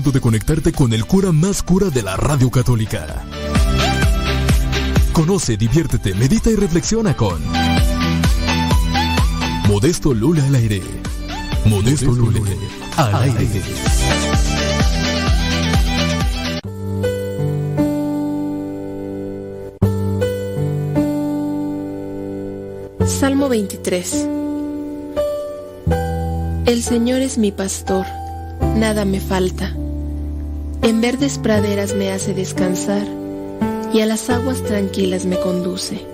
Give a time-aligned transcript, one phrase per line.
[0.00, 3.22] Momento de conectarte con el cura más cura de la radio católica.
[5.12, 7.38] Conoce, diviértete, medita y reflexiona con
[9.68, 10.80] Modesto Lula al aire.
[11.66, 12.40] Modesto Lula
[12.96, 13.62] al aire.
[23.06, 24.28] Salmo 23
[26.64, 28.06] El Señor es mi pastor,
[28.76, 29.74] nada me falta.
[30.82, 33.06] En verdes praderas me hace descansar
[33.92, 36.06] y a las aguas tranquilas me conduce.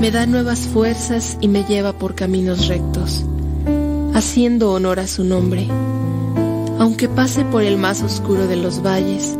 [0.00, 3.24] Me da nuevas fuerzas y me lleva por caminos rectos,
[4.14, 5.66] haciendo honor a su nombre.
[6.78, 9.36] Aunque pase por el más oscuro de los valles,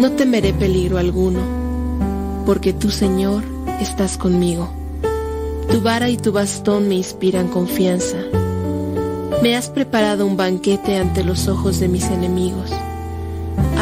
[0.00, 1.40] no temeré peligro alguno,
[2.46, 3.44] porque tú, Señor,
[3.80, 4.70] estás conmigo.
[5.70, 8.18] Tu vara y tu bastón me inspiran confianza.
[9.42, 12.70] Me has preparado un banquete ante los ojos de mis enemigos.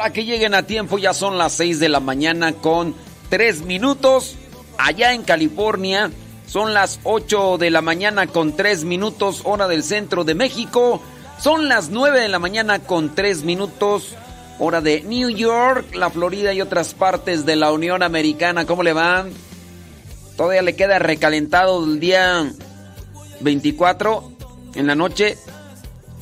[0.00, 0.96] Para que lleguen a tiempo.
[0.96, 2.94] Ya son las 6 de la mañana con
[3.28, 4.34] 3 minutos.
[4.78, 6.10] Allá en California
[6.46, 11.02] son las 8 de la mañana con 3 minutos hora del centro de México.
[11.38, 14.14] Son las 9 de la mañana con 3 minutos
[14.58, 18.64] hora de New York, la Florida y otras partes de la Unión Americana.
[18.64, 19.30] ¿Cómo le van?
[20.38, 22.50] Todavía le queda recalentado el día
[23.40, 24.32] 24
[24.76, 25.36] en la noche.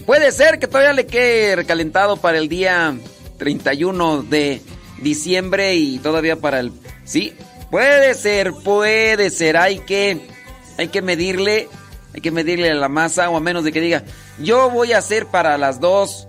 [0.05, 2.99] Puede ser que todavía le quede recalentado para el día
[3.39, 4.61] 31 de
[5.01, 6.73] diciembre y todavía para el...
[7.05, 7.33] Sí,
[7.71, 9.57] puede ser, puede ser.
[9.57, 10.29] Hay que,
[10.77, 11.69] hay que medirle,
[12.15, 14.05] hay que medirle la masa o a menos de que diga,
[14.39, 16.29] yo voy a hacer para las dos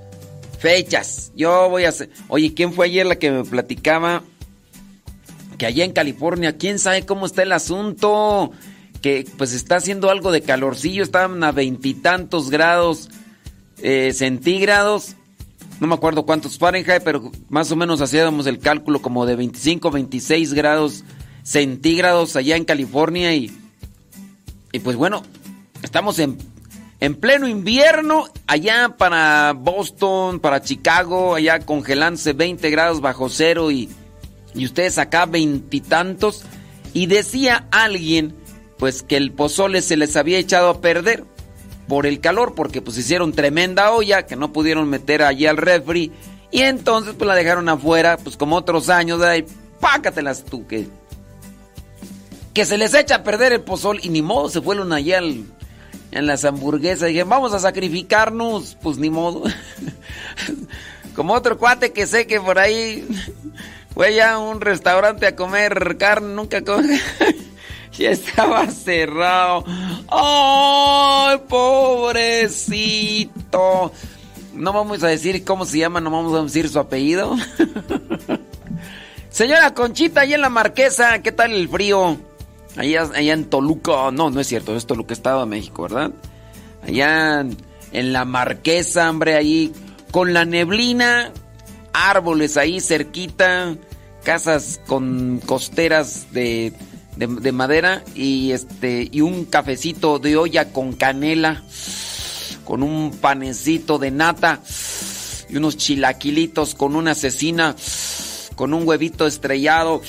[0.59, 1.31] fechas.
[1.35, 2.09] Yo voy a hacer...
[2.27, 4.23] Oye, ¿quién fue ayer la que me platicaba?
[5.57, 8.51] Que allá en California, ¿quién sabe cómo está el asunto?
[9.01, 13.09] Que pues está haciendo algo de calorcillo, estaban a veintitantos grados
[13.81, 15.15] eh, centígrados.
[15.79, 19.91] No me acuerdo cuántos Fahrenheit, pero más o menos hacíamos el cálculo como de 25,
[19.91, 21.03] 26 grados
[21.43, 23.33] centígrados allá en California.
[23.33, 23.51] Y,
[24.73, 25.23] y pues bueno,
[25.81, 26.37] estamos en,
[26.99, 33.89] en pleno invierno allá para Boston, para Chicago, allá congelándose 20 grados bajo cero y,
[34.53, 36.43] y ustedes acá veintitantos.
[36.93, 38.35] Y decía alguien,
[38.77, 41.23] pues que el pozole se les había echado a perder
[41.89, 46.13] por el calor, porque pues hicieron tremenda olla que no pudieron meter allí al refri
[46.51, 49.45] y entonces pues la dejaron afuera, pues como otros años, ahí,
[49.81, 50.87] pácatelas tú que
[52.65, 55.45] se les echa a perder el pozol y ni modo se fueron allá al,
[56.11, 59.43] en las hamburguesas, dije, vamos a sacrificarnos, pues ni modo.
[61.15, 63.07] como otro cuate que sé que por ahí
[63.93, 66.99] fue ya a un restaurante a comer carne, nunca come.
[67.97, 69.63] ya estaba cerrado.
[70.09, 73.01] ¡Ay, pobrecito!
[74.53, 77.35] No vamos a decir cómo se llama, no vamos a decir su apellido.
[79.29, 82.17] Señora Conchita, ahí en la Marquesa, ¿qué tal el frío?
[82.75, 86.11] Allá, allá en Toluca, no, no es cierto, es Toluca, Estado de México, ¿verdad?
[86.81, 87.45] Allá
[87.91, 89.71] en, la Marquesa, hombre, ahí
[90.11, 91.31] con la neblina,
[91.93, 93.75] árboles ahí cerquita,
[94.23, 96.73] casas con costeras de
[97.19, 101.63] de, de, madera y este y un cafecito de olla con canela
[102.63, 104.61] con un panecito de nata
[105.49, 107.75] y unos chilaquilitos con una cecina
[108.55, 110.01] con un huevito estrellado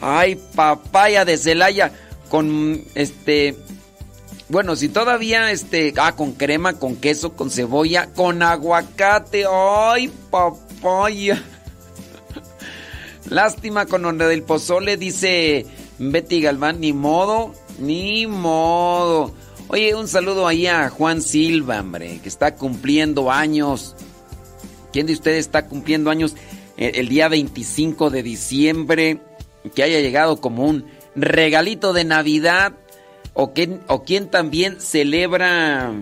[0.00, 1.92] ay papaya de Celaya
[2.28, 3.56] con este
[4.50, 9.44] bueno, si todavía este ah con crema, con queso, con cebolla, con aguacate.
[9.46, 11.42] Ay, papaya.
[13.28, 15.66] Lástima con donde del pozole dice
[15.98, 19.32] Betty Galván, ni modo, ni modo.
[19.68, 23.96] Oye, un saludo ahí a Juan Silva, hombre, que está cumpliendo años.
[24.92, 26.36] ¿Quién de ustedes está cumpliendo años
[26.76, 29.20] el, día 25 de diciembre?
[29.74, 32.72] Que haya llegado como un regalito de Navidad.
[33.34, 35.92] O, que, o quien también celebra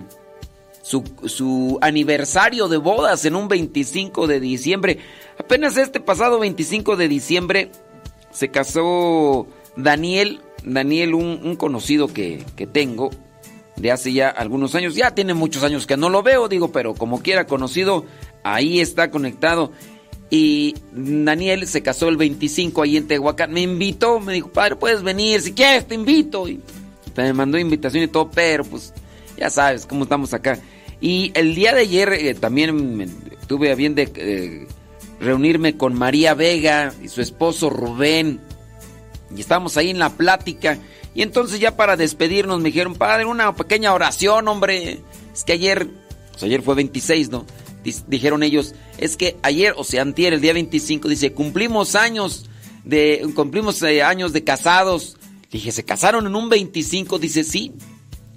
[0.81, 4.99] su, su aniversario de bodas en un 25 de diciembre.
[5.37, 7.71] Apenas este pasado 25 de diciembre
[8.31, 13.11] se casó Daniel, Daniel, un, conocido que, que, tengo
[13.77, 16.95] de hace ya algunos años, ya tiene muchos años que no lo veo, digo, pero
[16.95, 18.05] como quiera conocido,
[18.43, 19.71] ahí está conectado.
[20.29, 25.03] Y Daniel se casó el 25 ahí en Tehuacán, me invitó, me dijo, padre, puedes
[25.03, 26.49] venir, si quieres te invito.
[26.49, 26.59] Y
[27.15, 28.93] me mandó invitación y todo, pero pues
[29.37, 30.59] ya sabes cómo estamos acá.
[30.99, 33.09] Y el día de ayer eh, también
[33.47, 34.67] tuve a bien de eh,
[35.19, 38.41] reunirme con María Vega y su esposo Rubén
[39.35, 40.79] y estábamos ahí en la plática.
[41.13, 45.01] Y entonces ya para despedirnos me dijeron, padre, una pequeña oración, hombre.
[45.33, 45.89] Es que ayer,
[46.31, 47.45] pues ayer fue 26, ¿no?
[48.07, 52.49] Dijeron ellos, es que ayer, o sea, antier, el día 25, dice, cumplimos años
[52.83, 55.17] de, cumplimos eh, años de casados.
[55.51, 57.19] Dije, ¿se casaron en un 25?
[57.19, 57.73] Dice, sí.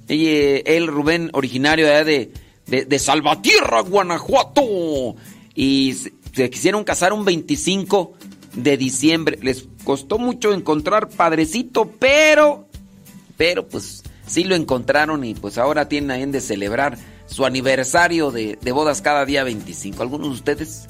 [0.09, 2.33] Él, él Rubén, originario de,
[2.67, 5.17] de, de Salvatierra, Guanajuato.
[5.55, 5.97] Y
[6.35, 8.15] se quisieron casar un 25
[8.53, 9.39] de diciembre.
[9.43, 12.69] Les costó mucho encontrar padrecito, pero,
[13.37, 18.73] pero pues sí lo encontraron y pues ahora tienen de celebrar su aniversario de, de,
[18.73, 20.03] bodas cada día 25.
[20.03, 20.89] ¿Algunos de ustedes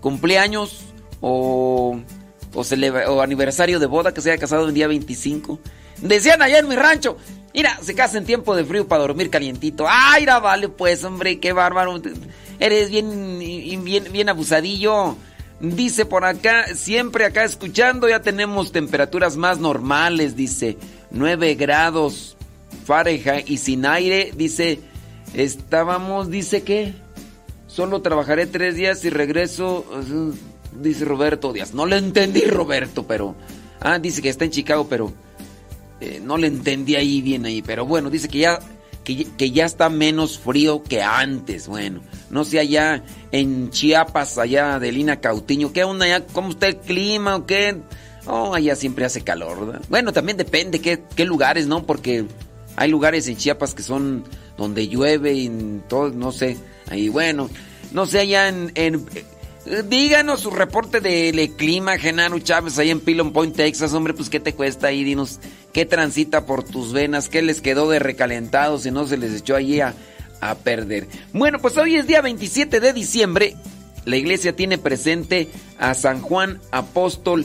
[0.00, 0.86] cumpleaños
[1.20, 2.00] o,
[2.54, 5.58] o, aniversario de boda que se haya casado el día 25.
[5.98, 7.16] Decían allá en mi rancho,
[7.54, 9.86] mira, se casa en tiempo de frío para dormir calientito.
[9.88, 12.00] Ay, vale, pues, hombre, qué bárbaro.
[12.58, 13.38] Eres bien,
[13.84, 15.16] bien, bien abusadillo.
[15.60, 20.78] Dice por acá, siempre acá escuchando, ya tenemos temperaturas más normales, dice,
[21.10, 22.36] 9 grados
[22.84, 24.80] Fahrenheit y sin aire, dice,
[25.34, 26.94] estábamos, dice que
[27.66, 29.84] solo trabajaré tres días y regreso,
[30.80, 31.74] dice Roberto Díaz.
[31.74, 33.34] No le entendí, Roberto, pero,
[33.80, 35.12] ah, dice que está en Chicago, pero
[36.00, 38.58] eh, no le entendí ahí bien ahí, pero bueno, dice que ya,
[39.04, 44.92] que, ya está menos frío que antes, bueno, no sé allá en Chiapas, allá de
[44.92, 46.26] Lina Cautiño, ¿qué onda allá?
[46.26, 47.76] ¿Cómo está el clima o qué?
[48.26, 49.82] Oh, allá siempre hace calor, ¿verdad?
[49.88, 51.86] Bueno, también depende qué, qué lugares, ¿no?
[51.86, 52.26] Porque
[52.76, 54.24] hay lugares en Chiapas que son
[54.56, 56.56] donde llueve y todo, no sé.
[56.88, 57.48] Ahí, bueno,
[57.92, 59.06] no sé, allá en
[59.88, 64.40] díganos su reporte del clima, Genaro Chávez, ahí en Pilon Point, Texas, hombre, pues qué
[64.40, 65.40] te cuesta ahí, dinos
[65.72, 69.56] qué transita por tus venas, qué les quedó de recalentado si no se les echó
[69.56, 69.94] allí a,
[70.40, 71.06] a perder.
[71.32, 73.56] Bueno, pues hoy es día 27 de diciembre,
[74.04, 77.44] la iglesia tiene presente a San Juan Apóstol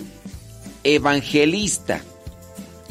[0.84, 2.02] evangelista.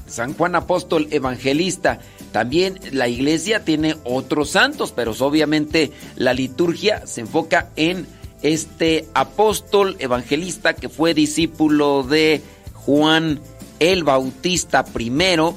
[0.06, 1.98] San Juan Apóstol Evangelista.
[2.30, 8.06] También la iglesia tiene otros santos, pero obviamente la liturgia se enfoca en
[8.44, 12.40] este apóstol evangelista que fue discípulo de
[12.74, 13.40] Juan
[13.80, 15.56] el Bautista primero.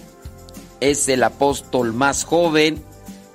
[0.80, 2.84] Es el apóstol más joven,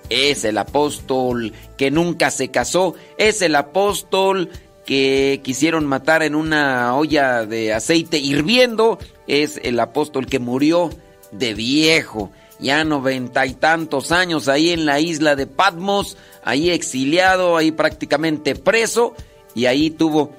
[0.08, 4.50] es el apóstol que nunca se casó, es el apóstol
[4.84, 10.90] que quisieron matar en una olla de aceite hirviendo es el apóstol que murió
[11.30, 17.56] de viejo, ya noventa y tantos años ahí en la isla de Patmos, ahí exiliado,
[17.56, 19.14] ahí prácticamente preso,
[19.54, 20.32] y ahí tuvo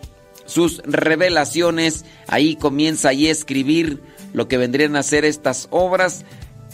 [0.46, 4.02] sus revelaciones, ahí comienza a escribir
[4.34, 6.26] lo que vendrían a ser estas obras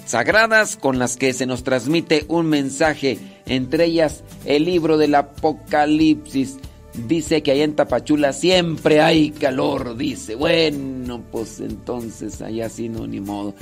[0.06, 6.58] sagradas con las que se nos transmite un mensaje, entre ellas el libro del Apocalipsis,
[6.94, 10.36] Dice que allá en Tapachula siempre hay calor, dice.
[10.36, 13.54] Bueno, pues entonces allá sí no, ni modo.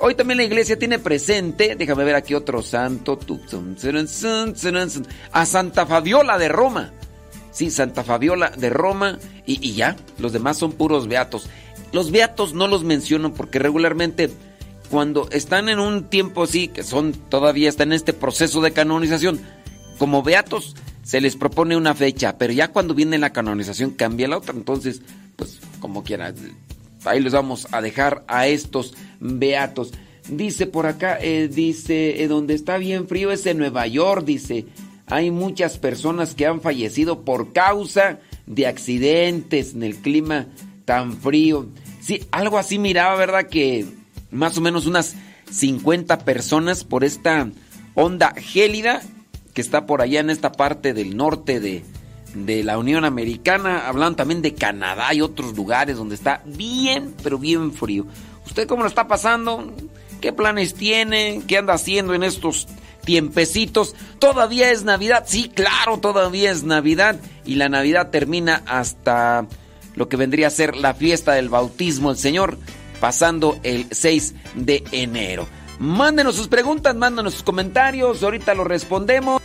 [0.00, 3.18] Hoy también la iglesia tiene presente, déjame ver aquí otro santo,
[5.32, 6.92] a Santa Fabiola de Roma.
[7.58, 11.48] Sí, Santa Fabiola de Roma y, y ya, los demás son puros beatos.
[11.90, 14.30] Los beatos no los menciono porque regularmente
[14.90, 19.40] cuando están en un tiempo así, que son todavía están en este proceso de canonización,
[19.98, 24.38] como beatos se les propone una fecha, pero ya cuando viene la canonización cambia la
[24.38, 25.02] otra, entonces,
[25.34, 26.32] pues como quiera,
[27.06, 29.90] ahí les vamos a dejar a estos beatos.
[30.28, 34.66] Dice por acá, eh, dice, eh, donde está bien frío es en Nueva York, dice,
[35.10, 40.46] hay muchas personas que han fallecido por causa de accidentes en el clima
[40.84, 41.66] tan frío.
[42.00, 43.46] Sí, algo así miraba, ¿verdad?
[43.46, 43.86] Que
[44.30, 45.16] más o menos unas
[45.50, 47.50] 50 personas por esta
[47.94, 49.02] onda gélida
[49.54, 51.82] que está por allá en esta parte del norte de,
[52.62, 53.88] la Unión Americana.
[53.88, 58.06] Hablan también de Canadá y otros lugares donde está bien, pero bien frío.
[58.46, 59.72] ¿Usted cómo lo está pasando?
[60.20, 61.42] ¿Qué planes tiene?
[61.48, 62.68] ¿Qué anda haciendo en estos
[63.04, 63.94] tiempecitos?
[64.18, 65.24] ¿Todavía es Navidad?
[65.26, 67.20] Sí, claro, todavía es Navidad.
[67.44, 69.46] Y la Navidad termina hasta
[69.94, 72.58] lo que vendría a ser la fiesta del bautismo del Señor,
[73.00, 75.46] pasando el 6 de enero.
[75.78, 79.40] Mándenos sus preguntas, mándenos sus comentarios, ahorita los respondemos.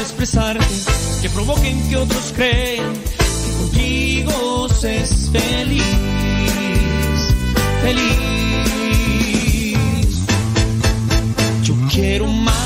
[0.00, 0.66] Expresarte,
[1.20, 5.84] que provoquen que otros crean que contigo se es feliz,
[7.82, 8.18] feliz.
[11.62, 12.62] Yo quiero más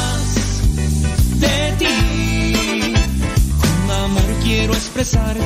[4.46, 5.40] quiero expresarte,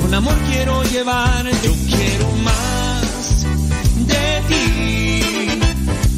[0.00, 3.46] con amor quiero llevarte, yo quiero más
[4.06, 5.60] de ti.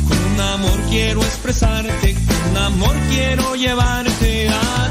[0.08, 4.82] Con amor quiero expresarte, con amor quiero llevarte a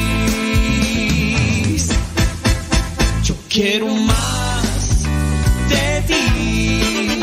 [3.25, 5.05] Yo quiero más
[5.69, 7.21] de ti,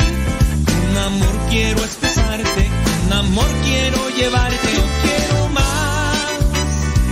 [0.92, 2.70] un amor quiero expresarte,
[3.08, 4.68] un amor quiero llevarte.
[4.76, 6.40] Yo quiero más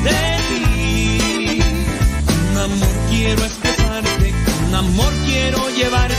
[0.03, 1.59] de ti,
[2.51, 4.33] un amor quiero expresarte,
[4.67, 6.14] un amor quiero llevarte.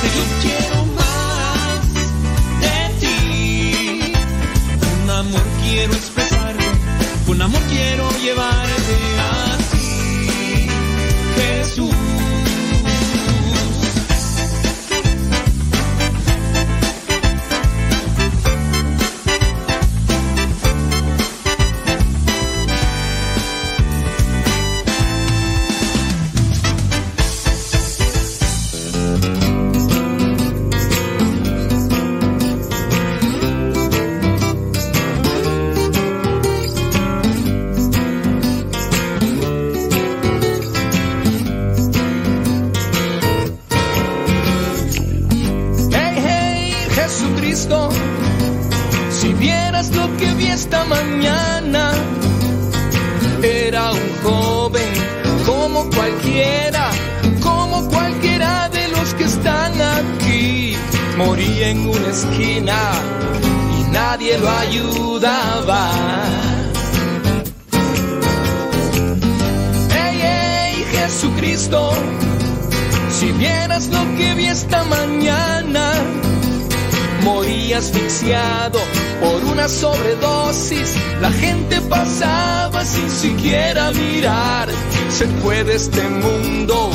[85.17, 86.91] Se fue de este mundo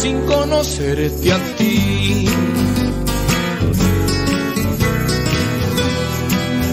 [0.00, 2.26] sin conocerte a ti.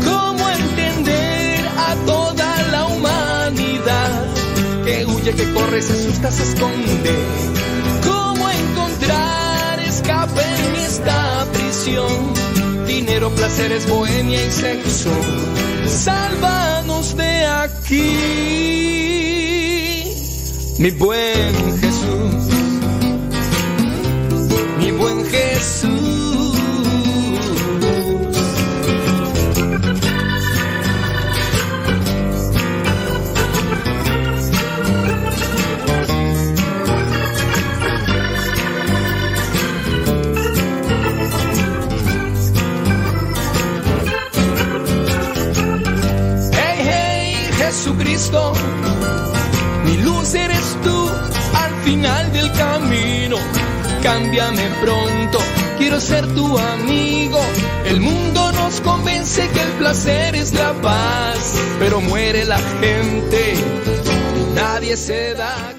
[0.05, 4.25] ¿Cómo entender a toda la humanidad
[4.85, 7.11] que huye, que corre, se asusta, se esconde?
[8.05, 12.87] ¿Cómo encontrar escape en esta prisión?
[12.87, 15.11] Dinero, placeres, bohemia y sexo.
[15.87, 18.48] Sálvanos de aquí,
[20.79, 22.48] mi buen Jesús,
[54.11, 55.37] Cámbiame pronto,
[55.77, 57.39] quiero ser tu amigo.
[57.85, 63.53] El mundo nos convence que el placer es la paz, pero muere la gente
[64.55, 65.78] nadie se da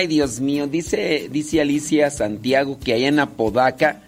[0.00, 4.00] Ay, Dios mío, dice, dice Alicia Santiago que allá en Apodaca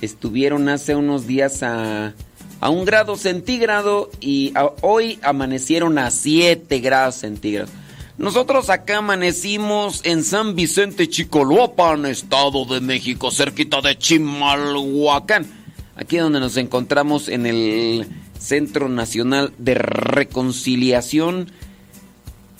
[0.00, 2.14] estuvieron hace unos días a,
[2.60, 7.68] a un grado centígrado y hoy amanecieron a 7 grados centígrados.
[8.16, 15.48] Nosotros acá amanecimos en San Vicente Chicoloapan, Estado de México, cerquita de Chimalhuacán.
[15.96, 18.06] Aquí donde nos encontramos en el
[18.38, 21.50] Centro Nacional de Reconciliación.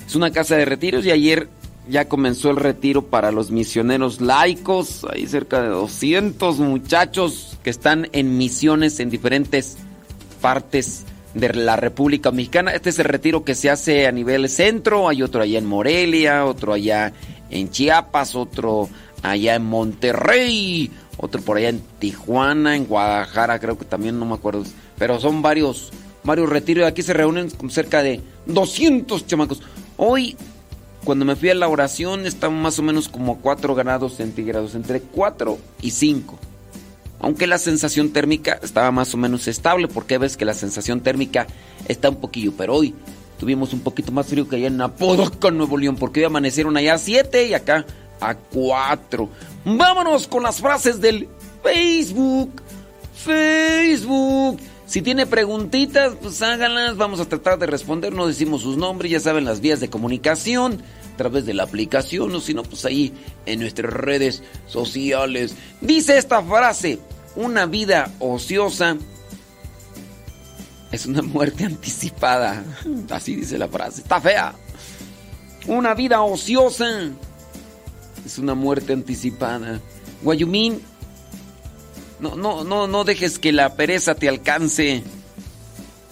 [0.05, 1.49] Es una casa de retiros y ayer
[1.91, 5.05] ya comenzó el retiro para los misioneros laicos.
[5.13, 9.77] Hay cerca de 200 muchachos que están en misiones en diferentes
[10.41, 12.73] partes de la República Mexicana.
[12.73, 15.09] Este es el retiro que se hace a nivel centro.
[15.09, 17.13] Hay otro allá en Morelia, otro allá
[17.51, 18.89] en Chiapas, otro
[19.23, 24.35] allá en Monterrey, otro por allá en Tijuana, en Guadalajara, creo que también no me
[24.35, 24.65] acuerdo.
[24.99, 25.91] Pero son varios,
[26.25, 26.87] varios retiros.
[26.87, 29.61] Aquí se reúnen con cerca de 200 chamacos.
[29.97, 30.37] Hoy,
[31.05, 35.01] cuando me fui a la oración, estaban más o menos como 4 grados centígrados, entre
[35.01, 36.39] 4 y 5.
[37.21, 41.47] Aunque la sensación térmica estaba más o menos estable, porque ves que la sensación térmica
[41.89, 42.95] está un poquillo, pero hoy
[43.39, 46.97] tuvimos un poquito más frío que allá en Apodaca, Nuevo León, porque hoy amanecieron allá
[46.99, 47.85] 7 y acá
[48.21, 49.29] a 4.
[49.65, 51.29] Vámonos con las frases del
[51.63, 52.63] Facebook.
[53.15, 54.59] Facebook.
[54.91, 56.97] Si tiene preguntitas, pues háganlas.
[56.97, 58.13] Vamos a tratar de responder.
[58.13, 60.83] No decimos sus nombres, ya saben las vías de comunicación
[61.15, 63.15] a través de la aplicación o si no, pues ahí
[63.47, 65.55] en nuestras redes sociales.
[65.81, 66.99] Dice esta frase,
[67.37, 68.97] una vida ociosa
[70.91, 72.65] es una muerte anticipada.
[73.11, 74.01] Así dice la frase.
[74.01, 74.57] Está fea.
[75.69, 77.13] Una vida ociosa
[78.27, 79.79] es una muerte anticipada.
[80.25, 80.83] Guayumín,
[82.21, 85.03] no, no, no, no dejes que la pereza te alcance.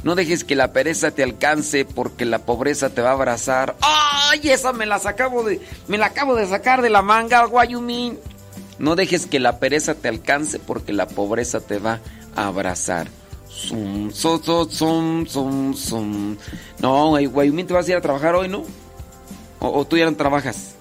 [0.05, 3.77] No dejes que la pereza te alcance porque la pobreza te va a abrazar.
[3.81, 4.41] ¡Ay!
[4.51, 5.61] Esa me la acabo de.
[5.89, 8.19] Me la acabo de sacar de la manga, Guayumín.
[8.79, 12.01] No dejes que la pereza te alcance porque la pobreza te va
[12.37, 13.09] a abrazar.
[13.49, 16.37] Zum, zum, zum, zum, zum.
[16.81, 18.65] No, Guayumín, ¿te vas a ir a trabajar hoy, no?
[19.59, 20.77] ¿O, o tú ya no trabajas?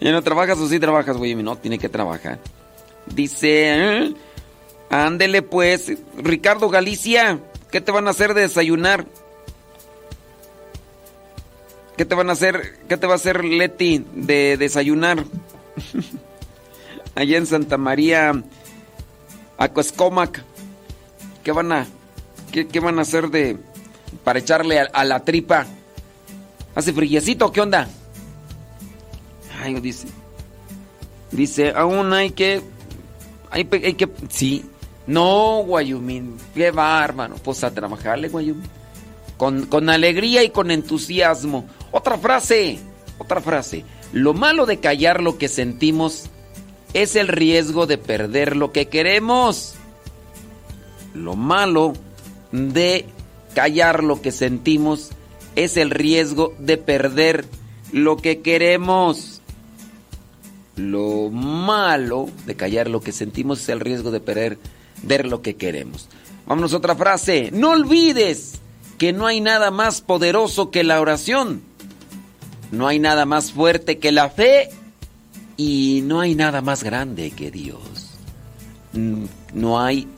[0.00, 1.34] ¿Ya no trabajas o sí trabajas, güey?
[1.34, 2.38] No, tiene que trabajar.
[3.06, 4.14] Dice, ¿eh?
[4.90, 9.06] ándele pues, Ricardo Galicia, ¿qué te van a hacer de desayunar?
[11.96, 15.24] ¿Qué te van a hacer, qué te va a hacer Leti de desayunar?
[17.14, 18.32] Allá en Santa María,
[19.58, 20.42] Acoescomac,
[21.44, 21.86] ¿qué van a,
[22.50, 23.58] qué, van a hacer de,
[24.24, 25.66] para echarle a, la tripa?
[26.74, 27.52] ¿Hace frillecito?
[27.52, 27.88] ¿Qué onda?
[29.80, 30.08] Dice.
[31.30, 32.62] Dice, aún hay que.
[33.50, 34.08] Hay que.
[34.28, 34.64] Sí.
[35.06, 36.36] No, Guayumín.
[36.54, 37.36] Qué bárbaro.
[37.36, 38.68] Pues a trabajarle, Guayumín.
[39.36, 41.66] Con, con alegría y con entusiasmo.
[41.90, 42.78] Otra frase.
[43.18, 43.84] Otra frase.
[44.12, 46.30] Lo malo de callar lo que sentimos
[46.92, 49.74] es el riesgo de perder lo que queremos.
[51.14, 51.94] Lo malo
[52.52, 53.06] de
[53.54, 55.10] callar lo que sentimos
[55.56, 57.44] es el riesgo de perder
[57.92, 59.33] lo que queremos.
[60.76, 64.58] Lo malo de callar lo que sentimos es el riesgo de perder
[65.26, 66.08] lo que queremos.
[66.46, 67.50] Vámonos a otra frase.
[67.52, 68.60] No olvides
[68.98, 71.62] que no hay nada más poderoso que la oración.
[72.72, 74.70] No hay nada más fuerte que la fe.
[75.56, 78.10] Y no hay nada más grande que Dios.
[78.92, 80.08] No hay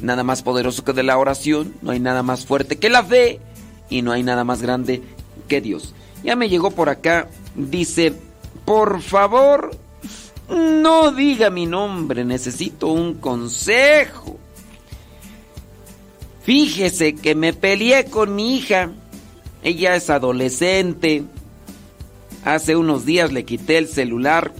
[0.00, 1.74] nada más poderoso que de la oración.
[1.82, 3.40] No hay nada más fuerte que la fe
[3.90, 5.02] y no hay nada más grande
[5.48, 5.94] que Dios.
[6.24, 8.14] Ya me llegó por acá, dice,
[8.72, 9.70] por favor,
[10.48, 14.38] no diga mi nombre, necesito un consejo.
[16.42, 18.90] Fíjese que me peleé con mi hija,
[19.62, 21.22] ella es adolescente.
[22.46, 24.54] Hace unos días le quité el celular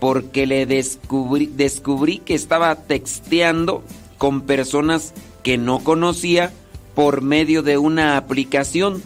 [0.00, 3.82] porque le descubrí, que estaba texteando
[4.16, 5.12] con personas
[5.42, 6.50] que no conocía
[6.94, 9.02] por medio de una aplicación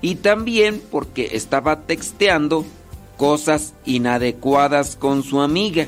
[0.00, 2.66] y también porque estaba texteando
[3.16, 5.86] cosas inadecuadas con su amiga.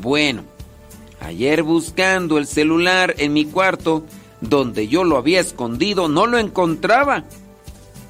[0.00, 0.44] Bueno,
[1.20, 4.04] ayer buscando el celular en mi cuarto,
[4.40, 7.24] donde yo lo había escondido, no lo encontraba.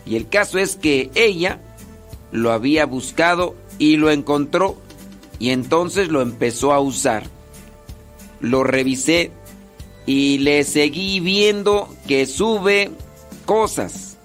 [0.07, 1.61] Y el caso es que ella
[2.31, 4.77] lo había buscado y lo encontró
[5.39, 7.25] y entonces lo empezó a usar.
[8.41, 9.31] Lo revisé
[10.07, 12.91] y le seguí viendo que sube
[13.45, 14.17] cosas.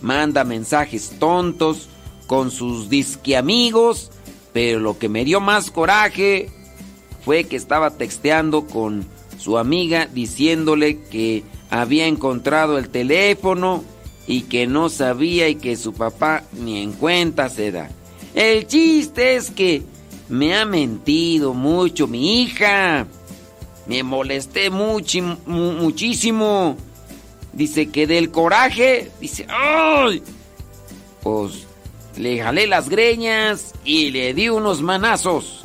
[0.00, 1.88] Manda mensajes tontos
[2.28, 4.12] con sus disque amigos,
[4.52, 6.48] pero lo que me dio más coraje
[7.24, 9.04] fue que estaba texteando con
[9.38, 13.82] su amiga diciéndole que había encontrado el teléfono
[14.26, 17.88] y que no sabía y que su papá ni en cuenta se da.
[18.34, 19.82] El chiste es que
[20.28, 23.06] me ha mentido mucho mi hija.
[23.86, 26.76] Me molesté muchísimo.
[27.54, 30.22] Dice que del coraje, dice, ¡ay!
[31.22, 31.67] Pues
[32.18, 35.64] le jalé las greñas y le di unos manazos.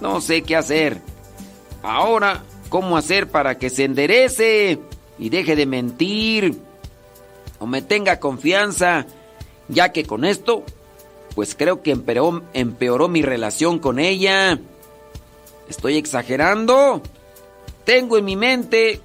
[0.00, 1.00] No sé qué hacer.
[1.82, 4.78] Ahora, ¿cómo hacer para que se enderece
[5.18, 6.58] y deje de mentir?
[7.58, 9.06] O me tenga confianza,
[9.68, 10.64] ya que con esto,
[11.34, 14.58] pues creo que empeoró, mi relación con ella.
[15.68, 17.02] ¿Estoy exagerando?
[17.84, 19.00] Tengo en mi mente,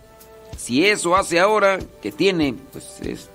[0.58, 3.30] si eso hace ahora, que tiene, pues es,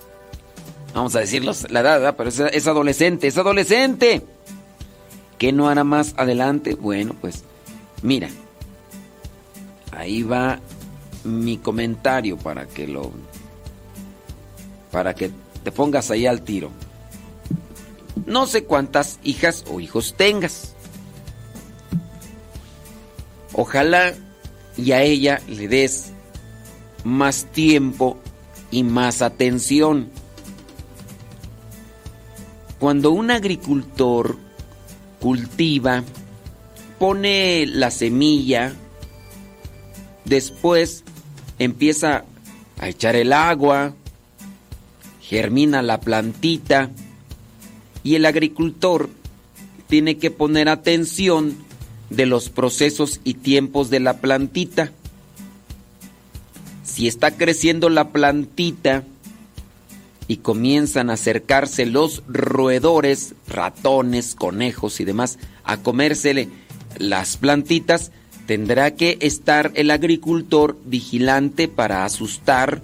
[0.95, 4.23] vamos a decirlo la edad, pero es, adolescente, es adolescente.
[5.39, 6.75] ¿Qué no hará más adelante?
[6.75, 7.45] Bueno, pues
[8.03, 8.29] mira,
[9.91, 10.61] ahí va
[11.25, 13.11] mi comentario para que lo,
[14.91, 15.31] para que
[15.65, 16.71] te pongas ahí al tiro.
[18.27, 20.75] No sé cuántas hijas o hijos tengas.
[23.53, 24.15] Ojalá
[24.77, 26.13] y a ella le des
[27.03, 28.19] más tiempo
[28.71, 30.11] y más atención.
[32.79, 34.37] Cuando un agricultor
[35.21, 36.03] cultiva,
[36.99, 38.75] pone la semilla,
[40.25, 41.05] después
[41.59, 42.25] empieza
[42.79, 43.95] a echar el agua,
[45.21, 46.91] germina la plantita
[48.03, 49.09] y el agricultor
[49.89, 51.57] tiene que poner atención
[52.11, 54.93] de los procesos y tiempos de la plantita.
[56.85, 59.05] Si está creciendo la plantita
[60.27, 66.49] y comienzan a acercarse los roedores, ratones, conejos y demás, a comérsele
[66.99, 68.11] las plantitas,
[68.47, 72.83] tendrá que estar el agricultor vigilante para asustar,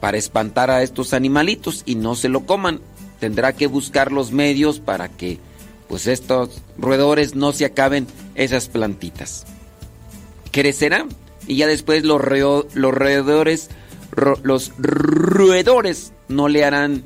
[0.00, 2.80] para espantar a estos animalitos y no se lo coman.
[3.20, 5.38] Tendrá que buscar los medios para que
[5.88, 9.44] pues estos roedores no se acaben esas plantitas.
[10.50, 11.08] Crecerán
[11.46, 12.20] y ya después los,
[12.74, 13.68] los roedores
[14.12, 17.02] los roedores no le harán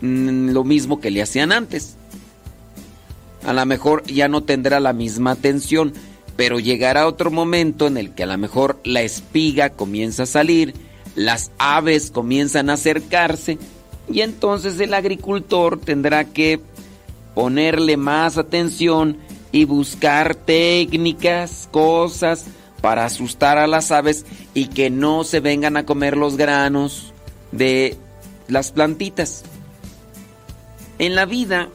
[0.00, 1.96] mm, lo mismo que le hacían antes.
[3.44, 5.92] A lo mejor ya no tendrá la misma atención,
[6.36, 10.74] pero llegará otro momento en el que a lo mejor la espiga comienza a salir,
[11.14, 13.58] las aves comienzan a acercarse
[14.10, 16.60] y entonces el agricultor tendrá que
[17.34, 19.16] ponerle más atención
[19.50, 22.46] y buscar técnicas, cosas
[22.80, 24.24] para asustar a las aves
[24.54, 27.12] y que no se vengan a comer los granos
[27.52, 27.96] de
[28.46, 29.42] las plantitas.
[30.98, 31.68] En la vida,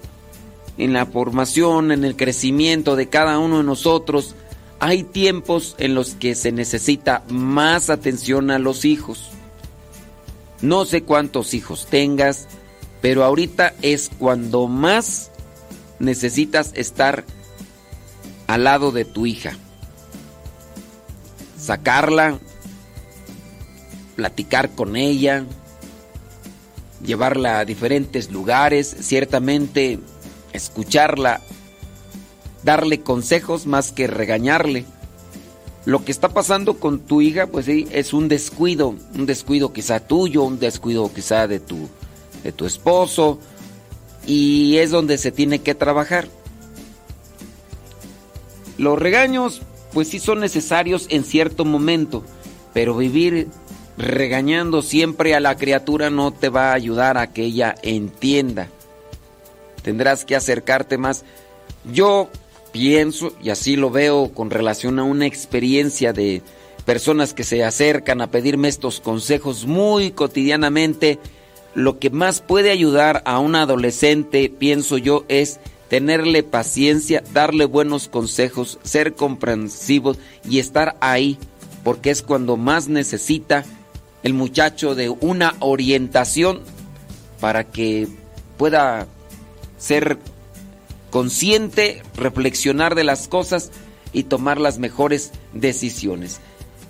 [0.77, 4.35] en la formación, en el crecimiento de cada uno de nosotros,
[4.79, 9.29] hay tiempos en los que se necesita más atención a los hijos.
[10.61, 12.47] No sé cuántos hijos tengas,
[13.01, 15.31] pero ahorita es cuando más
[15.99, 17.25] necesitas estar
[18.47, 19.57] al lado de tu hija
[21.63, 22.39] sacarla,
[24.15, 25.45] platicar con ella,
[27.05, 29.99] llevarla a diferentes lugares, ciertamente
[30.51, 31.41] escucharla,
[32.63, 34.85] darle consejos más que regañarle.
[35.85, 39.99] Lo que está pasando con tu hija, pues sí, es un descuido, un descuido quizá
[39.99, 41.89] tuyo, un descuido quizá de tu,
[42.43, 43.39] de tu esposo,
[44.25, 46.27] y es donde se tiene que trabajar.
[48.77, 49.61] Los regaños,
[49.93, 52.23] pues sí son necesarios en cierto momento,
[52.73, 53.47] pero vivir
[53.97, 58.69] regañando siempre a la criatura no te va a ayudar a que ella entienda.
[59.83, 61.23] Tendrás que acercarte más.
[61.91, 62.29] Yo
[62.71, 66.41] pienso, y así lo veo con relación a una experiencia de
[66.85, 71.19] personas que se acercan a pedirme estos consejos muy cotidianamente,
[71.75, 75.59] lo que más puede ayudar a un adolescente, pienso yo, es
[75.93, 81.37] tenerle paciencia, darle buenos consejos, ser comprensivos y estar ahí,
[81.83, 83.63] porque es cuando más necesita
[84.23, 86.61] el muchacho de una orientación
[87.39, 88.07] para que
[88.57, 89.05] pueda
[89.77, 90.17] ser
[91.11, 93.69] consciente, reflexionar de las cosas
[94.13, 96.39] y tomar las mejores decisiones.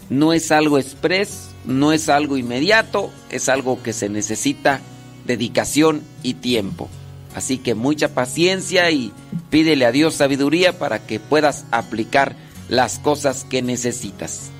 [0.09, 4.79] No es algo express, no es algo inmediato, es algo que se necesita
[5.25, 6.89] dedicación y tiempo.
[7.35, 9.11] Así que mucha paciencia y
[9.49, 12.35] pídele a Dios sabiduría para que puedas aplicar
[12.69, 14.51] las cosas que necesitas.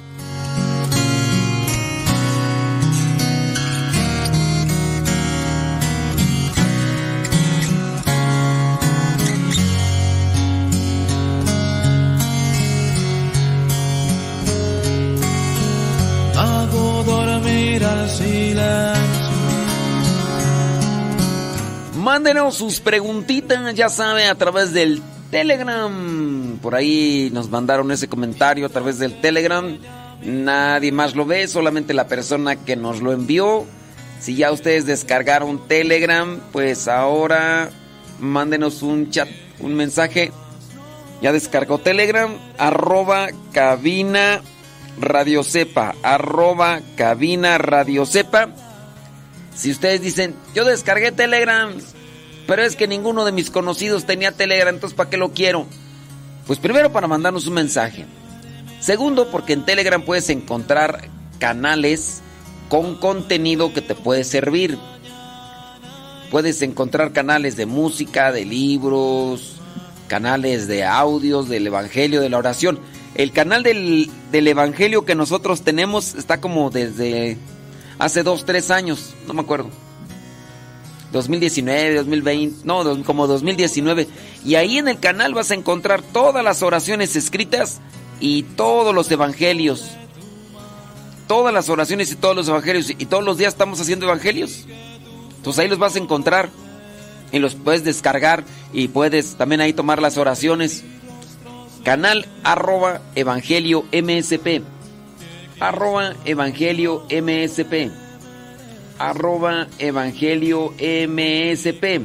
[22.13, 25.01] Mándenos sus preguntitas, ya sabe, a través del
[25.31, 26.59] Telegram.
[26.61, 29.79] Por ahí nos mandaron ese comentario a través del Telegram.
[30.21, 33.65] Nadie más lo ve, solamente la persona que nos lo envió.
[34.19, 37.71] Si ya ustedes descargaron Telegram, pues ahora
[38.19, 39.27] mándenos un chat,
[39.59, 40.31] un mensaje.
[41.19, 44.39] Ya descargó Telegram, arroba cabina
[44.99, 48.49] radio sepa, arroba cabina radio sepa.
[49.55, 51.73] Si ustedes dicen, yo descargué Telegram,
[52.47, 55.65] pero es que ninguno de mis conocidos tenía Telegram, entonces ¿para qué lo quiero?
[56.47, 58.05] Pues primero para mandarnos un mensaje.
[58.79, 61.07] Segundo, porque en Telegram puedes encontrar
[61.39, 62.21] canales
[62.67, 64.77] con contenido que te puede servir.
[66.29, 69.61] Puedes encontrar canales de música, de libros,
[70.07, 72.79] canales de audios, del Evangelio, de la oración.
[73.15, 77.37] El canal del, del Evangelio que nosotros tenemos está como desde
[77.99, 79.69] hace dos, tres años, no me acuerdo.
[81.13, 84.07] 2019, 2020, no, como 2019.
[84.43, 87.79] Y ahí en el canal vas a encontrar todas las oraciones escritas
[88.19, 89.91] y todos los evangelios.
[91.27, 92.89] Todas las oraciones y todos los evangelios.
[92.89, 94.65] Y todos los días estamos haciendo evangelios.
[95.37, 96.49] Entonces ahí los vas a encontrar.
[97.31, 98.43] y los puedes descargar
[98.73, 100.83] y puedes también ahí tomar las oraciones.
[101.83, 104.61] Canal arroba Evangelio MSP.
[105.59, 108.02] Arroba Evangelio MSP.
[109.03, 111.99] Arroba Evangelio MSP.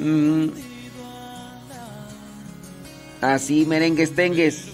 [0.00, 0.46] Mm.
[3.20, 4.68] Así merengues tengues.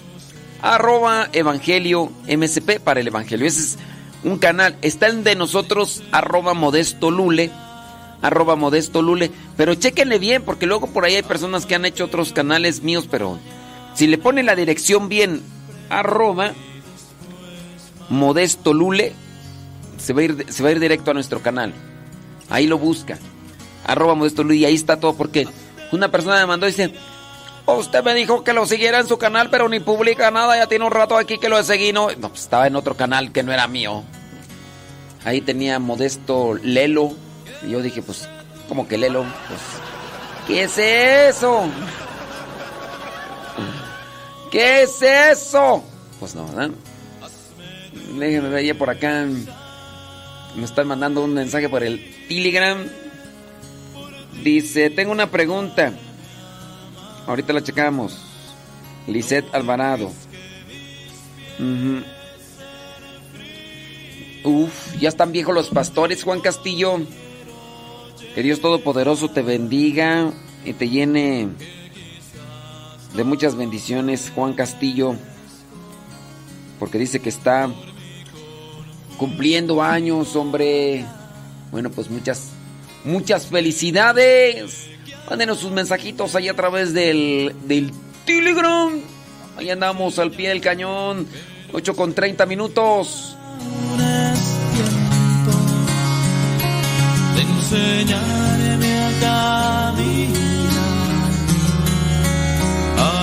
[0.61, 3.45] Arroba Evangelio MSP para el Evangelio.
[3.45, 3.77] Ese es
[4.23, 4.77] un canal.
[4.81, 7.51] Está el de nosotros, arroba Modesto Lule
[8.21, 9.29] arroba modesto lule.
[9.57, 13.05] Pero chéquenle bien, porque luego por ahí hay personas que han hecho otros canales míos,
[13.11, 13.37] pero
[13.95, 15.41] si le ponen la dirección bien,
[15.89, 16.53] arroba
[18.09, 19.13] modesto lule,
[20.03, 21.73] se va, a ir, se va a ir directo a nuestro canal.
[22.49, 23.17] Ahí lo busca.
[23.85, 25.47] Arroba modesto lule y ahí está todo, porque
[25.93, 26.93] una persona me mandó y dice,
[27.65, 30.85] usted me dijo que lo siguiera en su canal, pero ni publica nada, ya tiene
[30.85, 32.09] un rato aquí que lo he seguido.
[32.17, 34.03] No, pues estaba en otro canal que no era mío.
[35.23, 37.13] Ahí tenía Modesto Lelo,
[37.65, 38.27] y yo dije, pues,
[38.67, 39.61] como que Lelo, pues,
[40.47, 41.63] ¿qué es eso?
[44.51, 45.81] ¿Qué es eso?
[46.19, 46.71] Pues no, ¿verdad?
[48.19, 49.25] Déjenme ver por acá.
[50.55, 52.77] Me están mandando un mensaje por el Telegram.
[54.43, 55.93] Dice, tengo una pregunta.
[57.27, 58.19] Ahorita la checamos.
[59.07, 60.11] Lisette Alvarado.
[64.43, 66.99] Uf, ya están viejos los pastores, Juan Castillo.
[68.35, 70.31] Que Dios Todopoderoso te bendiga
[70.65, 71.49] y te llene
[73.15, 75.15] de muchas bendiciones, Juan Castillo,
[76.79, 77.69] porque dice que está
[79.23, 81.05] cumpliendo años, hombre.
[81.71, 82.49] Bueno, pues muchas,
[83.05, 84.89] muchas felicidades.
[85.29, 87.93] Mándenos sus mensajitos ahí a través del, del
[88.25, 88.91] Telegram.
[89.55, 91.25] Ahí andamos al pie del cañón.
[91.71, 93.37] 8 con 30 minutos.
[97.39, 100.33] enseñarme a caminar,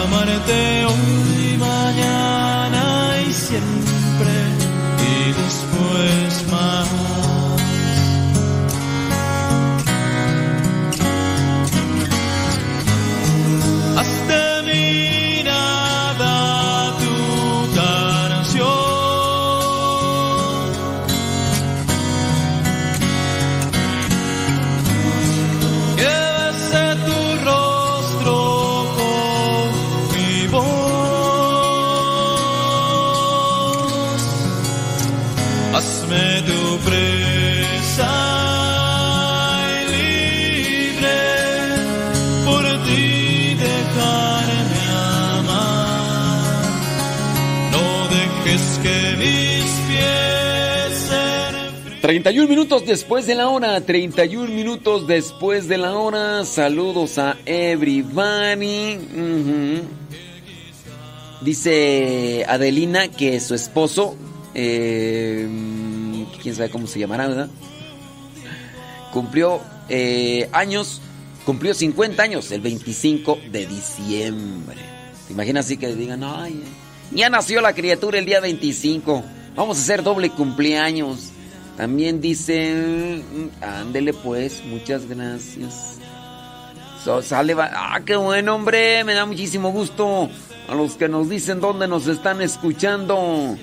[0.02, 3.99] amarte hoy, mañana y siempre
[5.32, 7.39] después más.
[52.10, 56.44] 31 minutos después de la hora, 31 minutos después de la hora.
[56.44, 58.98] Saludos a everybody.
[61.40, 64.16] Dice Adelina que su esposo,
[64.54, 65.48] eh,
[66.42, 67.48] quién sabe cómo se llamará, ¿verdad?
[69.12, 71.00] Cumplió eh, años,
[71.46, 74.80] cumplió 50 años el 25 de diciembre.
[75.28, 76.60] ¿Te imaginas así que digan, ay,
[77.12, 79.22] ya nació la criatura el día 25,
[79.54, 81.34] vamos a hacer doble cumpleaños?
[81.76, 85.98] También dicen, ándele pues, muchas gracias.
[87.22, 90.28] sale, ah, qué bueno, hombre, me da muchísimo gusto
[90.68, 93.56] a los que nos dicen dónde nos están escuchando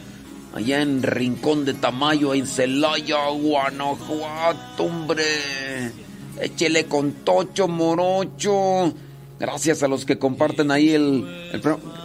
[0.54, 5.24] allá en Rincón de Tamayo, en Celaya, Guanajuato, hombre.
[6.42, 8.94] Échele con tocho, morocho.
[9.40, 11.26] Gracias a los que comparten ahí el,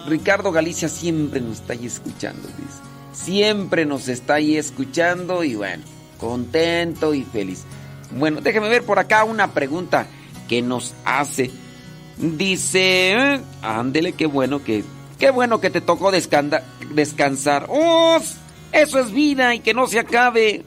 [0.07, 3.25] Ricardo Galicia siempre nos está ahí escuchando, dice.
[3.25, 5.83] Siempre nos está ahí escuchando y bueno,
[6.23, 7.65] contento y feliz.
[8.13, 10.07] Bueno, déjeme ver por acá una pregunta
[10.49, 11.51] que nos hace.
[12.17, 14.85] Dice, ándele, qué bueno que,
[15.19, 17.67] qué bueno que te tocó descansar.
[17.69, 18.19] ¡Oh!
[18.71, 20.65] Eso es vida y que no se acabe.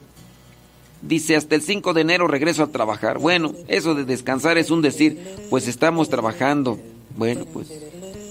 [1.01, 3.17] Dice, hasta el 5 de enero regreso a trabajar.
[3.17, 6.79] Bueno, eso de descansar es un decir, pues estamos trabajando.
[7.15, 7.71] Bueno, pues,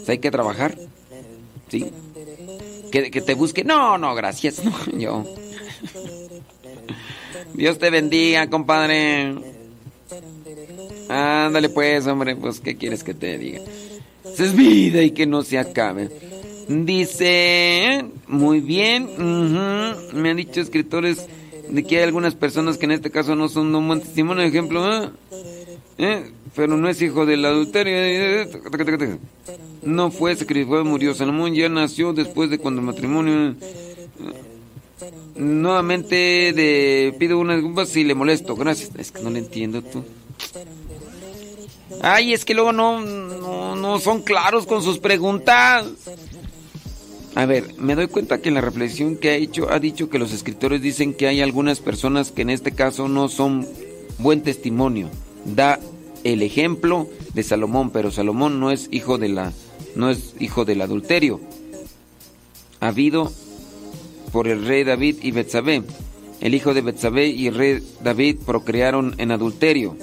[0.06, 0.76] hay que trabajar.
[1.70, 1.90] ¿Sí?
[2.92, 3.64] Que, te busque.
[3.64, 4.60] No, no, gracias.
[4.92, 5.24] yo.
[7.54, 9.34] Dios te bendiga, compadre.
[11.08, 13.60] Ándale pues, hombre, pues, ¿qué quieres que te diga?
[14.38, 16.10] Es vida y que no se acabe.
[16.68, 19.08] Dice, muy bien,
[20.14, 21.26] me han dicho escritores
[21.68, 25.04] de que hay algunas personas que en este caso no son un buen testimonio, ejemplo,
[25.04, 25.10] ¿eh?
[25.98, 26.30] ¿Eh?
[26.56, 28.48] pero no es hijo del adulterio.
[29.82, 31.14] No fue sacrificado, murió.
[31.14, 33.50] Salomón ya nació después de cuando el matrimonio.
[33.50, 34.53] ¿eh?
[35.36, 38.54] Nuevamente de, pido una disculpa si le molesto.
[38.56, 38.90] Gracias.
[38.96, 40.04] Es que no le entiendo tú.
[42.02, 45.86] Ay, es que luego no, no, no son claros con sus preguntas.
[47.34, 50.20] A ver, me doy cuenta que en la reflexión que ha hecho ha dicho que
[50.20, 53.66] los escritores dicen que hay algunas personas que en este caso no son
[54.18, 55.10] buen testimonio.
[55.44, 55.80] Da
[56.22, 59.52] el ejemplo de Salomón, pero Salomón no es hijo de la
[59.96, 61.40] no es hijo del adulterio.
[62.80, 63.32] Habido
[64.34, 65.84] por el rey David y Betsabé.
[66.40, 69.96] El hijo de Betsabé y el rey David procrearon en adulterio.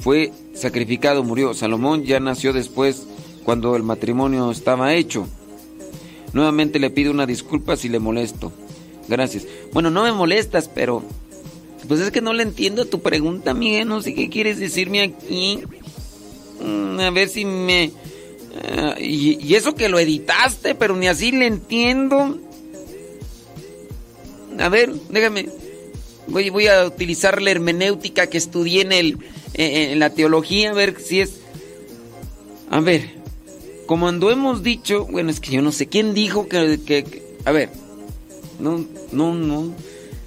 [0.00, 1.54] Fue sacrificado, murió.
[1.54, 3.06] Salomón ya nació después
[3.44, 5.28] cuando el matrimonio estaba hecho.
[6.32, 8.52] Nuevamente le pido una disculpa si le molesto.
[9.06, 9.46] Gracias.
[9.72, 11.04] Bueno, no me molestas, pero
[11.86, 13.86] pues es que no le entiendo tu pregunta, Miguel.
[13.86, 15.60] No sé qué quieres decirme aquí.
[16.60, 17.92] Mm, a ver si me...
[18.76, 22.40] Ah, y, eso que lo editaste, pero ni así le entiendo.
[24.58, 25.48] A ver, déjame.
[26.28, 29.18] Voy, voy a utilizar la hermenéutica que estudié en, el,
[29.54, 31.40] en la teología, a ver si es...
[32.70, 33.22] A ver,
[33.86, 37.52] como ando hemos dicho, bueno, es que yo no sé quién dijo que, que, a
[37.52, 37.70] ver,
[38.58, 39.74] no, no, no,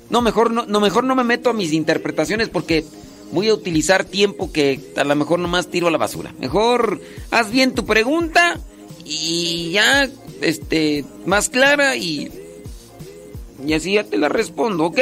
[0.10, 2.86] no mejor no, no, mejor no me meto a mis interpretaciones porque
[3.32, 6.36] voy a utilizar tiempo que a lo mejor nomás tiro a la basura.
[6.40, 7.02] Mejor
[7.32, 8.60] haz bien tu pregunta
[9.04, 10.10] y ya,
[10.42, 12.30] este, más clara y,
[13.66, 15.00] y así ya te la respondo, ¿ok?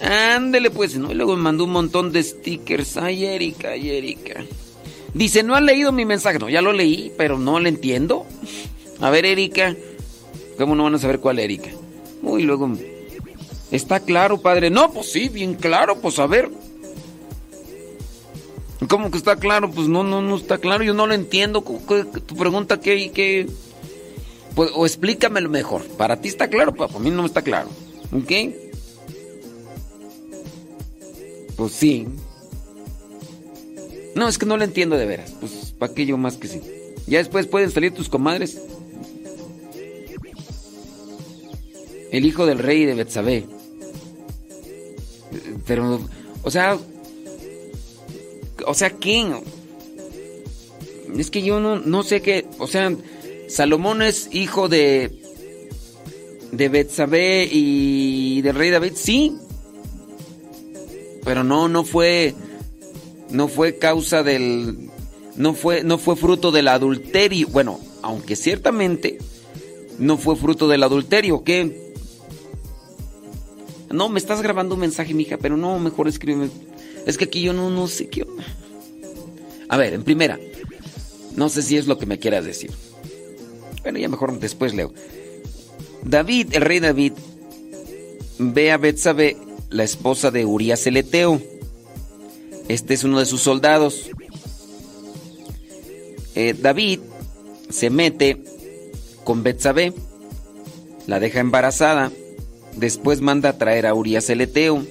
[0.00, 1.10] Ándele pues, ¿no?
[1.10, 2.96] Y luego me mandó un montón de stickers.
[2.96, 4.44] Ay, Erika, ay, Erika.
[5.12, 6.38] Dice, no han leído mi mensaje.
[6.38, 8.26] No, ya lo leí, pero no lo entiendo.
[9.00, 9.76] A ver, Erika.
[10.56, 11.70] ¿Cómo no van a saber cuál Erika?
[12.22, 12.70] Uy, luego...
[13.70, 14.68] ¿Está claro, padre?
[14.68, 16.50] No, pues sí, bien claro, pues a ver.
[18.88, 19.70] ¿Cómo que está claro?
[19.70, 21.62] Pues no, no, no está claro, yo no lo entiendo.
[22.26, 23.12] Tu pregunta, ¿qué?
[23.12, 23.46] qué?
[24.54, 25.82] Pues, o explícamelo mejor.
[25.96, 27.68] Para ti está claro, para mí no está claro.
[28.12, 28.54] ¿Ok?
[31.56, 32.06] Pues sí.
[34.14, 35.32] No, es que no lo entiendo de veras.
[35.40, 36.60] Pues, ¿para qué yo más que sí?
[37.06, 38.60] Ya después pueden salir tus comadres.
[42.10, 43.44] El hijo del rey de Betsabé.
[45.66, 46.00] Pero,
[46.42, 46.76] o sea,
[48.66, 49.34] o sea, ¿quién?
[51.16, 52.92] Es que yo no, no sé qué, o sea,
[53.50, 55.10] Salomón es hijo de
[56.52, 59.36] de Betsabé y del rey David, sí.
[61.24, 62.34] Pero no, no fue
[63.30, 64.90] no fue causa del
[65.36, 67.48] no fue no fue fruto del adulterio.
[67.48, 69.18] Bueno, aunque ciertamente
[69.98, 71.92] no fue fruto del adulterio, ¿qué?
[73.90, 76.48] No, me estás grabando un mensaje, mija, pero no, mejor escríbeme.
[77.04, 78.24] Es que aquí yo no, no sé qué
[79.68, 80.38] A ver, en primera,
[81.34, 82.70] no sé si es lo que me quieras decir.
[83.82, 84.92] Bueno, ya mejor después leo.
[86.02, 87.12] David, el rey David,
[88.38, 89.36] ve a Betsabe,
[89.70, 91.40] la esposa de Urias el Eteo.
[92.68, 94.10] Este es uno de sus soldados.
[96.34, 97.00] Eh, David
[97.68, 98.42] se mete
[99.24, 99.92] con Betsabe,
[101.06, 102.10] la deja embarazada
[102.76, 104.84] Después manda a traer a Urias el Eteo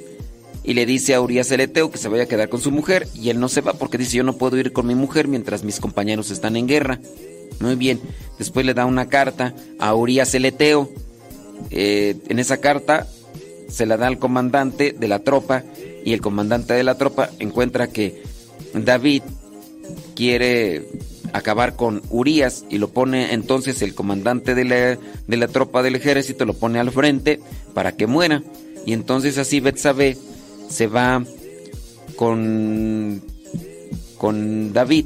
[0.63, 3.07] y le dice a Urias el Eteo que se vaya a quedar con su mujer
[3.15, 5.63] y él no se va porque dice yo no puedo ir con mi mujer mientras
[5.63, 6.99] mis compañeros están en guerra.
[7.59, 7.99] Muy bien,
[8.37, 10.89] después le da una carta a Urias el Eteo.
[11.71, 13.07] Eh, en esa carta
[13.67, 15.63] se la da al comandante de la tropa
[16.03, 18.23] y el comandante de la tropa encuentra que
[18.73, 19.23] David
[20.15, 20.85] quiere
[21.33, 24.97] acabar con Urias y lo pone entonces el comandante de la,
[25.27, 27.39] de la tropa del ejército, lo pone al frente
[27.73, 28.43] para que muera.
[28.85, 30.17] Y entonces así Betsabé
[30.69, 31.23] se va
[32.15, 33.21] con,
[34.17, 35.05] con David.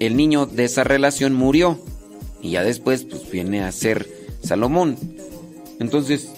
[0.00, 1.78] El niño de esa relación murió
[2.42, 4.08] y ya después pues viene a ser
[4.42, 4.96] Salomón.
[5.80, 6.28] Entonces,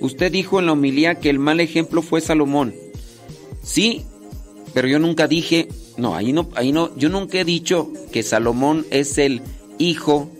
[0.00, 2.74] usted dijo en la homilía que el mal ejemplo fue Salomón.
[3.62, 4.02] Sí,
[4.74, 5.68] pero yo nunca dije
[5.98, 9.42] no, ahí no, ahí no, yo nunca he dicho que Salomón es el
[9.78, 10.30] hijo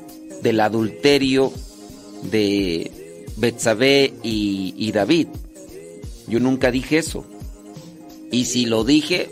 [0.41, 1.53] del adulterio
[2.30, 5.26] de Betsabé y, y David.
[6.28, 7.26] Yo nunca dije eso.
[8.30, 9.30] Y si lo dije,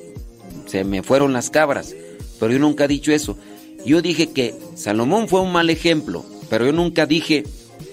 [0.67, 1.95] se me fueron las cabras.
[2.39, 3.37] Pero yo nunca he dicho eso.
[3.85, 7.45] Yo dije que Salomón fue un mal ejemplo, pero yo nunca dije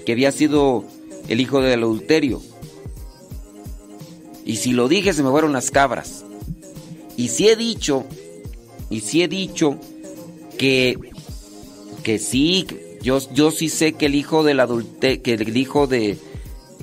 [0.06, 0.84] que había sido
[1.28, 2.42] el hijo del adulterio.
[4.46, 6.26] Y si lo dije, se me fueron las cabras.
[7.16, 8.06] Y si he dicho
[8.90, 9.78] y sí he dicho
[10.58, 10.98] que,
[12.04, 12.68] que sí,
[13.02, 16.18] yo, yo sí sé que el hijo del adulte, que el hijo de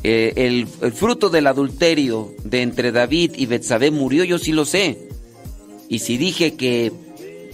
[0.03, 5.10] eh, el, fruto del adulterio de entre David y Betsabé murió, yo sí lo sé.
[5.91, 6.93] Y si dije que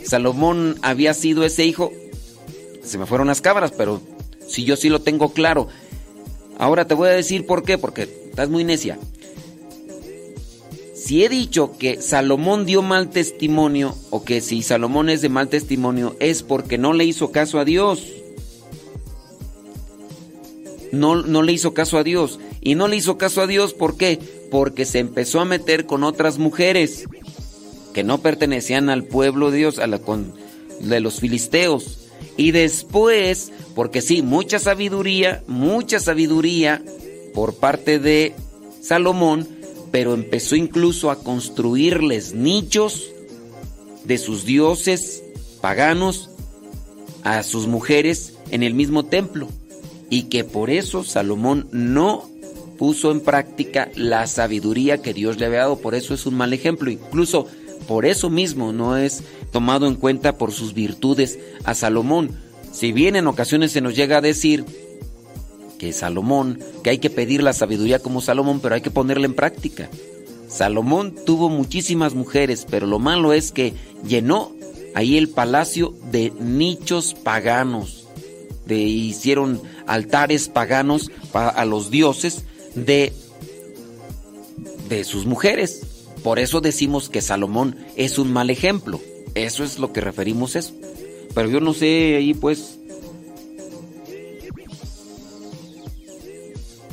[0.04, 1.90] Salomón había sido ese hijo,
[2.84, 4.02] se me fueron las cabras, pero
[4.46, 5.68] si yo sí lo tengo claro.
[6.58, 8.98] Ahora te voy a decir por qué, porque estás muy necia.
[10.94, 15.48] si he dicho que Salomón dio mal testimonio, o que si Salomón es de mal
[15.48, 18.06] testimonio, es porque no le hizo caso a Dios.
[20.92, 22.38] No, no le hizo caso a Dios.
[22.60, 24.18] Y no le hizo caso a Dios, ¿por qué?
[24.50, 27.06] Porque se empezó a meter con otras mujeres
[27.96, 30.34] que no pertenecían al pueblo de Dios, a la, con,
[30.80, 32.00] de los filisteos.
[32.36, 36.84] Y después, porque sí, mucha sabiduría, mucha sabiduría
[37.32, 38.34] por parte de
[38.82, 39.48] Salomón,
[39.92, 43.12] pero empezó incluso a construirles nichos
[44.04, 45.22] de sus dioses
[45.62, 46.28] paganos
[47.22, 49.48] a sus mujeres en el mismo templo.
[50.10, 52.28] Y que por eso Salomón no
[52.76, 55.78] puso en práctica la sabiduría que Dios le había dado.
[55.78, 56.90] Por eso es un mal ejemplo.
[56.90, 57.46] Incluso
[57.86, 59.22] por eso mismo no es
[59.52, 62.30] tomado en cuenta por sus virtudes a Salomón.
[62.72, 64.64] Si bien en ocasiones se nos llega a decir
[65.78, 69.34] que Salomón, que hay que pedir la sabiduría como Salomón, pero hay que ponerla en
[69.34, 69.88] práctica.
[70.48, 73.74] Salomón tuvo muchísimas mujeres, pero lo malo es que
[74.06, 74.52] llenó
[74.94, 78.06] ahí el palacio de nichos paganos.
[78.64, 83.12] De, hicieron altares paganos a los dioses de,
[84.88, 85.85] de sus mujeres.
[86.26, 89.00] Por eso decimos que Salomón es un mal ejemplo.
[89.36, 90.74] Eso es lo que referimos eso.
[91.36, 92.80] Pero yo no sé ahí pues...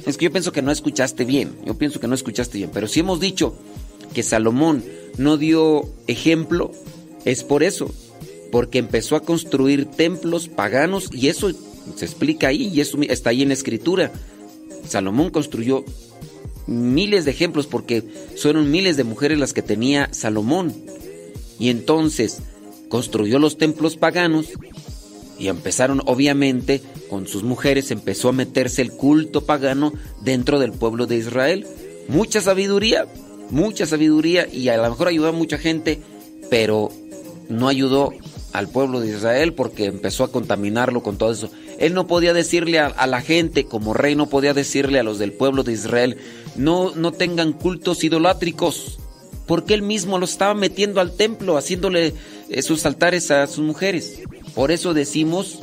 [0.05, 1.57] Es que yo pienso que no escuchaste bien.
[1.65, 2.69] Yo pienso que no escuchaste bien.
[2.71, 3.55] Pero si hemos dicho
[4.13, 4.85] que Salomón
[5.17, 6.71] no dio ejemplo,
[7.25, 7.89] es por eso.
[8.51, 11.51] Porque empezó a construir templos paganos y eso
[11.95, 14.11] se explica ahí y eso está ahí en la escritura.
[14.87, 15.85] Salomón construyó
[16.67, 18.03] miles de ejemplos porque
[18.37, 20.73] fueron miles de mujeres las que tenía Salomón.
[21.59, 22.39] Y entonces
[22.89, 24.47] construyó los templos paganos
[25.39, 31.05] y empezaron obviamente con sus mujeres empezó a meterse el culto pagano dentro del pueblo
[31.05, 31.67] de Israel.
[32.07, 33.05] Mucha sabiduría,
[33.51, 36.01] mucha sabiduría y a lo mejor ayudó a mucha gente,
[36.49, 36.91] pero
[37.49, 38.13] no ayudó
[38.51, 41.51] al pueblo de Israel porque empezó a contaminarlo con todo eso.
[41.79, 45.33] Él no podía decirle a, la gente, como rey, no podía decirle a los del
[45.33, 46.17] pueblo de Israel,
[46.55, 48.99] no, no tengan cultos idolátricos,
[49.45, 52.13] porque él mismo lo estaba metiendo al templo, haciéndole
[52.49, 54.21] eh, sus altares a sus mujeres.
[54.53, 55.59] Por eso decimos,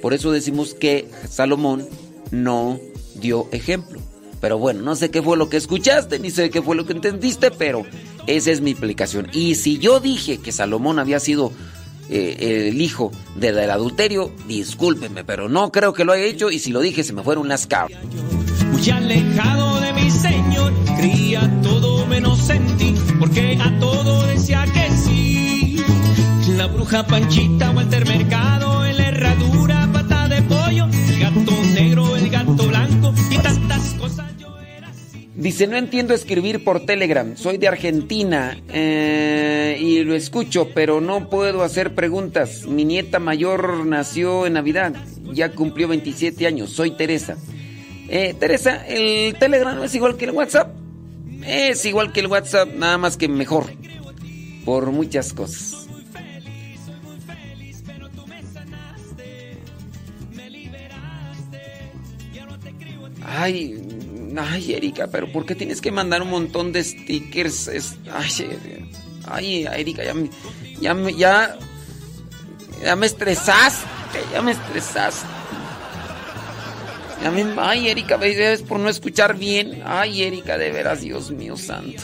[0.00, 1.88] por eso decimos que Salomón
[2.30, 2.78] no
[3.14, 4.00] dio ejemplo.
[4.40, 6.94] Pero bueno, no sé qué fue lo que escuchaste, ni sé qué fue lo que
[6.94, 7.86] entendiste, pero
[8.26, 9.28] esa es mi explicación.
[9.32, 11.52] Y si yo dije que Salomón había sido
[12.10, 16.72] eh, el hijo del adulterio, discúlpenme, pero no creo que lo haya hecho y si
[16.72, 18.00] lo dije se me fueron las cabras.
[18.82, 24.90] Muy alejado de mi señor, cría todo menos en ti, porque a todo decía que
[24.90, 25.76] sí.
[26.56, 32.28] La bruja Panchita, Walter Mercado, en la herradura, pata de pollo, el gato negro, el
[32.28, 34.32] gato blanco y tantas cosas.
[35.36, 41.30] Dice, no entiendo escribir por Telegram, soy de Argentina eh, y lo escucho, pero no
[41.30, 42.66] puedo hacer preguntas.
[42.66, 44.92] Mi nieta mayor nació en Navidad,
[45.32, 47.36] ya cumplió 27 años, soy Teresa.
[48.14, 50.76] Eh, Teresa, el Telegram es igual que el WhatsApp.
[51.46, 53.72] Es igual que el WhatsApp, nada más que mejor.
[54.66, 55.88] Por muchas cosas.
[63.24, 63.82] Ay,
[64.36, 67.70] Ay, Erika, pero ¿por qué tienes que mandar un montón de stickers?
[69.24, 70.14] ay, ay, Erika, ya
[70.80, 71.58] ya, ya,
[72.82, 75.41] ya me estresaste, ya me estresaste.
[77.30, 79.82] Me, ay, Erika, ¿ves por no escuchar bien?
[79.86, 82.02] Ay, Erika, de veras, Dios mío santo.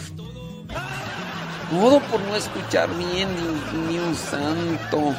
[1.71, 5.15] Todo por no escuchar bien, Dios mío santo.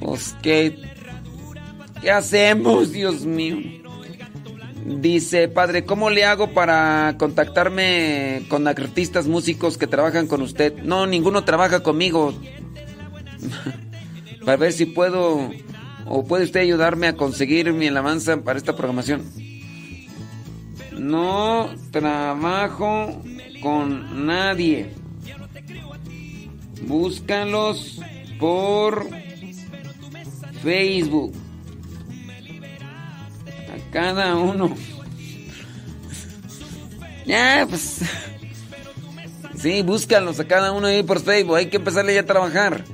[0.00, 0.78] Pues, ¿qué,
[2.02, 3.58] ¿qué hacemos, Dios mío?
[4.84, 10.76] Dice, padre, ¿cómo le hago para contactarme con artistas músicos que trabajan con usted?
[10.82, 12.34] No, ninguno trabaja conmigo.
[14.44, 15.50] para ver si puedo
[16.06, 19.22] o puede usted ayudarme a conseguir mi alabanza para esta programación.
[20.92, 23.22] No trabajo
[23.62, 24.90] con nadie.
[26.86, 28.00] Búscalos
[28.38, 29.08] por
[30.62, 31.32] Facebook
[33.92, 34.74] cada uno.
[37.24, 38.00] Ya, pues.
[39.56, 41.54] Sí, búscalos a cada uno ahí por Facebook.
[41.54, 42.84] Hay que empezarle ya a trabajar.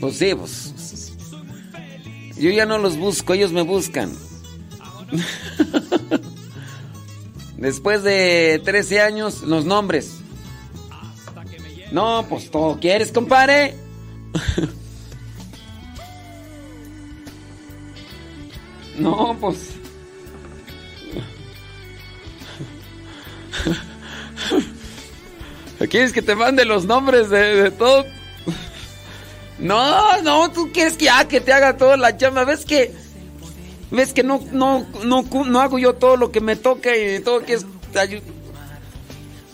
[0.00, 0.71] Pues sí, pues.
[2.38, 4.12] Yo ya no los busco, ellos me buscan.
[7.56, 10.18] Después de 13 años, los nombres.
[11.92, 13.76] No, pues todo quieres, compadre.
[18.98, 19.70] No, pues.
[25.90, 28.04] ¿Quieres que te mande los nombres de, todo?
[29.62, 32.44] No, no, tú quieres que, que te haga toda la chamba.
[32.44, 32.92] ¿Ves que
[33.92, 37.44] ves que no, no, no, no hago yo todo lo que me toca y todo
[37.44, 37.66] que es...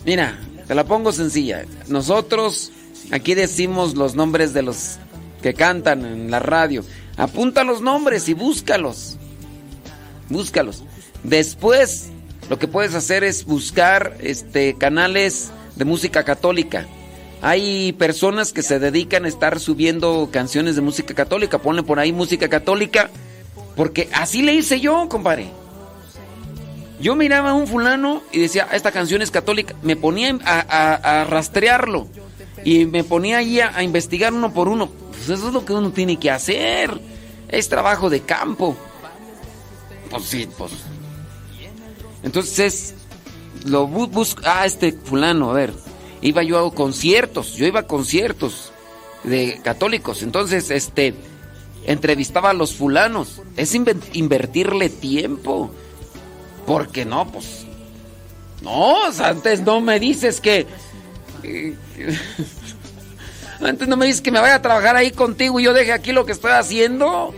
[0.04, 1.64] Mira, te la pongo sencilla.
[1.88, 2.72] Nosotros
[3.10, 4.98] aquí decimos los nombres de los
[5.42, 6.84] que cantan en la radio.
[7.16, 9.18] Apunta los nombres y búscalos.
[10.30, 10.84] Búscalos.
[11.22, 12.06] Después,
[12.48, 16.86] lo que puedes hacer es buscar este canales de música católica.
[17.40, 21.58] Hay personas que se dedican a estar subiendo canciones de música católica.
[21.58, 23.10] Ponle por ahí música católica.
[23.76, 25.50] Porque así le hice yo, compadre.
[27.00, 29.74] Yo miraba a un fulano y decía, esta canción es católica.
[29.82, 32.08] Me ponía a, rastrearlo.
[32.64, 34.88] Y me ponía ahí a, investigar uno por uno.
[34.88, 37.00] Pues eso es lo que uno tiene que hacer.
[37.48, 38.76] Es trabajo de campo.
[40.10, 40.72] Pues sí, pues.
[42.24, 42.94] Entonces,
[43.64, 44.42] lo busco.
[44.44, 45.87] Ah, este fulano, a ver.
[46.20, 47.54] Iba yo a conciertos.
[47.54, 48.72] Yo iba a conciertos
[49.24, 50.22] de católicos.
[50.22, 51.14] Entonces, este.
[51.86, 53.40] Entrevistaba a los fulanos.
[53.56, 55.70] Es invertirle tiempo.
[56.66, 57.64] Porque no, pues.
[58.62, 60.66] No, antes no me dices que.
[63.60, 66.12] antes no me dices que me vaya a trabajar ahí contigo y yo deje aquí
[66.12, 67.34] lo que estoy haciendo.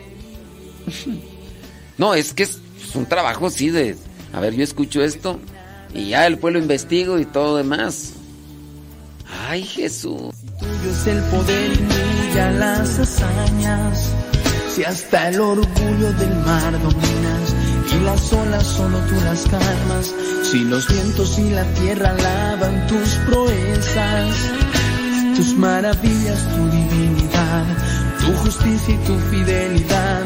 [1.99, 2.59] no, es que es
[2.95, 3.97] un trabajo, sí, de.
[4.33, 5.39] A ver, yo escucho esto
[5.93, 8.15] y ya el pueblo investigo y todo demás.
[9.49, 10.35] Ay, Jesús.
[10.59, 14.15] Tuyo es el poder y las hazañas.
[14.75, 17.55] Si hasta el orgullo del mar dominas
[17.93, 20.15] y las olas solo tú las calmas,
[20.51, 24.37] si los vientos y la tierra lavan tus proezas,
[25.37, 27.65] tus maravillas, tu divinidad,
[28.21, 30.23] tu justicia y tu fidelidad,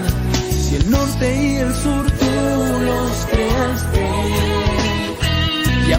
[0.50, 4.10] si el norte y el sur tú los creaste,
[5.88, 5.98] y a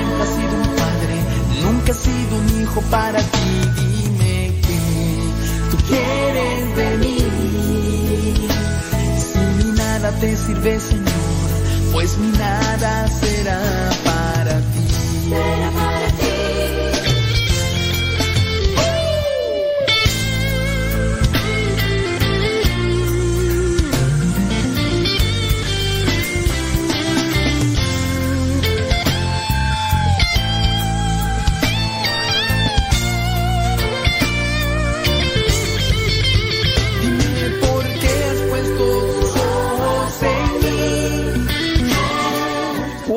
[1.91, 3.27] nunca has sido un hijo para ti.
[3.75, 4.79] Dime que
[5.71, 7.17] tú quieres de mí.
[9.19, 11.49] Si mi nada te sirve, Señor,
[11.93, 14.10] pues mi nada será para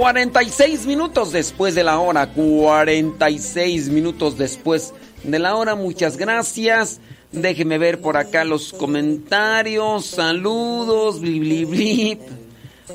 [0.05, 4.93] 46 minutos después de la hora, 46 minutos después
[5.23, 7.01] de la hora, muchas gracias.
[7.33, 12.19] Déjeme ver por acá los comentarios, saludos, bli,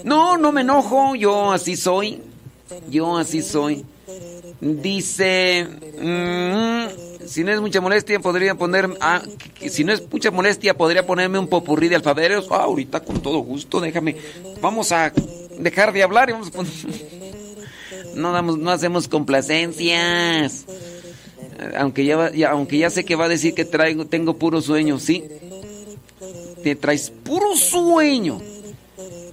[0.03, 2.21] No, no me enojo, yo así soy,
[2.91, 3.83] yo así soy.
[4.61, 5.67] Dice,
[5.99, 9.23] mm, si no es mucha molestia, podría poner, ah,
[9.67, 12.47] si no es mucha molestia, podría ponerme un popurrí de alfaberos.
[12.51, 14.15] Ah, ahorita con todo gusto, déjame.
[14.61, 15.11] Vamos a
[15.59, 16.71] dejar de hablar y vamos a poner...
[18.15, 20.65] No, damos, no hacemos complacencias.
[21.77, 25.23] Aunque ya, aunque ya sé que va a decir que traigo, tengo puro sueño, ¿sí?
[26.63, 28.41] Te traes puro sueño.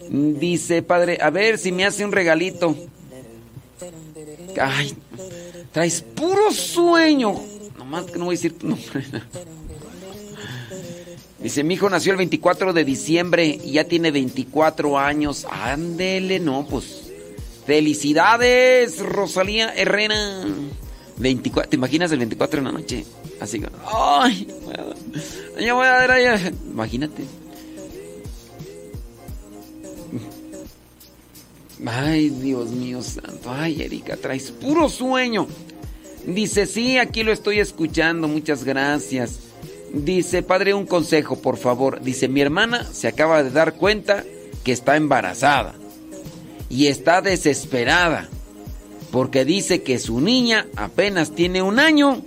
[0.09, 2.77] Dice, padre, a ver si me hace un regalito.
[4.61, 4.95] Ay,
[5.73, 7.35] traes puro sueño.
[7.79, 9.05] Nomás que no voy a decir tu nombre.
[11.41, 15.47] Dice, mi hijo nació el 24 de diciembre y ya tiene 24 años.
[15.51, 17.03] Ándele, no, pues.
[17.67, 20.45] Felicidades, Rosalía Herrera.
[21.19, 23.05] 24, ¿te imaginas el 24 en la noche?
[23.41, 24.47] Así que, ay,
[25.61, 26.53] ya voy a ver allá.
[26.71, 27.25] Imagínate.
[31.85, 33.51] Ay, Dios mío santo.
[33.51, 35.47] Ay, Erika, traes puro sueño.
[36.27, 38.27] Dice, sí, aquí lo estoy escuchando.
[38.27, 39.41] Muchas gracias.
[39.93, 42.01] Dice, padre, un consejo, por favor.
[42.03, 44.25] Dice, mi hermana se acaba de dar cuenta
[44.65, 45.75] que está embarazada
[46.69, 48.29] y está desesperada
[49.11, 52.23] porque dice que su niña apenas tiene un año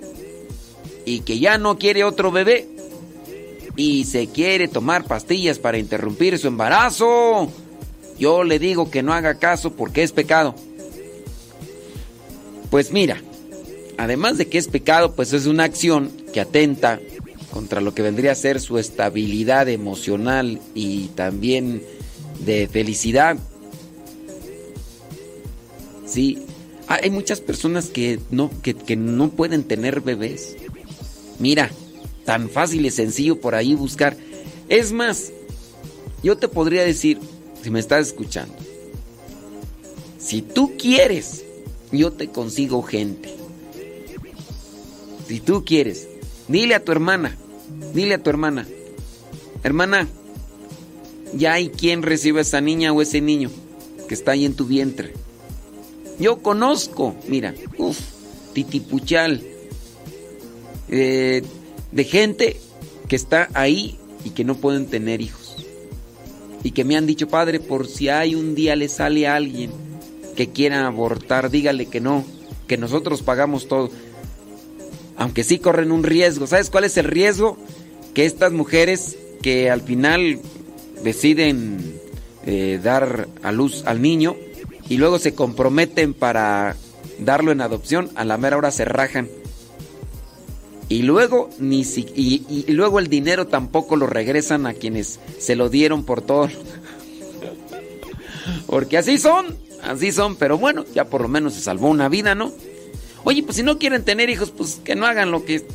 [1.05, 2.67] y que ya no quiere otro bebé
[3.75, 7.49] y se quiere tomar pastillas para interrumpir su embarazo,
[8.17, 10.55] yo le digo que no haga caso porque es pecado.
[12.69, 13.21] Pues mira,
[13.97, 16.99] además de que es pecado, pues es una acción que atenta
[17.51, 21.83] contra lo que vendría a ser su estabilidad emocional y también
[22.45, 23.37] de felicidad.
[26.05, 26.39] Sí,
[26.87, 30.55] hay muchas personas que no, que, que no pueden tener bebés.
[31.37, 31.69] Mira,
[32.25, 34.17] tan fácil y sencillo por ahí buscar.
[34.67, 35.31] Es más,
[36.23, 37.19] yo te podría decir,
[37.63, 38.55] si me estás escuchando,
[40.17, 41.43] si tú quieres,
[41.91, 43.33] yo te consigo gente.
[45.27, 46.08] Si tú quieres,
[46.49, 47.37] dile a tu hermana,
[47.93, 48.67] dile a tu hermana,
[49.63, 50.07] hermana,
[51.33, 53.49] ya hay quien recibe a esa niña o ese niño
[54.07, 55.13] que está ahí en tu vientre.
[56.19, 57.99] Yo conozco, mira, uff,
[58.53, 59.41] titipuchal,
[60.89, 61.43] eh,
[61.91, 62.59] de gente
[63.07, 65.55] que está ahí y que no pueden tener hijos.
[66.63, 69.71] Y que me han dicho, padre, por si hay un día le sale a alguien
[70.35, 72.25] que quiera abortar, dígale que no,
[72.67, 73.89] que nosotros pagamos todo.
[75.19, 76.47] Aunque sí corren un riesgo.
[76.47, 77.57] ¿Sabes cuál es el riesgo?
[78.15, 80.39] Que estas mujeres que al final
[81.03, 81.99] deciden
[82.45, 84.35] eh, dar a luz al niño,
[84.89, 86.75] y luego se comprometen para
[87.19, 89.29] darlo en adopción, a la mera hora se rajan.
[90.89, 95.69] Y luego, ni si, y, luego el dinero tampoco lo regresan a quienes se lo
[95.69, 96.49] dieron por todo.
[98.65, 102.33] Porque así son, así son, pero bueno, ya por lo menos se salvó una vida,
[102.33, 102.51] ¿no?
[103.23, 105.65] Oye, pues si no quieren tener hijos, pues que no hagan lo que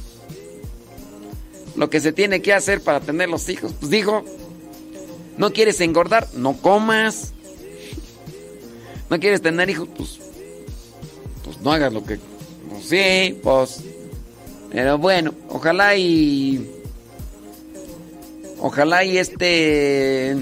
[1.76, 3.72] lo que se tiene que hacer para tener los hijos.
[3.78, 4.24] Pues dijo,
[5.36, 7.32] no quieres engordar, no comas.
[9.10, 9.88] ¿No quieres tener hijos?
[9.96, 10.18] Pues,
[11.44, 12.18] pues no hagas lo que...
[12.68, 13.80] Pues sí, pues...
[14.70, 16.70] Pero bueno, ojalá y...
[18.58, 20.36] Ojalá y este...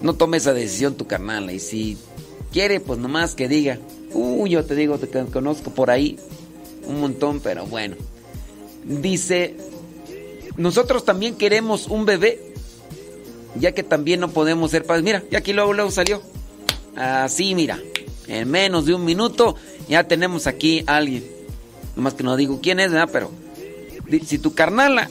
[0.00, 1.50] No tome esa decisión tu carnal.
[1.50, 1.98] Y si
[2.52, 3.78] quiere, pues nomás que diga.
[4.12, 6.18] Uh, yo te digo, te conozco por ahí
[6.86, 7.96] un montón, pero bueno.
[8.84, 9.56] Dice,
[10.56, 12.40] nosotros también queremos un bebé,
[13.54, 15.04] ya que también no podemos ser padres.
[15.04, 16.22] Mira, y aquí luego, luego salió.
[16.96, 17.78] Así, mira,
[18.26, 19.56] en menos de un minuto
[19.88, 21.24] ya tenemos aquí a alguien.
[21.96, 22.92] Nomás que no digo quién es.
[23.12, 23.30] Pero
[24.26, 25.10] si tu carnala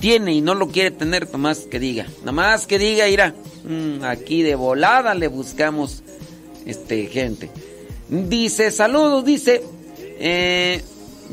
[0.00, 2.06] tiene y no lo quiere tener, nomás que diga.
[2.24, 3.34] Nomás que diga, irá.
[3.64, 6.02] Mm, aquí de volada le buscamos
[6.66, 7.50] este gente.
[8.08, 9.62] Dice, saludos, dice.
[10.18, 10.82] Eh,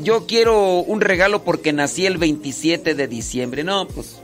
[0.02, 3.64] yo quiero un regalo porque nací el 27 de diciembre.
[3.64, 4.16] No, pues.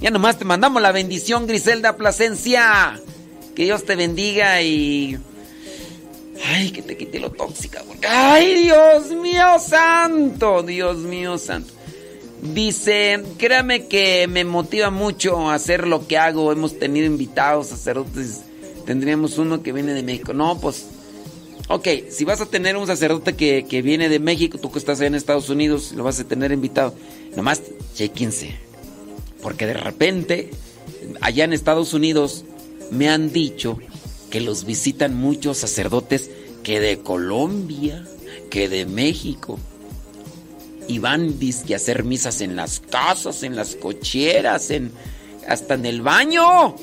[0.00, 3.00] Ya nomás te mandamos la bendición, Griselda Plasencia.
[3.54, 5.18] Que Dios te bendiga y.
[6.46, 7.82] Ay, que te quite lo tóxica.
[8.08, 10.62] Ay, Dios mío santo.
[10.62, 11.74] Dios mío santo.
[12.40, 16.52] Dice, créame que me motiva mucho hacer lo que hago.
[16.52, 18.40] Hemos tenido invitados, sacerdotes.
[18.90, 20.32] Tendríamos uno que viene de México.
[20.32, 20.86] No, pues.
[21.68, 25.00] Ok, si vas a tener un sacerdote que, que viene de México, tú que estás
[25.00, 26.92] en Estados Unidos, lo vas a tener invitado.
[27.36, 27.62] Nomás
[27.94, 28.56] chequense.
[29.42, 30.50] Porque de repente,
[31.20, 32.44] allá en Estados Unidos,
[32.90, 33.78] me han dicho
[34.28, 36.28] que los visitan muchos sacerdotes
[36.64, 38.04] que de Colombia,
[38.50, 39.60] que de México.
[40.88, 44.90] Y van a hacer misas en las casas, en las cocheras, en,
[45.46, 46.74] hasta en el baño.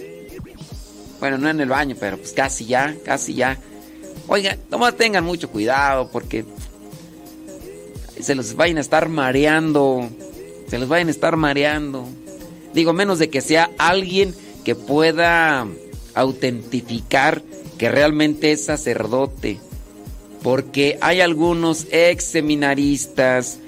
[1.20, 3.58] Bueno, no en el baño, pero pues casi ya, casi ya.
[4.28, 6.46] Oigan, nomás tengan mucho cuidado porque
[8.20, 10.10] se los vayan a estar mareando.
[10.70, 12.08] Se los vayan a estar mareando.
[12.74, 15.66] Digo, menos de que sea alguien que pueda
[16.14, 17.42] autentificar
[17.78, 19.60] que realmente es sacerdote.
[20.44, 23.60] Porque hay algunos ex seminaristas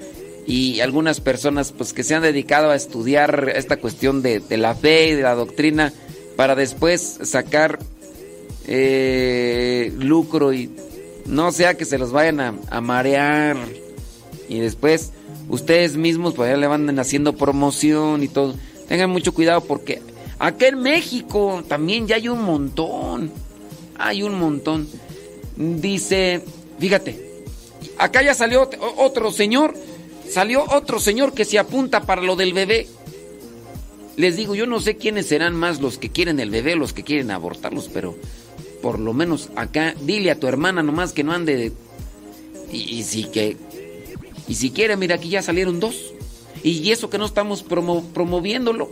[0.46, 5.10] y algunas personas pues que se han dedicado a estudiar esta cuestión de, la fe
[5.10, 5.94] y de la doctrina
[6.40, 7.80] para después sacar
[8.66, 10.70] eh, lucro y
[11.26, 13.58] no sea que se los vayan a, marear
[14.48, 15.12] y después
[15.50, 18.56] ustedes mismos pues ya le van haciendo promoción y todo.
[18.88, 20.02] Tengan mucho cuidado porque
[20.40, 23.34] Acá en México también ya hay un montón.
[23.98, 24.88] Hay un montón.
[25.58, 26.42] Dice,
[26.80, 27.44] fíjate,
[27.98, 29.74] acá ya salió otro señor.
[30.30, 32.88] Salió otro señor que se apunta para lo del bebé.
[34.20, 37.06] Les digo, yo no sé quiénes serán más los que quieren el bebé, los que
[37.06, 38.18] quieren abortarlos, pero
[38.82, 41.72] por lo menos acá, dile a tu hermana nomás que no ande.
[42.70, 43.56] Y, si que.
[44.46, 46.14] Y si quiere, mira, aquí ya salieron dos.
[46.64, 48.92] Y eso que no estamos promoviéndolo.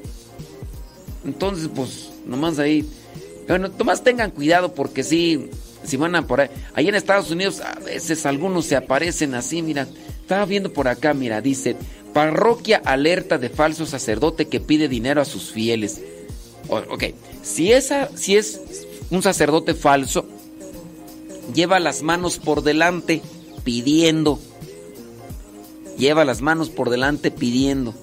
[1.25, 2.87] Entonces, pues, nomás ahí.
[3.49, 5.49] Bueno, nomás tengan cuidado porque sí,
[5.83, 6.49] si van a por ahí.
[6.73, 9.89] Ahí en Estados Unidos a veces algunos se aparecen así, mira.
[10.21, 11.75] Estaba viendo por acá, mira, dice,
[12.17, 16.01] Parroquia alerta de falso sacerdote que pide dinero a sus fieles.
[16.67, 17.03] ok,
[17.43, 17.69] si,
[18.15, 18.59] si es
[19.11, 20.25] un sacerdote falso,
[21.53, 23.21] lleva las manos por delante
[23.63, 24.39] pidiendo.
[25.99, 27.93] Lleva las manos por delante pidiendo.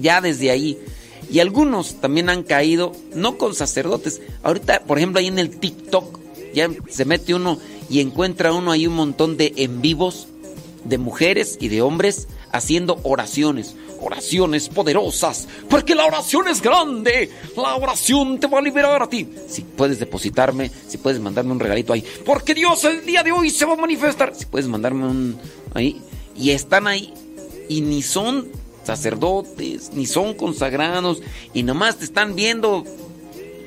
[0.00, 0.78] Ya desde ahí.
[1.28, 4.22] Y algunos también han caído, no con sacerdotes.
[4.44, 6.20] Ahorita, por ejemplo, ahí en el TikTok,
[6.54, 7.58] ya se mete uno
[7.90, 10.28] y encuentra uno ahí un montón de en vivos
[10.84, 17.76] de mujeres y de hombres haciendo oraciones, oraciones poderosas, porque la oración es grande, la
[17.76, 19.28] oración te va a liberar a ti.
[19.48, 23.50] Si puedes depositarme, si puedes mandarme un regalito ahí, porque Dios el día de hoy
[23.50, 24.34] se va a manifestar.
[24.34, 25.38] Si puedes mandarme un
[25.74, 26.00] ahí.
[26.36, 27.12] Y están ahí.
[27.68, 28.48] Y ni son
[28.84, 31.20] sacerdotes, ni son consagrados.
[31.54, 32.84] Y nomás te están viendo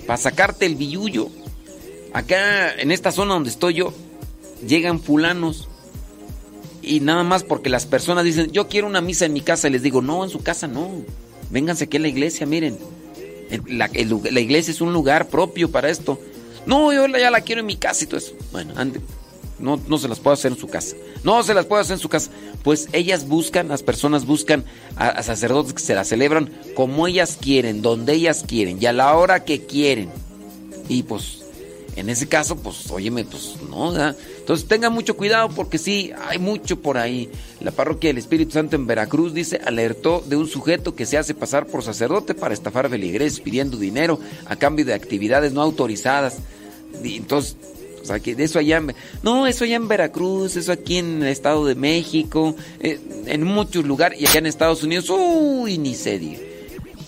[0.05, 1.29] para sacarte el billullo.
[2.13, 3.93] Acá en esta zona donde estoy yo
[4.65, 5.68] llegan fulanos
[6.81, 9.71] y nada más porque las personas dicen, yo quiero una misa en mi casa, y
[9.71, 11.03] les digo, no, en su casa no.
[11.49, 12.77] Vénganse aquí a la iglesia, miren.
[13.67, 13.89] La,
[14.39, 16.19] iglesia es un lugar propio para esto.
[16.65, 18.33] No, yo ya la quiero en mi casa y todo eso.
[18.51, 19.01] Bueno, ande.
[19.57, 20.95] No, no se las puedo hacer en su casa.
[21.23, 22.29] No se las puedo hacer en su casa.
[22.63, 24.63] Pues ellas buscan, las personas buscan
[24.95, 29.15] a sacerdotes que se la celebran como ellas quieren, donde ellas quieren y a la
[29.17, 30.09] hora que quieren.
[30.87, 31.38] Y pues
[31.99, 36.79] en ese caso, pues, óyeme, pues no, Entonces tengan mucho cuidado porque sí, hay mucho
[36.79, 37.29] por ahí.
[37.59, 41.33] La parroquia del Espíritu Santo en Veracruz dice, alertó de un sujeto que se hace
[41.33, 46.37] pasar por sacerdote para estafar feligreses pidiendo dinero a cambio de actividades no autorizadas.
[47.03, 47.57] Entonces,
[48.01, 48.81] o sea, que de eso allá
[49.21, 53.85] no, eso allá en Veracruz, eso aquí en el Estado de México, eh, en muchos
[53.85, 56.39] lugares y allá en Estados Unidos, uy, ni se diga.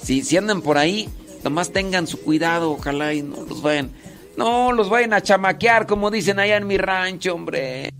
[0.03, 1.07] Si, si andan por ahí,
[1.45, 3.91] nomás tengan su cuidado, ojalá y no los vayan
[4.41, 7.93] no los vayan a chamaquear como dicen allá en mi rancho, hombre.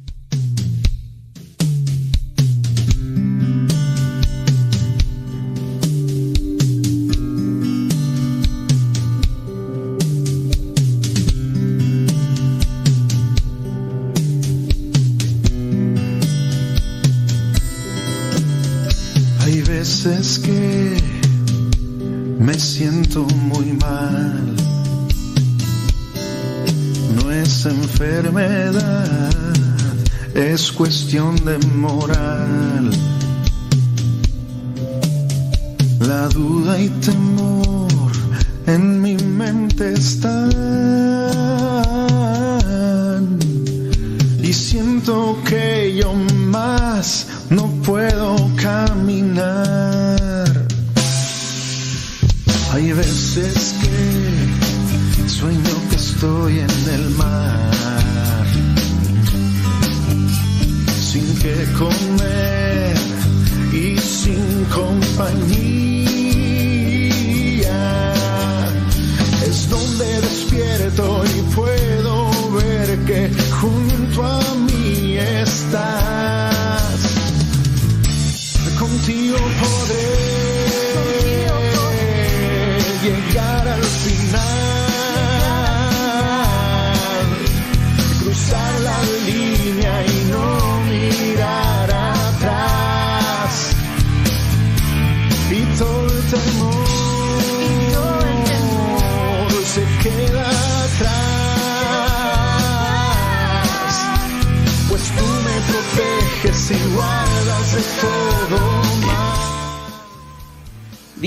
[19.41, 20.97] Hay veces que
[22.39, 24.50] me siento muy mal
[27.51, 29.29] es enfermedad,
[30.33, 32.91] es cuestión de moral.
[35.99, 38.11] La duda y temor
[38.67, 40.49] en mi mente están
[44.41, 46.13] y siento que yo
[46.47, 50.47] más no puedo caminar.
[52.73, 53.89] Hay veces que
[55.27, 55.81] sueño
[56.21, 57.10] estoy en el
[61.41, 62.95] que comer
[63.73, 65.33] y sin compañía.
[69.47, 75.81] Es donde despierto y puedo ver que junto a mí estás.
[78.77, 79.37] Contigo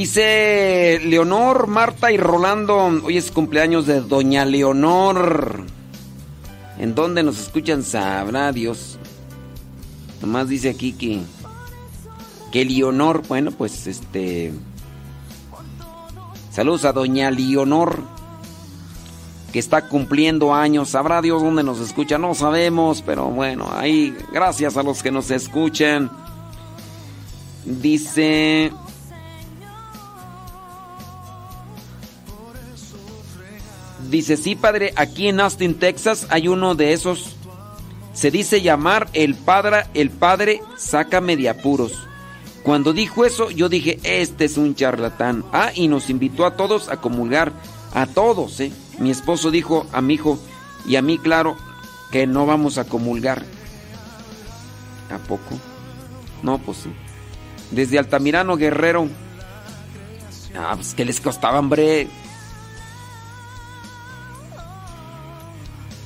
[0.04, 5.64] Dice Leonor, Marta y Rolando, hoy es cumpleaños de Doña Leonor.
[6.78, 7.82] ¿En dónde nos escuchan?
[7.82, 8.98] Sabrá Dios.
[10.20, 11.22] Nomás dice aquí que,
[12.52, 14.52] que Leonor, bueno, pues este...
[16.50, 18.02] Saludos a Doña Leonor,
[19.54, 20.90] que está cumpliendo años.
[20.90, 25.30] Sabrá Dios dónde nos escucha, no sabemos, pero bueno, ahí gracias a los que nos
[25.30, 26.10] escuchan.
[27.64, 28.70] Dice...
[34.14, 37.34] Dice, sí, padre, aquí en Austin, Texas, hay uno de esos.
[38.12, 42.06] Se dice llamar el padre, el padre saca de apuros.
[42.62, 45.44] Cuando dijo eso, yo dije, este es un charlatán.
[45.52, 47.52] Ah, y nos invitó a todos a comulgar.
[47.92, 48.70] A todos, ¿eh?
[49.00, 50.38] Mi esposo dijo a mi hijo
[50.86, 51.56] y a mí, claro,
[52.12, 53.42] que no vamos a comulgar.
[55.10, 55.58] ¿A poco?
[56.44, 56.90] No, pues sí.
[57.72, 59.08] Desde Altamirano Guerrero.
[60.56, 62.08] Ah, pues que les costaba, hombre.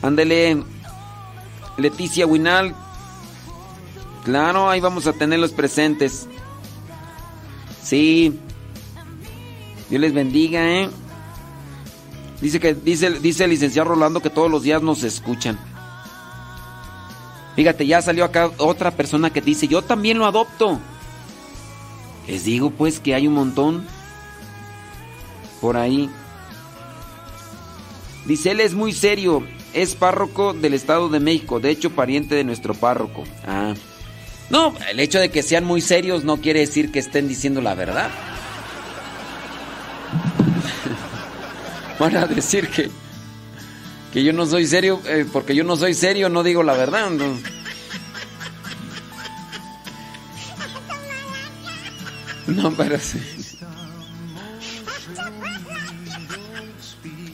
[0.02, 0.62] Ándele,
[1.76, 2.74] Leticia Winal.
[4.24, 6.28] Claro, ahí vamos a tenerlos presentes.
[7.82, 8.38] Sí.
[9.88, 10.90] Dios les bendiga, ¿eh?
[12.40, 15.58] Dice que dice, dice el licenciado Rolando que todos los días nos escuchan.
[17.56, 20.78] Fíjate, ya salió acá otra persona que dice, yo también lo adopto.
[22.28, 23.84] Les digo pues que hay un montón
[25.60, 26.08] por ahí.
[28.26, 29.42] Dice, él es muy serio,
[29.82, 33.24] es párroco del Estado de México, de hecho pariente de nuestro párroco.
[33.46, 33.74] Ah.
[34.50, 37.74] No, el hecho de que sean muy serios no quiere decir que estén diciendo la
[37.74, 38.08] verdad.
[41.98, 42.90] Van a decir que,
[44.12, 47.10] que yo no soy serio, eh, porque yo no soy serio, no digo la verdad.
[47.10, 47.38] No.
[52.46, 53.37] No, pero sí.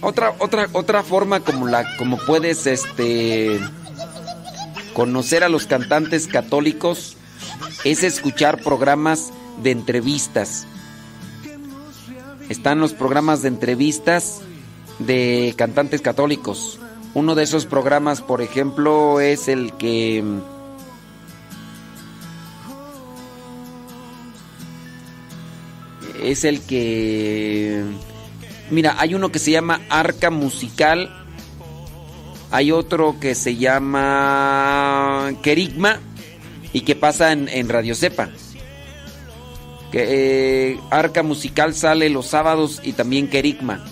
[0.04, 3.58] Otra, otra, otra forma como la, como puedes, este,
[4.92, 7.16] conocer a los cantantes católicos
[7.84, 9.32] es escuchar programas
[9.62, 10.66] de entrevistas.
[12.50, 14.42] Están los programas de entrevistas
[14.98, 16.78] de cantantes católicos.
[17.14, 20.22] Uno de esos programas, por ejemplo, es el que
[26.22, 27.84] es el que
[28.70, 31.10] mira, hay uno que se llama Arca Musical.
[32.50, 35.98] Hay otro que se llama Kerigma
[36.72, 38.28] y que pasa en, Radio Cepa.
[39.90, 43.84] Que, eh, Arca Musical sale los sábados y también Kerigma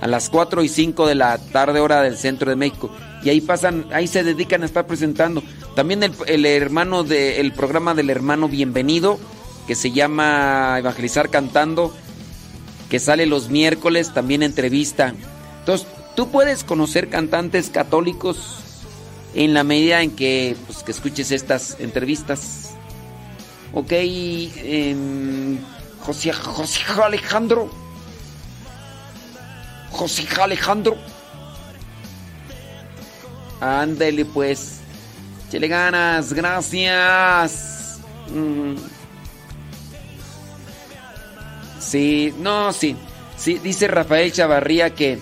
[0.00, 2.90] a las 4 y 5 de la tarde hora del centro de México.
[3.22, 5.42] Y ahí pasan, ahí se dedican a estar presentando.
[5.74, 9.18] También el, hermano del programa del hermano Bienvenido,
[9.66, 11.92] que se llama Evangelizar Cantando,
[12.90, 15.14] que sale los miércoles, también entrevista.
[15.60, 18.58] Entonces, tú puedes conocer cantantes católicos
[19.34, 22.70] en la medida en que, pues, que escuches estas entrevistas.
[23.72, 23.92] Ok,
[26.00, 27.70] José, José Alejandro.
[29.90, 30.96] José Alejandro.
[33.60, 34.80] Ándele pues.
[35.50, 37.98] Chele ganas, gracias.
[38.32, 38.95] Mm.
[41.86, 42.96] Sí, no, sí.
[43.36, 45.18] Sí, dice Rafael Chavarría que,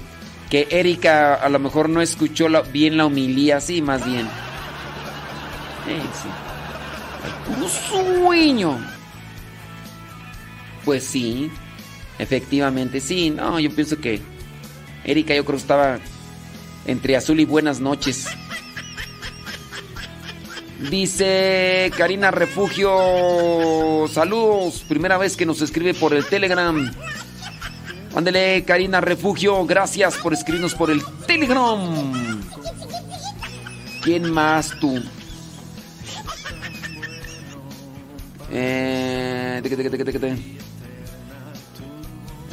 [0.49, 4.27] que Erika a lo mejor no escuchó bien la homilía, sí, más bien.
[5.87, 6.29] sí.
[7.91, 8.79] sueño.
[10.85, 11.51] Pues sí,
[12.19, 14.21] efectivamente, sí, no, yo pienso que
[15.05, 15.99] Erika yo creo estaba
[16.87, 18.27] entre azul y buenas noches.
[20.91, 26.93] Dice Karina Refugio, saludos, primera vez que nos escribe por el Telegram.
[28.15, 32.41] Ándele, Karina Refugio, gracias por escribirnos por el Telegram.
[34.03, 35.03] ¿Quién más tú?
[38.51, 39.61] Eh,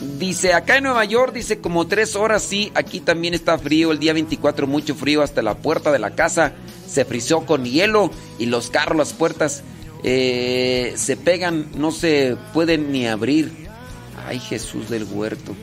[0.02, 4.00] Dice, acá en Nueva York, dice como tres horas, sí, aquí también está frío, el
[4.00, 6.54] día 24 mucho frío, hasta la puerta de la casa
[6.88, 8.10] se frizó con hielo
[8.40, 9.64] y los carros, las puertas
[10.04, 13.52] eh, se pegan, no se pueden ni abrir.
[14.28, 15.56] Ay, Jesús del huerto.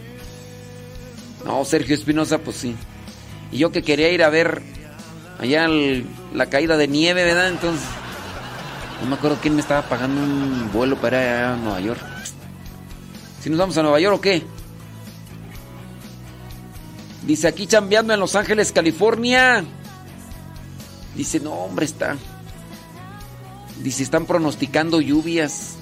[1.45, 2.77] No, Sergio Espinosa, pues sí.
[3.51, 4.63] Y yo que quería ir a ver
[5.39, 5.67] allá
[6.33, 7.49] la caída de nieve, ¿verdad?
[7.49, 7.87] Entonces,
[9.03, 12.18] no me acuerdo quién me estaba pagando un vuelo para ir a Nueva York.
[13.41, 14.43] ¿Si nos vamos a Nueva York o qué?
[17.25, 19.65] Dice aquí chambeando en Los Ángeles, California.
[21.15, 22.17] Dice, no, hombre, está.
[23.83, 25.77] Dice, están pronosticando lluvias.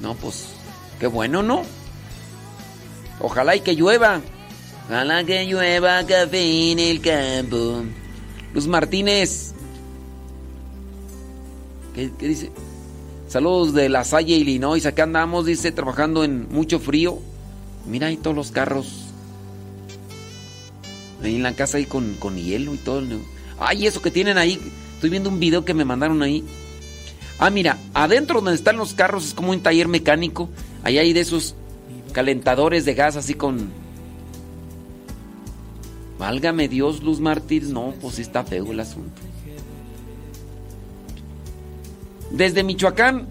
[0.00, 0.48] No, pues,
[0.98, 1.62] qué bueno, ¿no?
[3.20, 4.20] Ojalá y que llueva.
[4.86, 7.84] Ojalá que llueva café en el campo.
[8.54, 9.52] Luz Martínez.
[11.94, 12.50] ¿Qué, qué dice?
[13.30, 14.84] Saludos de La Salle, Illinois.
[14.86, 17.20] Acá andamos, dice, trabajando en mucho frío.
[17.86, 19.04] Mira ahí todos los carros.
[21.22, 23.04] Ahí en la casa ahí con, con hielo y todo.
[23.60, 24.58] Ay, eso que tienen ahí.
[24.94, 26.42] Estoy viendo un video que me mandaron ahí.
[27.38, 30.48] Ah, mira, adentro donde están los carros es como un taller mecánico.
[30.82, 31.54] Ahí hay de esos
[32.10, 33.70] calentadores de gas así con...
[36.18, 37.68] Válgame Dios, Luz Martínez.
[37.68, 39.29] No, pues está feo el asunto.
[42.30, 43.26] Desde Michoacán,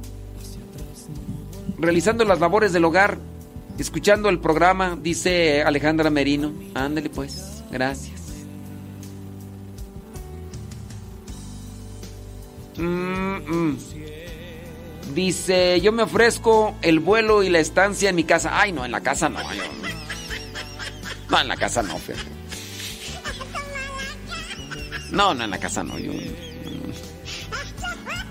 [1.77, 3.17] realizando las labores del hogar,
[3.77, 6.53] escuchando el programa, dice Alejandra Merino.
[6.73, 8.19] Ándale pues, gracias.
[12.77, 13.77] Mm, mm.
[15.13, 18.59] Dice, yo me ofrezco el vuelo y la estancia en mi casa.
[18.59, 19.39] Ay, no, en la casa no.
[21.29, 21.99] No, en la casa no,
[25.11, 25.97] No, no, en la casa no.
[25.97, 26.11] Yo,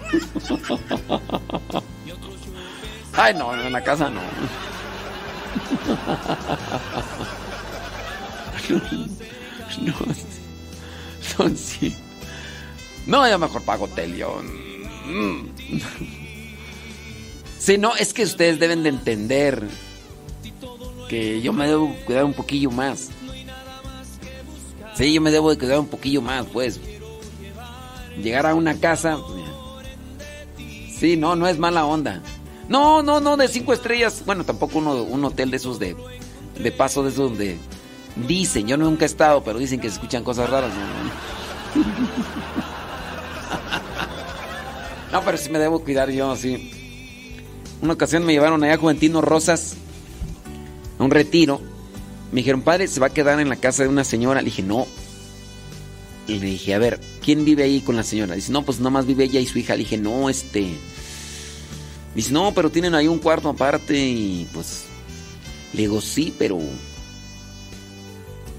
[3.15, 4.21] Ay, no, en la casa no.
[9.81, 9.95] No,
[11.39, 11.97] no, sí.
[13.07, 14.43] No, yo mejor pago yo.
[15.07, 15.49] mm.
[17.59, 19.67] Sí, no, es que ustedes deben de entender
[21.09, 23.09] que yo me debo cuidar un poquillo más.
[24.95, 26.81] Sí, yo me debo de cuidar un poquillo más, pues.
[28.23, 29.19] Llegar a una casa.
[30.99, 32.23] Sí, no, no es mala onda.
[32.69, 34.23] No, no, no, de cinco estrellas.
[34.27, 35.97] Bueno, tampoco uno, un hotel de esos de,
[36.59, 37.57] de paso, de esos donde
[38.27, 40.73] dicen, yo nunca he estado, pero dicen que se escuchan cosas raras.
[40.75, 41.83] No,
[45.12, 46.70] No, pero sí me debo cuidar yo, sí.
[47.81, 49.75] Una ocasión me llevaron allá a Juventino Rosas
[50.99, 51.61] a un retiro.
[52.31, 54.43] Me dijeron, padre, se va a quedar en la casa de una señora.
[54.43, 54.87] Le dije, no.
[56.29, 58.35] Y le dije, a ver, ¿quién vive ahí con la señora?
[58.35, 59.73] Dice, no, pues nomás vive ella y su hija.
[59.73, 60.75] Le dije, no, este.
[62.15, 64.85] Dice, no, pero tienen ahí un cuarto aparte y pues.
[65.73, 66.61] Le digo, sí, pero.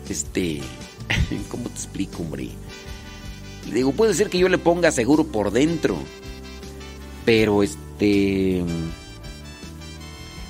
[0.09, 0.61] Este.
[1.49, 2.49] ¿Cómo te explico, hombre?
[3.67, 5.95] Le digo, puede ser que yo le ponga seguro por dentro.
[7.23, 8.63] Pero este.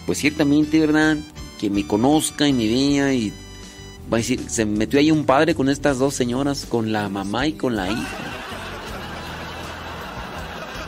[0.05, 1.17] Pues ciertamente, ¿verdad?
[1.59, 3.33] Que me conozca y me vea y.
[4.11, 7.45] Va a decir, se metió ahí un padre con estas dos señoras, con la mamá
[7.45, 8.17] y con la hija.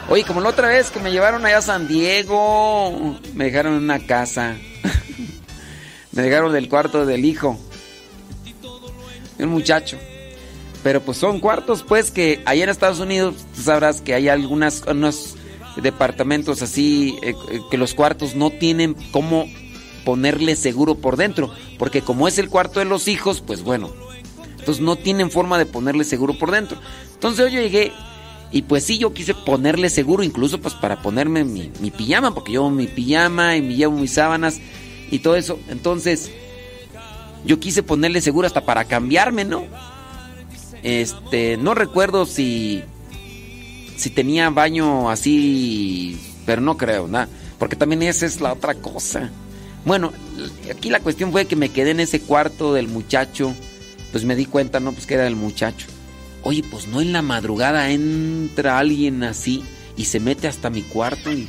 [0.10, 3.84] Oye, como la otra vez que me llevaron allá a San Diego, me dejaron en
[3.84, 4.57] una casa.
[6.11, 7.60] me dejaron del cuarto del hijo.
[9.39, 9.98] Un muchacho.
[10.84, 14.84] Pero pues son cuartos, pues, que allá en Estados Unidos, tú sabrás que hay algunas,
[14.88, 15.35] unos
[15.77, 19.45] departamentos así, eh, eh, que los cuartos no tienen cómo
[20.03, 21.53] ponerle seguro por dentro.
[21.82, 23.90] Porque como es el cuarto de los hijos, pues bueno.
[24.60, 26.78] Entonces no tienen forma de ponerle seguro por dentro.
[27.16, 27.91] Entonces yo llegué
[28.52, 32.70] y pues sí, yo quise ponerle seguro, incluso pues para ponerme mi, pijama, porque yo
[32.70, 34.60] mi pijama y me llevo mis sábanas
[35.10, 35.58] y todo eso.
[35.70, 36.30] Entonces
[37.45, 39.64] yo quise ponerle seguro hasta para cambiarme, ¿no?
[40.84, 42.84] Este, no recuerdo si
[43.98, 47.28] si tenía baño así, pero no creo, nada,
[47.58, 49.32] porque también esa es la otra cosa.
[49.86, 50.14] Bueno,
[50.70, 53.53] aquí la cuestión fue que me quedé en ese cuarto del muchacho,
[54.12, 55.88] pues me di cuenta, no, pues que era el muchacho.
[56.44, 59.64] Oye, pues no en la madrugada entra alguien así
[59.95, 61.48] y se mete hasta mi cuarto y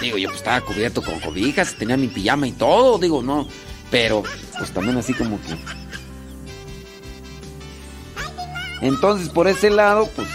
[0.00, 3.48] Digo, yo pues estaba cubierto con cobijas, tenía mi pijama y todo, digo, no,
[3.90, 4.22] pero
[4.58, 5.56] pues también así como que
[8.80, 10.28] Entonces, por ese lado, pues.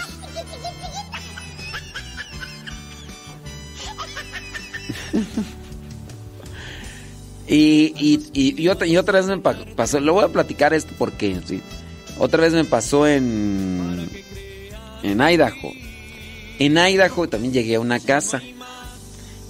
[7.48, 7.92] Y,
[8.32, 11.38] y, y, otra, y otra vez me pa- pasó, lo voy a platicar esto porque
[12.18, 14.08] otra vez me pasó en,
[15.02, 15.72] en Idaho.
[16.58, 18.40] En Idaho también llegué a una casa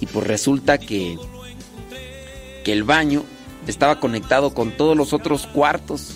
[0.01, 1.17] y pues resulta que,
[2.63, 3.23] que el baño
[3.67, 6.15] estaba conectado con todos los otros cuartos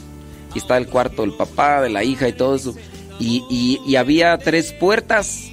[0.56, 2.76] y estaba el cuarto del papá, de la hija y todo eso.
[3.20, 5.47] Y- y había tres puertas.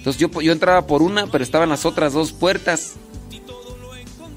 [0.00, 2.94] Entonces yo, yo entraba por una, pero estaban las otras dos puertas.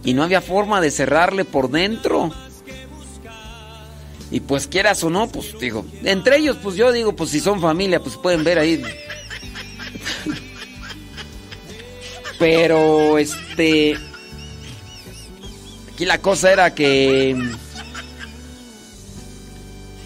[0.03, 2.33] Y no había forma de cerrarle por dentro.
[4.29, 7.61] Y pues quieras o no, pues digo, entre ellos, pues yo digo, pues si son
[7.61, 8.83] familia, pues pueden ver ahí.
[12.39, 13.97] Pero este...
[15.93, 17.41] Aquí la cosa era que...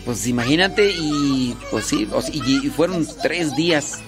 [0.06, 4.02] Pues imagínate y pues sí, y fueron tres días.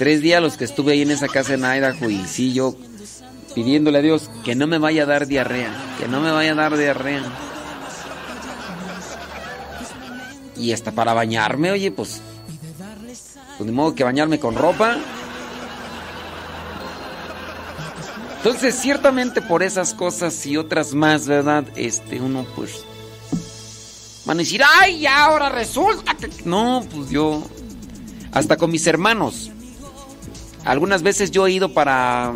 [0.00, 2.74] Tres días los que estuve ahí en esa casa en Idaho y sí, yo
[3.54, 6.54] pidiéndole a Dios que no me vaya a dar diarrea, que no me vaya a
[6.54, 7.22] dar diarrea.
[10.56, 12.22] Y hasta para bañarme, oye, pues,
[13.58, 14.96] pues de modo que bañarme con ropa.
[18.38, 21.66] Entonces, ciertamente por esas cosas y otras más, ¿verdad?
[21.76, 22.86] Este, uno pues
[24.24, 26.30] Van a decir, ay, ahora resulta que...
[26.46, 27.42] No, pues yo...
[28.32, 29.50] Hasta con mis hermanos.
[30.64, 32.34] Algunas veces yo he ido para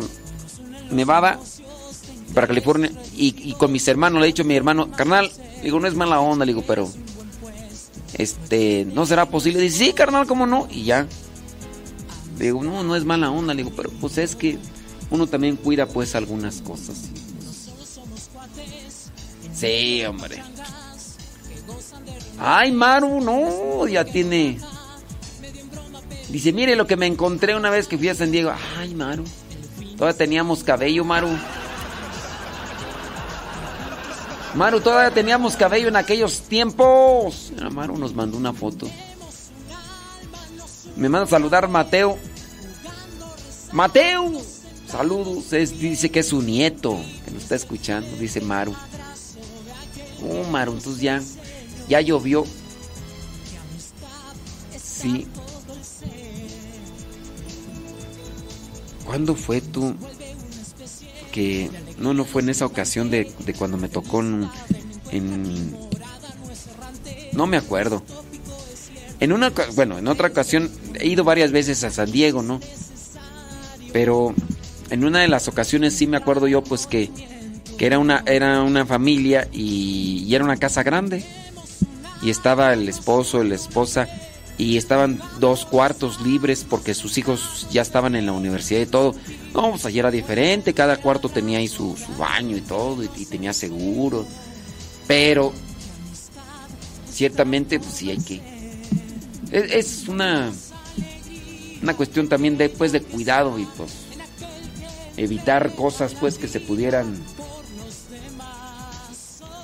[0.91, 1.39] Nevada,
[2.33, 5.31] para California, y, con mis hermanos le he dicho a mi hermano, carnal,
[5.63, 6.89] digo, no es mala onda, le digo, pero...
[8.13, 9.59] Este, ¿no será posible?
[9.59, 10.67] Dice, sí, carnal, ¿cómo no?
[10.71, 11.05] Y ya.
[12.39, 14.57] Digo, no, no es mala onda, le digo, pero pues es que
[15.09, 17.09] uno también cuida pues algunas cosas.
[19.53, 20.41] Sí, hombre.
[22.37, 24.59] Ay, Maru, no, ya tiene.
[26.35, 28.51] Dice, mire lo que me encontré una vez que fui a San Diego.
[28.77, 29.23] Ay, Maru.
[29.95, 31.29] Todavía teníamos cabello, Maru.
[34.53, 37.53] Maru, todavía teníamos cabello en aquellos tiempos.
[37.71, 38.85] Maru nos mandó una foto.
[40.97, 42.17] Me manda a saludar Mateo.
[43.71, 44.33] Mateo,
[44.89, 45.51] saludos.
[45.51, 48.75] dice que es su nieto, que nos está escuchando, dice Maru.
[50.21, 51.21] Oh, Maru, entonces ya,
[51.87, 52.45] ya llovió.
[54.77, 55.29] Sí.
[59.05, 59.95] ¿Cuándo fue tú?
[61.31, 61.69] Que
[61.99, 65.77] no, no fue en esa ocasión de, de cuando me tocó en,
[67.33, 68.03] No me acuerdo.
[69.19, 70.69] En una, bueno, en otra ocasión
[70.99, 72.59] he ido varias veces a San Diego, ¿no?
[73.93, 74.33] Pero
[74.89, 77.09] en una de las ocasiones sí me acuerdo yo, pues que,
[77.77, 81.23] que era una, era una familia y, y era una casa grande.
[82.21, 84.09] Y estaba el esposo, la esposa
[84.57, 89.15] y estaban dos cuartos libres porque sus hijos ya estaban en la universidad y todo.
[89.53, 93.53] No, pues allí era diferente, cada cuarto tenía ahí su, baño y todo, y, tenía
[93.53, 94.25] seguro.
[95.07, 95.53] Pero,
[97.11, 98.41] ciertamente, pues sí hay que...
[99.51, 100.51] Es, una,
[101.81, 103.91] una cuestión también de, pues, de cuidado y pues
[105.17, 107.15] evitar cosas pues que se pudieran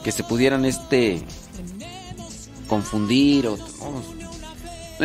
[0.02, 1.22] que se pudieran este
[2.68, 3.58] confundir o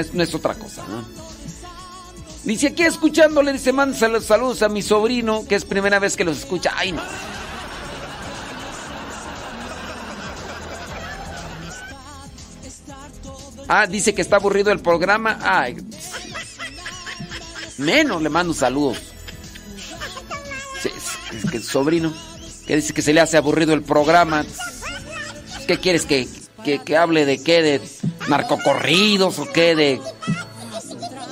[0.00, 1.04] es, otra cosa, ¿no?
[2.44, 6.38] Dice aquí escuchándole, dice, manda saludos a mi sobrino, que es primera vez que los
[6.38, 6.72] escucha.
[6.76, 7.02] Ay, no.
[13.68, 15.38] Ah, dice que está aburrido el programa.
[15.42, 15.76] Ay.
[17.78, 18.98] Menos le mando saludos.
[20.84, 22.14] Es que sobrino,
[22.66, 24.44] que dice que se le hace aburrido el programa.
[25.66, 26.28] ¿Qué quieres que,
[26.84, 27.62] que hable de qué?
[27.62, 27.80] De
[28.28, 30.00] narcocorridos o qué, de,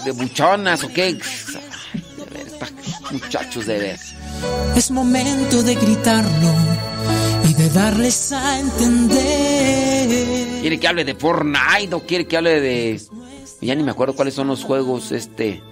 [0.05, 1.19] de buchonas o qué.
[3.11, 3.98] muchachos de ver.
[4.77, 6.55] Es momento de gritarlo
[7.48, 10.61] y de darles a entender.
[10.61, 13.01] ¿Quiere que hable de Fortnite o quiere que hable de...
[13.61, 15.62] Ya ni me acuerdo cuáles son los juegos, este...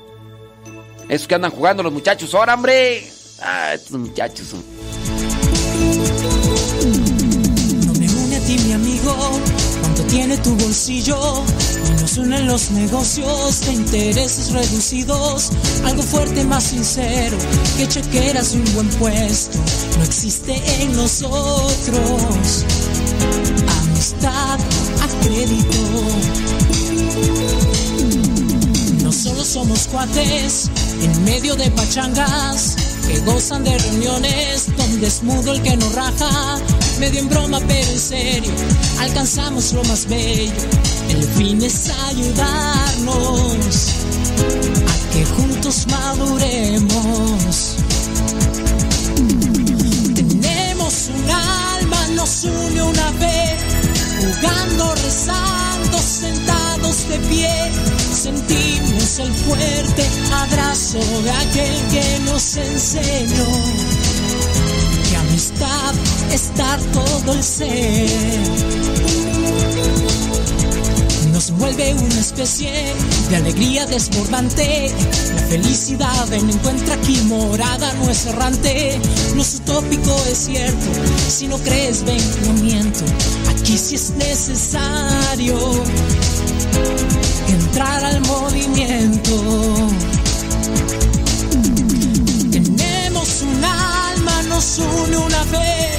[1.09, 2.34] Esos que andan jugando los muchachos.
[2.34, 3.05] ¡Ahora, hombre!
[3.43, 4.62] Ah, estos muchachos son...
[7.86, 8.81] No me une a ti, mi amigo
[10.12, 11.43] tiene tu bolsillo.
[12.01, 15.51] Nos unen los negocios de intereses reducidos.
[15.84, 17.39] Algo fuerte, más sincero
[17.78, 19.59] que chequeras un buen puesto.
[19.97, 22.66] No existe en nosotros.
[23.80, 24.59] Amistad
[25.01, 25.78] a crédito.
[29.02, 30.70] No solo somos cuates
[31.01, 32.76] en medio de pachangas
[33.09, 36.59] que gozan de reuniones donde es mudo el que no raja,
[37.03, 38.53] medio en broma pero en serio,
[39.01, 40.53] alcanzamos lo más bello,
[41.09, 43.89] el fin es ayudarnos
[44.89, 47.77] a que juntos maduremos.
[50.15, 53.59] Tenemos un alma, nos une una vez,
[54.20, 57.73] jugando, rezando, sentados de pie,
[58.15, 63.91] sentimos el fuerte abrazo de aquel que nos enseñó
[66.32, 68.09] estar todo el ser.
[71.32, 72.70] Nos vuelve una especie
[73.30, 74.93] de alegría desbordante.
[75.34, 79.01] La felicidad en encuentra aquí morada, no es errante.
[79.34, 80.86] No es utópico, es cierto.
[81.28, 83.05] Si no crees, ven, no miento.
[83.48, 85.59] Aquí sí es necesario
[87.48, 89.90] entrar al movimiento.
[94.53, 95.99] Nos une una fe,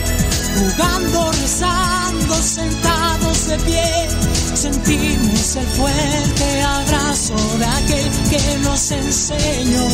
[0.57, 4.07] jugando, rezando, sentados de pie.
[4.53, 9.87] Sentimos el fuerte abrazo de aquel que nos enseñó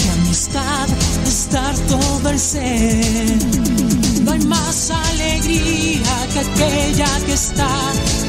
[0.00, 0.88] que amistad
[1.26, 3.82] estar todo el ser
[4.24, 7.68] no hay más alegría que aquella que está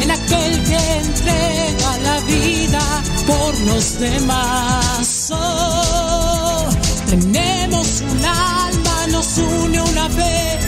[0.01, 5.29] en aquel que entrega la vida por los demás.
[5.31, 6.67] Oh,
[7.09, 8.52] tenemos un alma,
[9.23, 10.59] nos une una fe,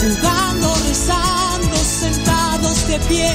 [0.00, 3.32] jugando, rezando, sentados de pie.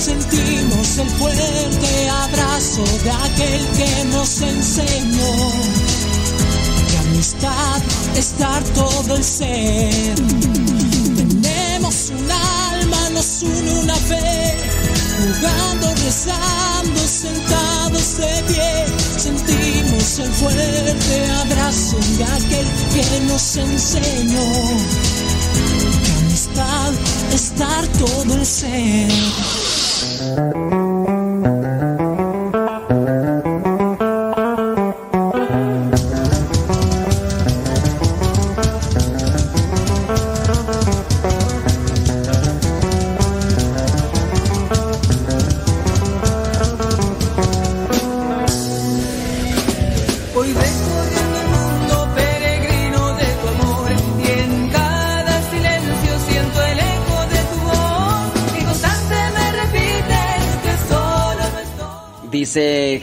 [0.00, 5.52] Sentimos el fuerte abrazo de aquel que nos enseñó
[6.88, 7.82] que amistad
[8.16, 10.14] estar todo el ser
[12.10, 14.54] un alma, nos une una fe,
[15.18, 24.44] jugando, rezando, sentados de pie, sentimos el fuerte abrazo de aquel que nos enseñó
[26.04, 26.92] que amistad
[27.32, 29.08] estar todo el ser.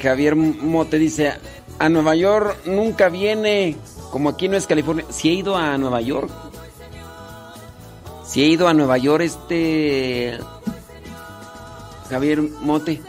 [0.04, 1.34] Javier Mote, dice,
[1.80, 3.78] a Nueva York nunca viene,
[4.12, 5.06] como aquí no es California.
[5.10, 6.30] Si he ido a Nueva York.
[8.26, 10.38] Si he ido a Nueva York, este...
[12.10, 13.02] Javier Mote.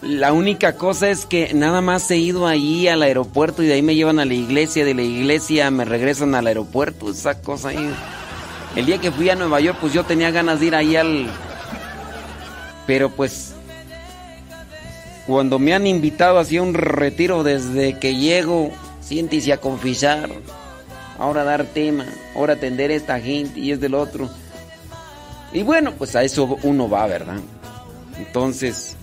[0.00, 3.82] La única cosa es que nada más he ido ahí al aeropuerto y de ahí
[3.82, 7.94] me llevan a la iglesia, de la iglesia me regresan al aeropuerto, esa cosa ahí.
[8.74, 11.26] El día que fui a Nueva York, pues yo tenía ganas de ir ahí al...
[12.86, 13.54] Pero pues...
[15.26, 18.70] Cuando me han invitado así a un retiro desde que llego,
[19.00, 20.30] siéntese a confesar,
[21.18, 24.28] ahora dar tema, ahora atender a esta gente y es del otro.
[25.52, 27.38] Y bueno, pues a eso uno va, ¿verdad?
[28.18, 28.96] Entonces,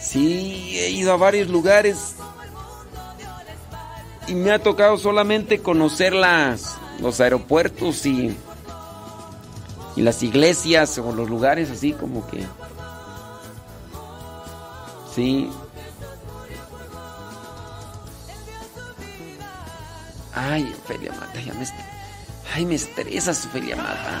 [0.00, 2.14] sí, he ido a varios lugares
[4.26, 8.34] y me ha tocado solamente conocer las, los aeropuertos y,
[9.96, 12.44] y las iglesias o los lugares así como que...
[15.14, 15.48] Sí.
[20.34, 21.64] Ay, Feria Mata, ya me...
[22.52, 24.20] Ay, me estresa su Feria Mata.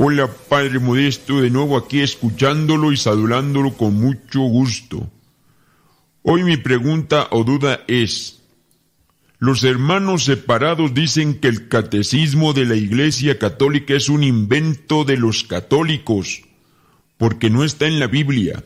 [0.00, 5.10] Hola, Padre Modesto, de nuevo aquí escuchándolo y saludándolo con mucho gusto.
[6.22, 8.40] Hoy mi pregunta o duda es,
[9.40, 15.16] los hermanos separados dicen que el catecismo de la Iglesia Católica es un invento de
[15.16, 16.42] los católicos,
[17.16, 18.62] porque no está en la Biblia.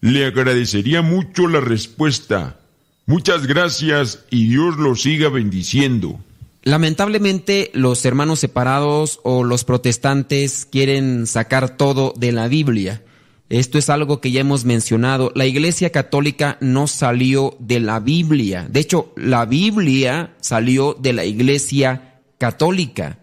[0.00, 2.60] Le agradecería mucho la respuesta.
[3.06, 6.20] Muchas gracias y Dios lo siga bendiciendo.
[6.62, 13.02] Lamentablemente los hermanos separados o los protestantes quieren sacar todo de la Biblia.
[13.48, 15.32] Esto es algo que ya hemos mencionado.
[15.34, 18.66] La Iglesia Católica no salió de la Biblia.
[18.68, 23.18] De hecho, la Biblia salió de la Iglesia Católica.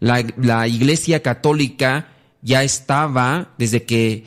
[0.00, 2.08] La, la Iglesia Católica
[2.42, 4.24] ya estaba desde que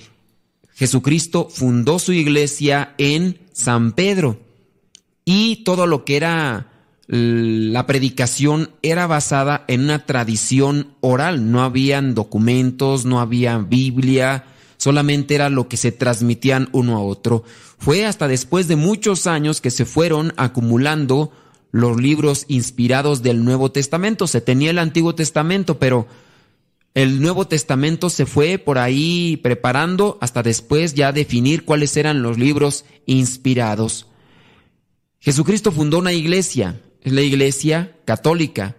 [0.76, 4.40] Jesucristo fundó su iglesia en San Pedro.
[5.26, 6.71] Y todo lo que era
[7.14, 11.52] la predicación era basada en una tradición oral.
[11.52, 14.46] No habían documentos, no había Biblia,
[14.78, 17.44] solamente era lo que se transmitían uno a otro.
[17.78, 21.34] Fue hasta después de muchos años que se fueron acumulando
[21.72, 24.26] los libros inspirados del Nuevo Testamento.
[24.26, 26.08] Se tenía el Antiguo Testamento, pero
[26.94, 32.38] el Nuevo Testamento se fue por ahí preparando hasta después ya definir cuáles eran los
[32.38, 34.08] libros inspirados.
[35.20, 38.76] Jesucristo fundó una iglesia, es la iglesia católica.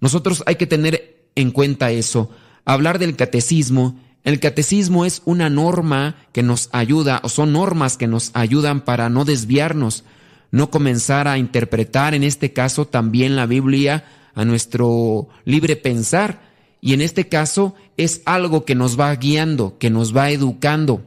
[0.00, 2.30] Nosotros hay que tener en cuenta eso.
[2.64, 8.08] Hablar del catecismo El catecismo es una norma que nos ayuda, o son normas que
[8.08, 10.02] nos ayudan para no desviarnos,
[10.50, 14.04] no comenzar a interpretar en este caso también la Biblia
[14.34, 16.40] a nuestro libre pensar.
[16.80, 21.04] Y en este caso es algo que nos va guiando, que nos va educando.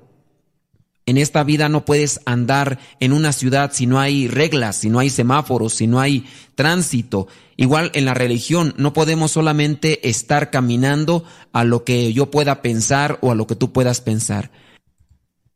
[1.10, 5.00] En esta vida no puedes andar en una ciudad si no hay reglas, si no
[5.00, 7.28] hay semáforos, si no hay tránsito.
[7.58, 13.18] Igual en la religión no podemos solamente estar caminando a lo que yo pueda pensar
[13.22, 14.52] o a lo que tú puedas pensar.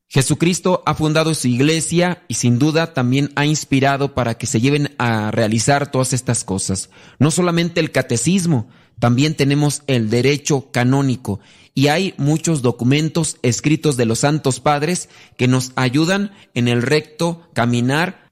[0.07, 4.95] Jesucristo ha fundado su iglesia y sin duda también ha inspirado para que se lleven
[4.97, 6.89] a realizar todas estas cosas.
[7.19, 8.69] No solamente el catecismo,
[8.99, 11.39] también tenemos el derecho canónico.
[11.73, 17.49] Y hay muchos documentos escritos de los santos padres que nos ayudan en el recto
[17.53, 18.31] caminar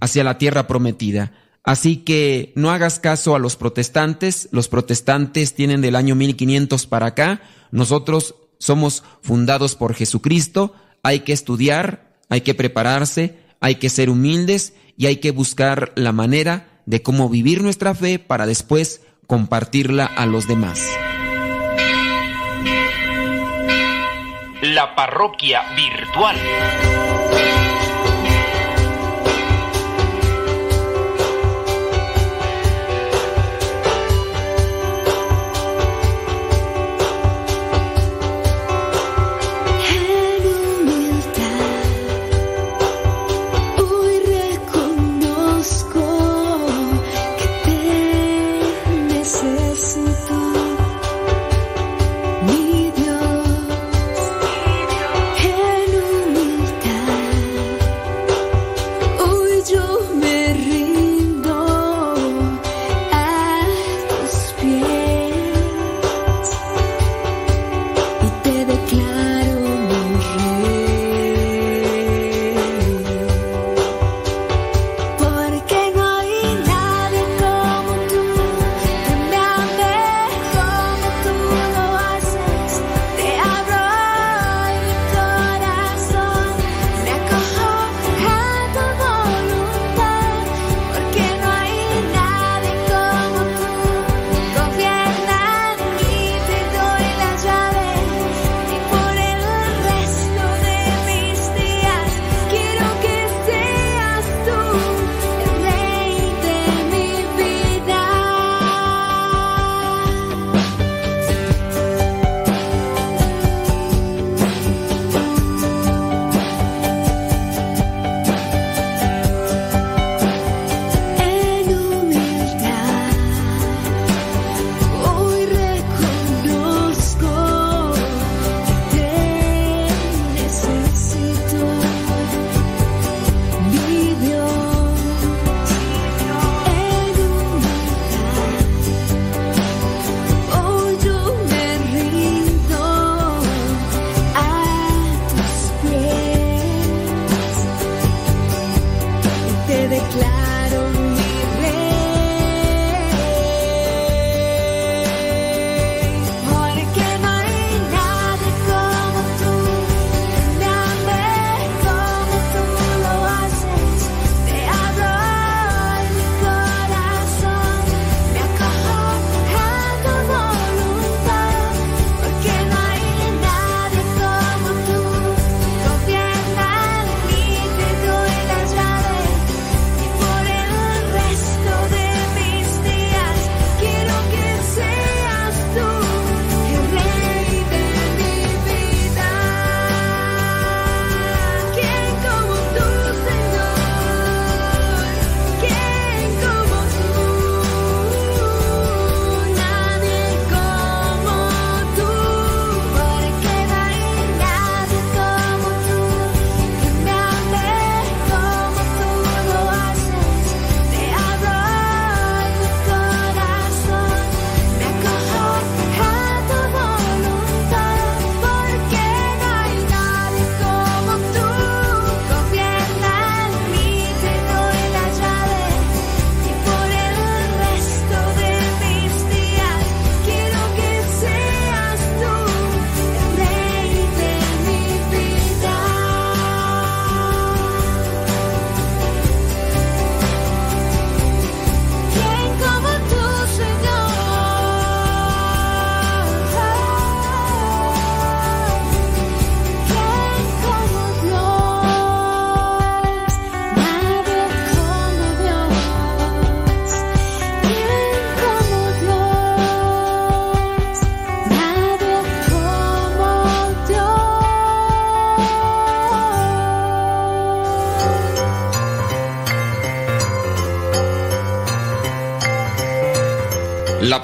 [0.00, 1.32] hacia la tierra prometida.
[1.62, 7.06] Así que no hagas caso a los protestantes, los protestantes tienen del año 1500 para
[7.06, 10.72] acá, nosotros somos fundados por Jesucristo,
[11.02, 16.12] hay que estudiar, hay que prepararse, hay que ser humildes y hay que buscar la
[16.12, 20.80] manera de cómo vivir nuestra fe para después compartirla a los demás.
[24.62, 26.36] La parroquia virtual.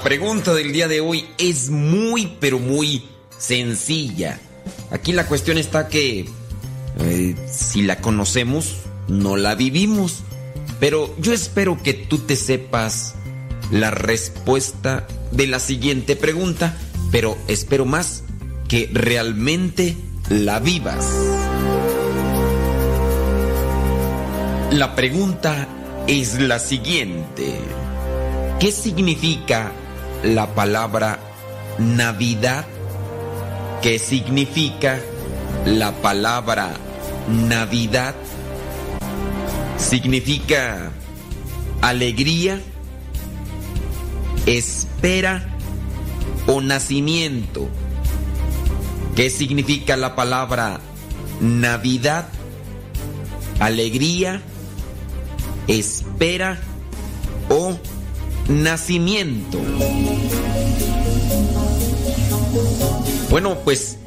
[0.05, 3.05] Pregunta del día de hoy es muy, pero muy
[3.39, 4.39] sencilla.
[4.91, 6.29] Aquí la cuestión está que
[6.99, 8.75] eh, si la conocemos,
[9.07, 10.19] no la vivimos.
[10.79, 13.15] Pero yo espero que tú te sepas
[13.71, 16.77] la respuesta de la siguiente pregunta,
[17.11, 18.23] pero espero más
[18.67, 19.97] que realmente
[20.29, 21.03] la vivas.
[24.69, 25.67] La pregunta
[26.05, 27.55] es la siguiente.
[28.59, 29.73] ¿Qué significa
[30.25, 31.19] la palabra
[31.77, 32.65] Navidad?
[33.81, 34.99] ¿Qué significa
[35.65, 36.73] la palabra
[37.29, 38.15] Navidad?
[39.77, 40.91] Significa
[41.81, 42.59] alegría,
[44.47, 45.43] espera
[46.47, 47.67] o nacimiento.
[49.15, 50.79] ¿Qué significa la palabra
[51.39, 52.27] Navidad?
[53.59, 54.41] Alegría,
[55.67, 56.57] espera
[57.49, 57.94] o nacimiento.
[63.29, 63.97] Bueno, pues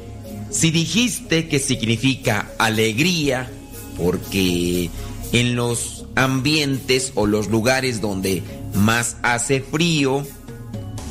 [0.49, 3.49] si dijiste que significa alegría,
[3.97, 4.89] porque
[5.31, 8.41] en los ambientes o los lugares donde
[8.73, 10.25] más hace frío,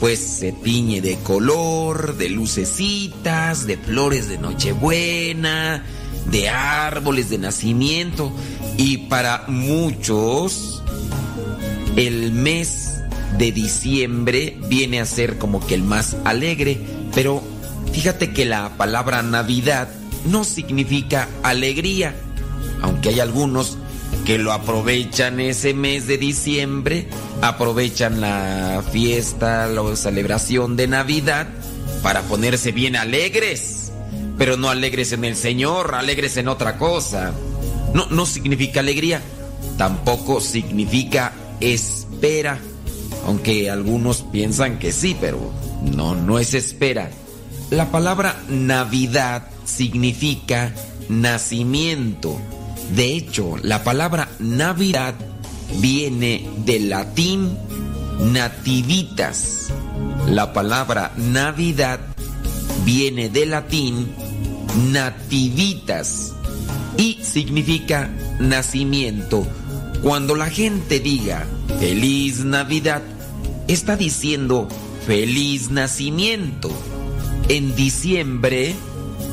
[0.00, 5.84] pues se tiñe de color, de lucecitas, de flores de Nochebuena,
[6.30, 8.32] de árboles de nacimiento.
[8.76, 10.82] Y para muchos,
[11.96, 12.87] el mes
[13.36, 16.78] de diciembre viene a ser como que el más alegre,
[17.14, 17.42] pero
[17.92, 19.88] fíjate que la palabra Navidad
[20.26, 22.14] no significa alegría,
[22.82, 23.78] aunque hay algunos
[24.24, 27.08] que lo aprovechan ese mes de diciembre,
[27.42, 31.48] aprovechan la fiesta, la celebración de Navidad
[32.02, 33.92] para ponerse bien alegres,
[34.36, 37.32] pero no alegres en el Señor, alegres en otra cosa.
[37.94, 39.22] No, no significa alegría,
[39.76, 42.58] tampoco significa espera,
[43.28, 45.52] aunque algunos piensan que sí, pero
[45.94, 47.10] no, no es espera.
[47.70, 50.72] La palabra Navidad significa
[51.08, 52.40] nacimiento
[52.94, 55.14] de hecho, la palabra Navidad
[55.80, 57.56] viene del latín
[58.32, 59.68] nativitas.
[60.26, 62.00] La palabra Navidad
[62.84, 64.08] viene del latín
[64.90, 66.32] nativitas
[66.96, 69.46] y significa nacimiento.
[70.02, 71.46] Cuando la gente diga
[71.78, 73.02] feliz Navidad,
[73.68, 74.68] está diciendo
[75.06, 76.70] feliz nacimiento.
[77.48, 78.74] En diciembre,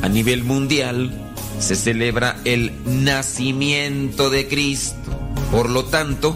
[0.02, 1.12] a nivel mundial,
[1.60, 4.96] se celebra el nacimiento de Cristo.
[5.52, 6.36] Por lo tanto,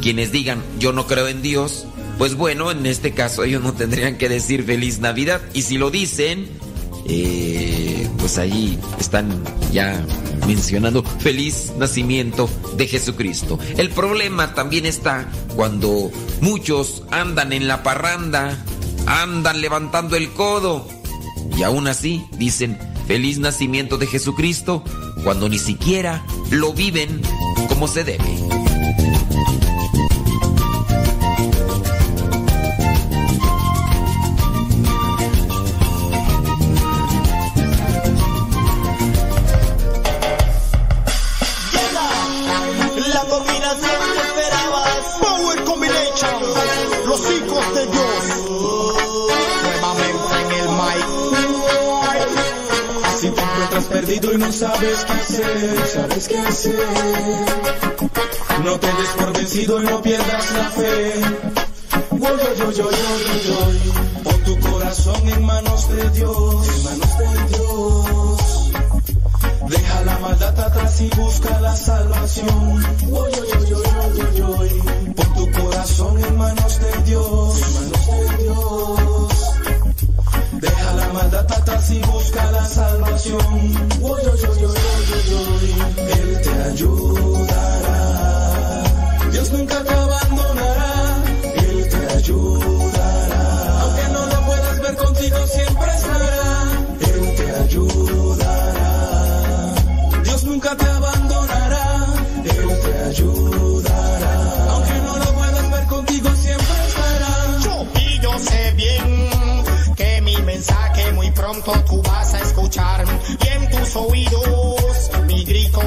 [0.00, 1.86] quienes digan yo no creo en Dios,
[2.18, 5.40] pues bueno, en este caso ellos no tendrían que decir feliz Navidad.
[5.52, 6.48] Y si lo dicen,
[7.08, 9.28] eh, pues ahí están
[9.72, 10.04] ya
[10.46, 13.58] mencionando feliz nacimiento de Jesucristo.
[13.76, 16.10] El problema también está cuando
[16.40, 18.56] muchos andan en la parranda,
[19.06, 20.88] andan levantando el codo
[21.56, 24.82] y aún así dicen feliz nacimiento de Jesucristo
[25.22, 27.20] cuando ni siquiera lo viven
[27.68, 28.24] como se debe.
[54.52, 56.74] Sabes qué hacer, sabes qué hacer.
[58.64, 61.12] No te des por vencido y no pierdas la fe.
[62.56, 62.90] Yo, yo, yo,
[64.24, 68.70] Pon tu corazón en manos de Dios, en manos de Dios.
[69.68, 72.82] Deja la maldad atrás y busca la salvación.
[75.16, 79.05] Pon tu corazón en manos de Dios, en manos de Dios.
[81.16, 83.40] Maldad atrás y busca la salvación.
[84.02, 84.74] Yo, yo, yo.
[86.12, 88.02] Él te ayudará.
[89.32, 89.95] Dios nunca te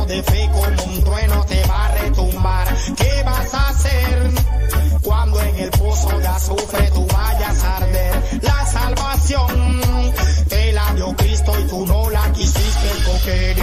[0.10, 2.68] de fe como un trueno te va a retumbar.
[2.98, 4.32] ¿Qué vas a hacer
[5.04, 8.40] cuando en el pozo de azufre tú vayas a arder?
[8.42, 9.82] La salvación
[10.50, 13.59] te la dio Cristo y tú no la quisiste coger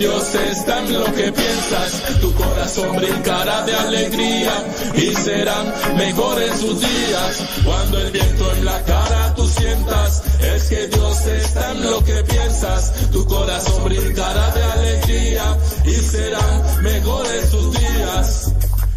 [0.00, 2.02] Dios está en lo que piensas.
[2.22, 4.64] Tu corazón brincará de alegría
[4.94, 7.44] y serán mejores sus días.
[7.62, 12.24] Cuando el viento en la cara tú sientas, es que Dios está en lo que
[12.24, 13.10] piensas.
[13.12, 18.52] Tu corazón brincará de alegría y serán mejores sus días.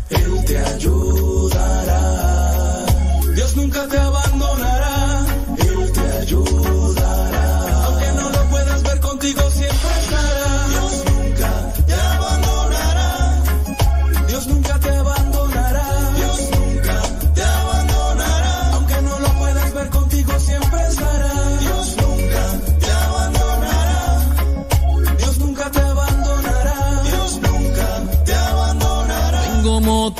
[0.09, 1.95] Él te ayudará.
[3.35, 4.22] Dios nunca te abandonará.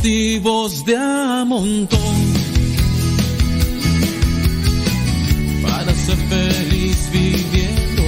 [0.03, 2.15] de a montón.
[5.61, 8.03] Para ser feliz viviendo.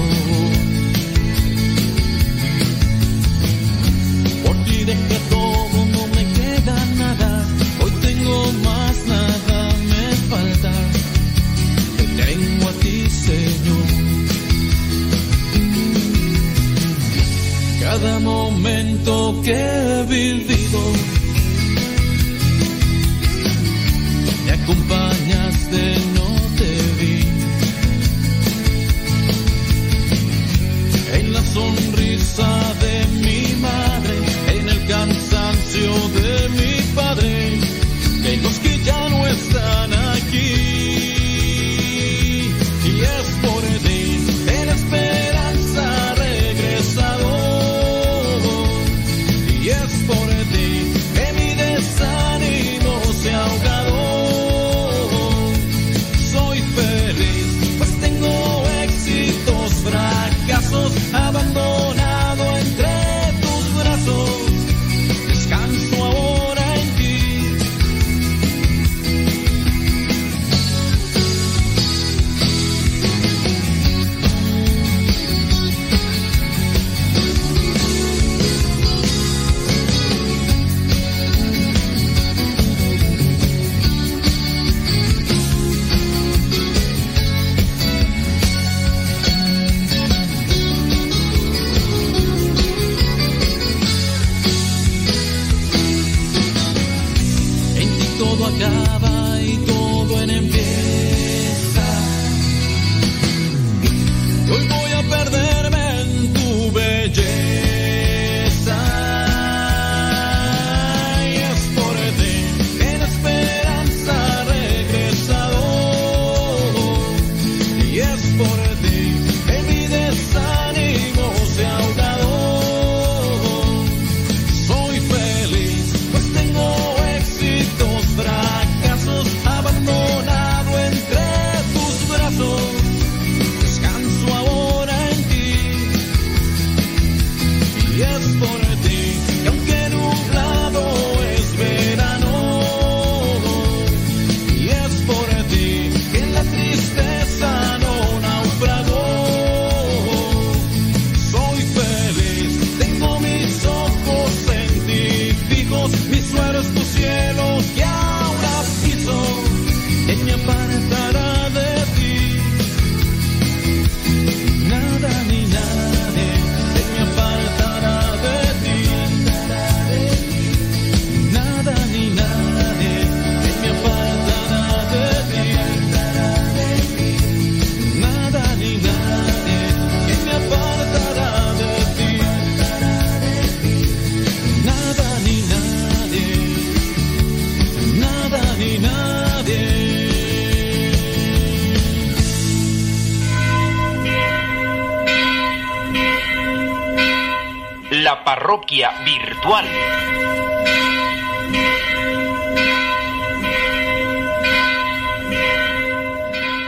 [4.44, 7.46] Por ti dejé todo, no me queda nada.
[7.82, 10.72] Hoy tengo más, nada me falta.
[11.96, 13.86] Te tengo a ti, Señor.
[17.80, 20.55] Cada momento que viví
[24.66, 24.95] compadre.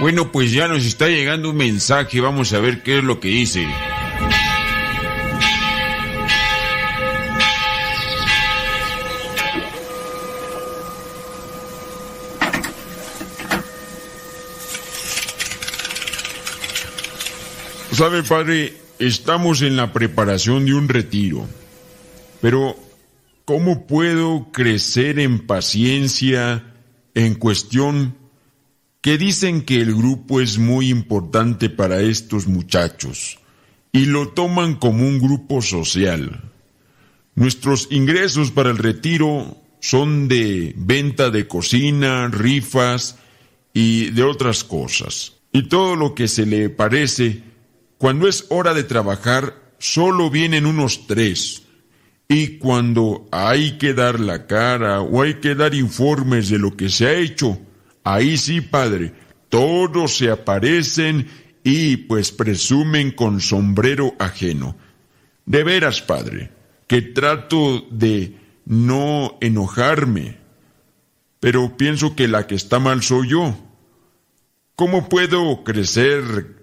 [0.01, 3.29] Bueno, pues ya nos está llegando un mensaje, vamos a ver qué es lo que
[3.29, 3.67] dice.
[17.89, 21.45] Pues Sabe, padre, estamos en la preparación de un retiro.
[22.41, 22.77] Pero,
[23.45, 26.75] ¿cómo puedo crecer en paciencia
[27.15, 28.17] en cuestión
[29.01, 33.39] que dicen que el grupo es muy importante para estos muchachos
[33.93, 36.43] y lo toman como un grupo social?
[37.35, 43.17] Nuestros ingresos para el retiro son de venta de cocina, rifas
[43.73, 45.35] y de otras cosas.
[45.53, 47.43] Y todo lo que se le parece,
[47.97, 51.68] cuando es hora de trabajar, solo vienen unos tres
[52.29, 56.91] y cuando hay que dar la cara o hay que dar informes de lo que
[56.91, 57.59] se ha hecho,
[58.05, 59.15] ahí sí, padre,
[59.49, 61.27] todos se aparecen
[61.65, 64.77] y pues presumen con sombrero ajeno.
[65.47, 66.51] De veras, padre,
[66.87, 68.37] que trato de
[68.67, 70.37] no enojarme,
[71.41, 73.57] pero pienso que la que está mal soy yo.
[74.77, 76.63] ¿Cómo puedo crecer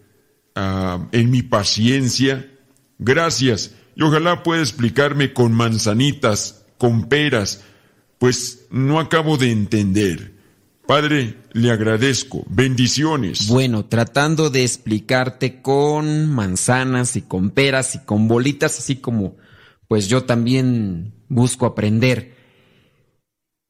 [0.53, 2.51] ah, en mi paciencia?
[2.99, 7.63] Gracias y ojalá pueda explicarme con manzanitas, con peras,
[8.19, 10.35] pues no acabo de entender.
[10.85, 12.43] Padre, le agradezco.
[12.47, 13.47] Bendiciones.
[13.47, 19.37] Bueno, tratando de explicarte con manzanas y con peras y con bolitas, así como
[19.87, 22.35] pues yo también busco aprender.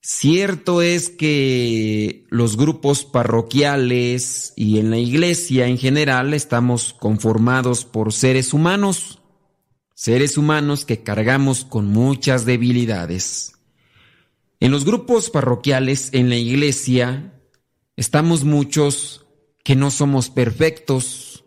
[0.01, 8.13] Cierto es que los grupos parroquiales y en la iglesia en general estamos conformados por
[8.13, 9.21] seres humanos
[9.95, 13.53] seres humanos que cargamos con muchas debilidades.
[14.59, 17.33] En los grupos parroquiales, en la iglesia,
[17.95, 19.25] estamos muchos
[19.63, 21.45] que no somos perfectos,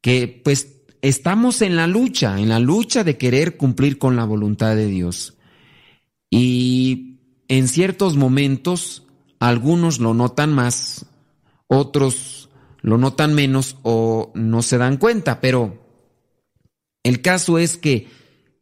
[0.00, 4.76] que pues estamos en la lucha, en la lucha de querer cumplir con la voluntad
[4.76, 5.36] de Dios.
[6.30, 7.18] Y
[7.48, 9.04] en ciertos momentos,
[9.40, 11.06] algunos lo notan más,
[11.66, 12.48] otros
[12.80, 15.81] lo notan menos o no se dan cuenta, pero
[17.02, 18.08] el caso es que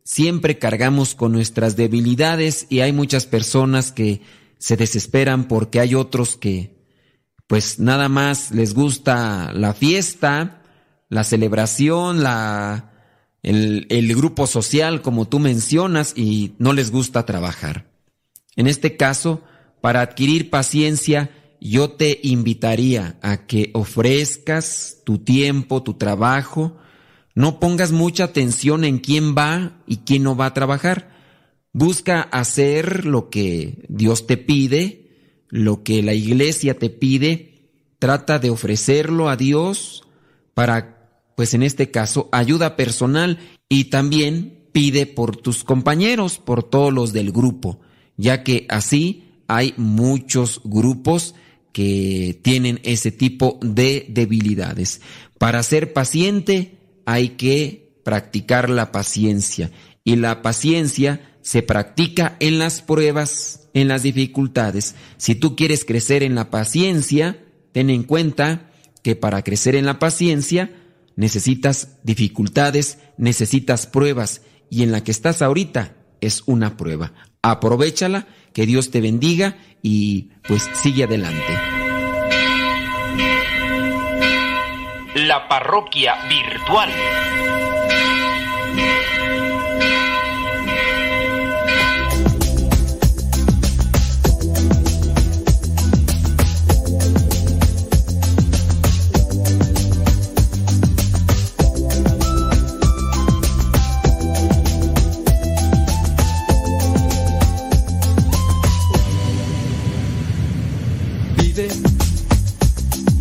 [0.05, 4.23] siempre cargamos con nuestras debilidades y hay muchas personas que
[4.59, 6.79] se desesperan porque hay otros que
[7.47, 10.63] pues nada más les gusta la fiesta,
[11.09, 12.93] la celebración, la,
[13.43, 17.91] el, el grupo social como tú mencionas y no les gusta trabajar.
[18.57, 19.43] En este caso,
[19.81, 21.31] para adquirir paciencia,
[21.61, 26.77] yo te invitaría a que ofrezcas tu tiempo, tu trabajo,
[27.35, 31.11] no pongas mucha atención en quién va y quién no va a trabajar.
[31.73, 37.71] Busca hacer lo que Dios te pide, lo que la iglesia te pide.
[37.99, 40.05] Trata de ofrecerlo a Dios
[40.55, 43.39] para, pues en este caso, ayuda personal
[43.69, 47.81] y también pide por tus compañeros, por todos los del grupo,
[48.17, 51.35] ya que así hay muchos grupos
[51.73, 55.01] que tienen ese tipo de debilidades.
[55.39, 59.71] Para ser paciente, hay que practicar la paciencia.
[60.05, 64.95] Y la paciencia se practica en las pruebas, en las dificultades.
[65.17, 67.39] Si tú quieres crecer en la paciencia,
[67.73, 68.71] ten en cuenta
[69.03, 70.71] que para crecer en la paciencia
[71.17, 74.43] necesitas dificultades, necesitas pruebas.
[74.71, 77.13] Y en la que estás ahorita es una prueba.
[77.43, 81.70] Aprovechala, que Dios te bendiga y pues sigue adelante.
[85.31, 86.91] La parroquia virtual.
[111.37, 111.69] Vive,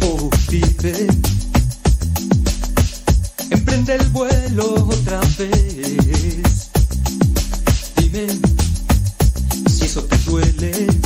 [0.01, 1.28] oh vive
[3.89, 6.69] Emprende el vuelo otra vez.
[7.95, 8.27] Dime
[9.67, 10.98] si eso te duele.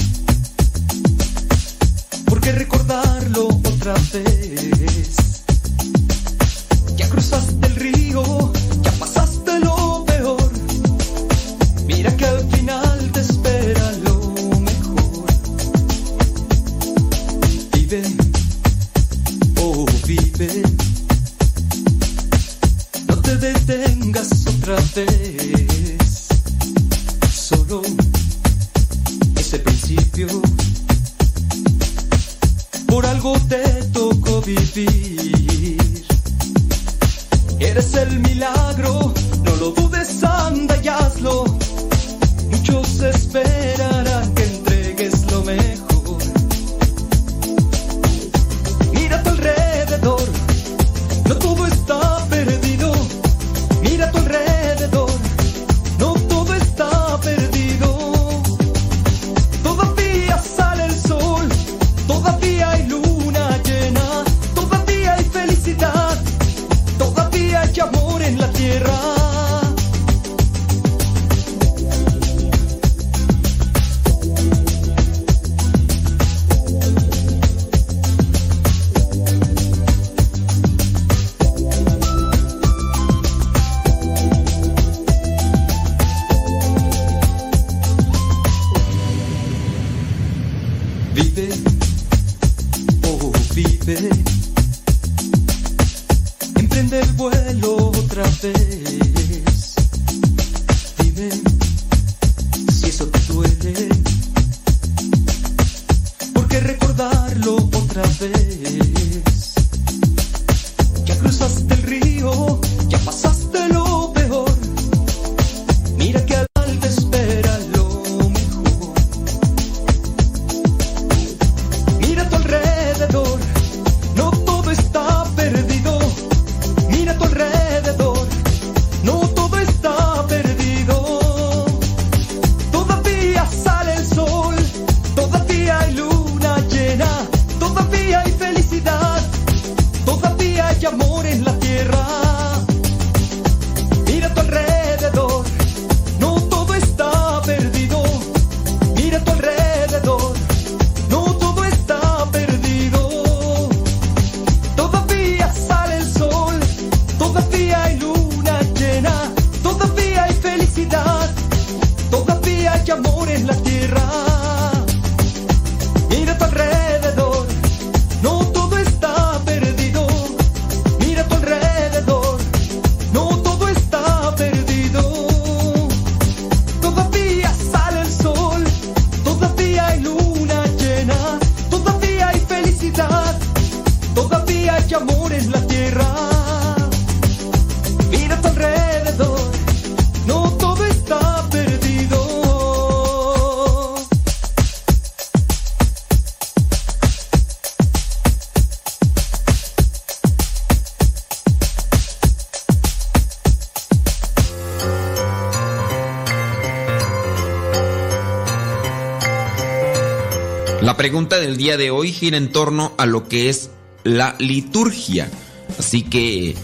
[211.57, 213.69] Día de hoy gira en torno a lo que es
[214.03, 215.29] la liturgia.
[215.77, 216.55] Así que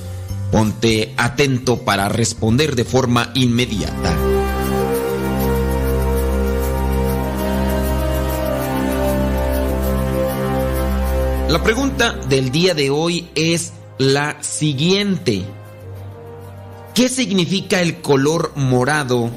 [0.52, 4.16] ponte atento para responder de forma inmediata.
[11.50, 15.44] La pregunta del día de hoy es la siguiente.
[16.94, 19.32] ¿Qué significa el color morado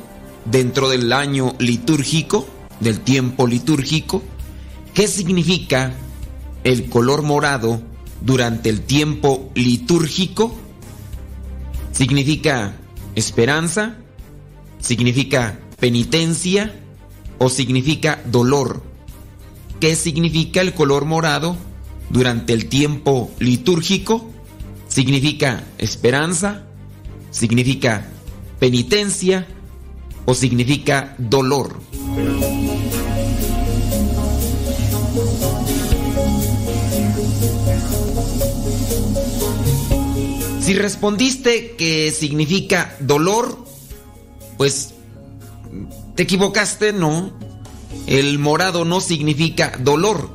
[0.45, 2.47] dentro del año litúrgico,
[2.81, 4.23] del tiempo litúrgico?
[4.95, 5.95] ¿Qué significa
[6.65, 7.81] el color morado
[8.21, 10.55] durante el tiempo litúrgico?
[11.93, 12.77] ¿Significa
[13.15, 13.97] esperanza?
[14.81, 16.79] ¿Significa penitencia?
[17.39, 18.83] ¿O significa dolor?
[19.81, 21.57] ¿Qué significa el color morado
[22.11, 24.31] durante el tiempo litúrgico?
[24.89, 26.67] ¿Significa esperanza?
[27.31, 28.09] ¿Significa
[28.59, 29.47] penitencia?
[30.27, 31.81] ¿O significa dolor?
[40.63, 43.67] Si respondiste que significa dolor,
[44.57, 44.95] pues
[46.15, 47.33] te equivocaste, no.
[48.07, 50.31] El morado no significa dolor.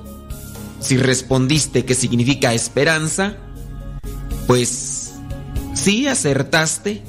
[0.81, 3.37] Si respondiste que significa esperanza,
[4.47, 5.13] pues
[5.73, 7.03] sí, acertaste.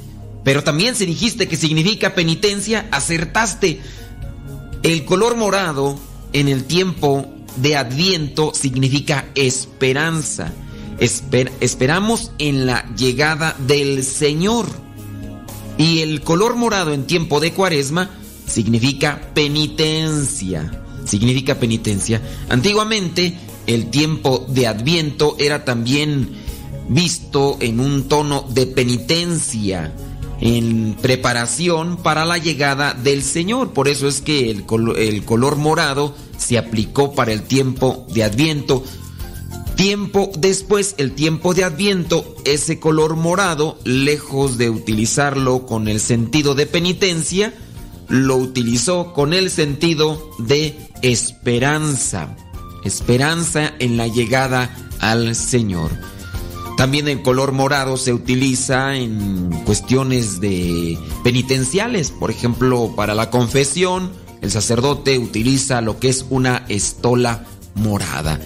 [0.45, 3.81] Pero también si dijiste que significa penitencia, acertaste.
[4.81, 5.99] El color morado
[6.31, 10.53] en el tiempo de Adviento significa esperanza.
[10.99, 14.67] Esper- esperamos en la llegada del Señor.
[15.77, 18.09] Y el color morado en tiempo de Cuaresma
[18.47, 20.83] significa penitencia.
[21.05, 22.21] Significa penitencia.
[22.49, 26.29] Antiguamente el tiempo de Adviento era también
[26.89, 29.93] visto en un tono de penitencia,
[30.41, 33.71] en preparación para la llegada del Señor.
[33.73, 38.83] Por eso es que el color morado se aplicó para el tiempo de Adviento.
[39.79, 46.53] Tiempo después, el tiempo de Adviento, ese color morado, lejos de utilizarlo con el sentido
[46.53, 47.53] de penitencia,
[48.09, 52.35] lo utilizó con el sentido de esperanza.
[52.83, 55.91] Esperanza en la llegada al Señor.
[56.75, 64.11] También el color morado se utiliza en cuestiones de penitenciales, por ejemplo, para la confesión,
[64.41, 67.45] el sacerdote utiliza lo que es una estola
[67.75, 68.41] morada.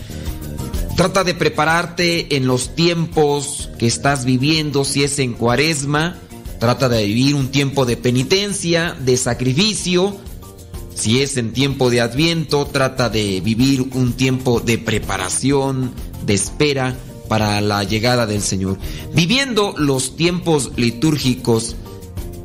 [0.95, 6.17] Trata de prepararte en los tiempos que estás viviendo, si es en cuaresma,
[6.59, 10.15] trata de vivir un tiempo de penitencia, de sacrificio,
[10.93, 15.91] si es en tiempo de adviento, trata de vivir un tiempo de preparación,
[16.25, 16.95] de espera
[17.27, 18.77] para la llegada del Señor.
[19.15, 21.75] Viviendo los tiempos litúrgicos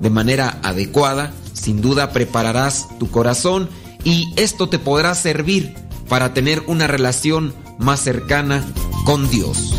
[0.00, 3.68] de manera adecuada, sin duda prepararás tu corazón
[4.04, 5.74] y esto te podrá servir
[6.08, 8.64] para tener una relación más cercana
[9.05, 9.74] con Dios.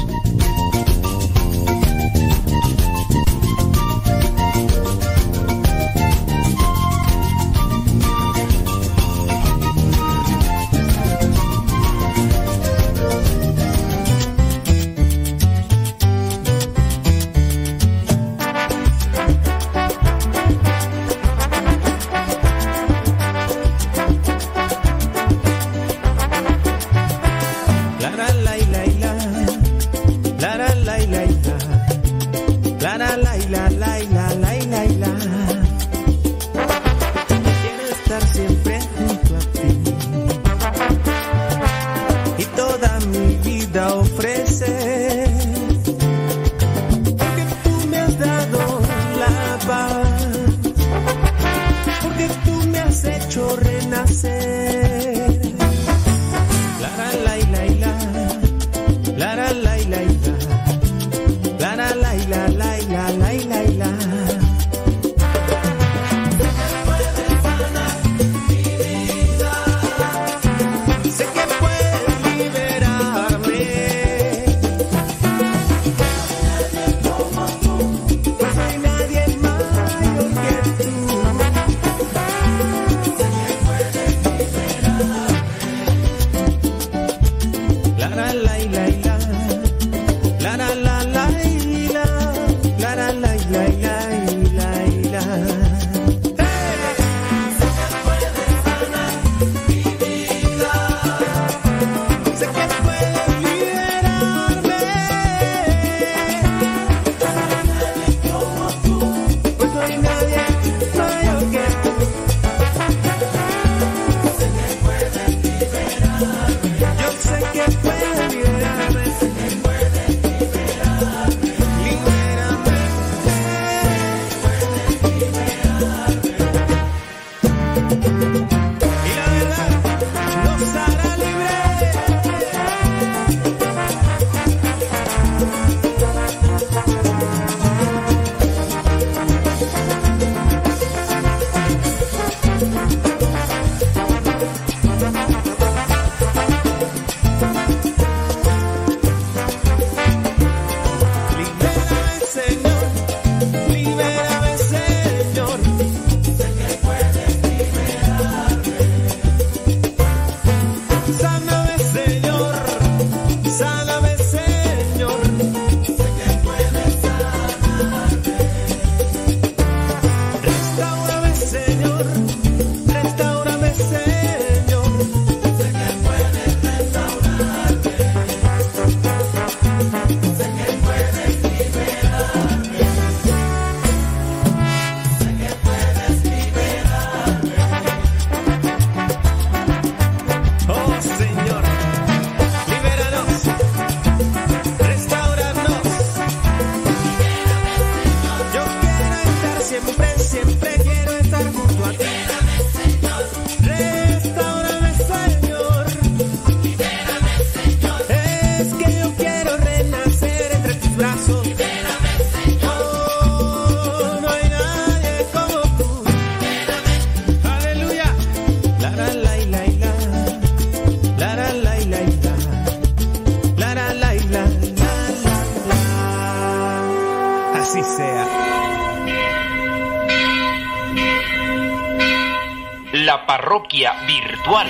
[233.59, 234.67] Parroquia virtual.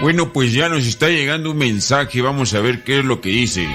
[0.00, 3.30] Bueno, pues ya nos está llegando un mensaje, vamos a ver qué es lo que
[3.30, 3.68] dice.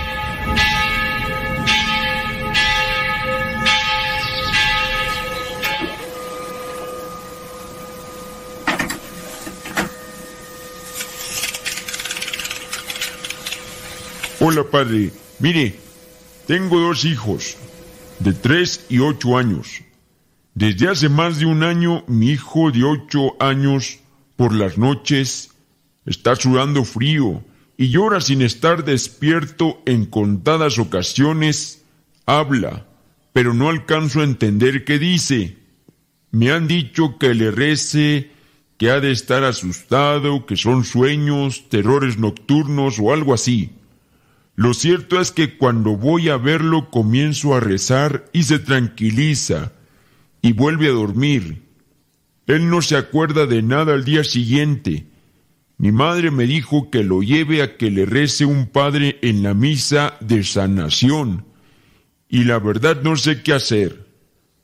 [14.39, 15.75] Hola padre, mire,
[16.45, 17.57] tengo dos hijos,
[18.19, 19.81] de 3 y 8 años.
[20.53, 23.99] Desde hace más de un año mi hijo de 8 años
[24.35, 25.51] por las noches
[26.05, 27.43] está sudando frío
[27.77, 31.83] y llora sin estar despierto en contadas ocasiones,
[32.25, 32.85] habla,
[33.33, 35.57] pero no alcanzo a entender qué dice.
[36.31, 38.31] Me han dicho que le rece,
[38.77, 43.71] que ha de estar asustado, que son sueños, terrores nocturnos o algo así.
[44.55, 49.73] Lo cierto es que cuando voy a verlo comienzo a rezar y se tranquiliza
[50.41, 51.63] y vuelve a dormir.
[52.47, 55.07] Él no se acuerda de nada al día siguiente.
[55.77, 59.53] Mi madre me dijo que lo lleve a que le rece un padre en la
[59.53, 61.45] misa de sanación.
[62.29, 64.05] Y la verdad no sé qué hacer.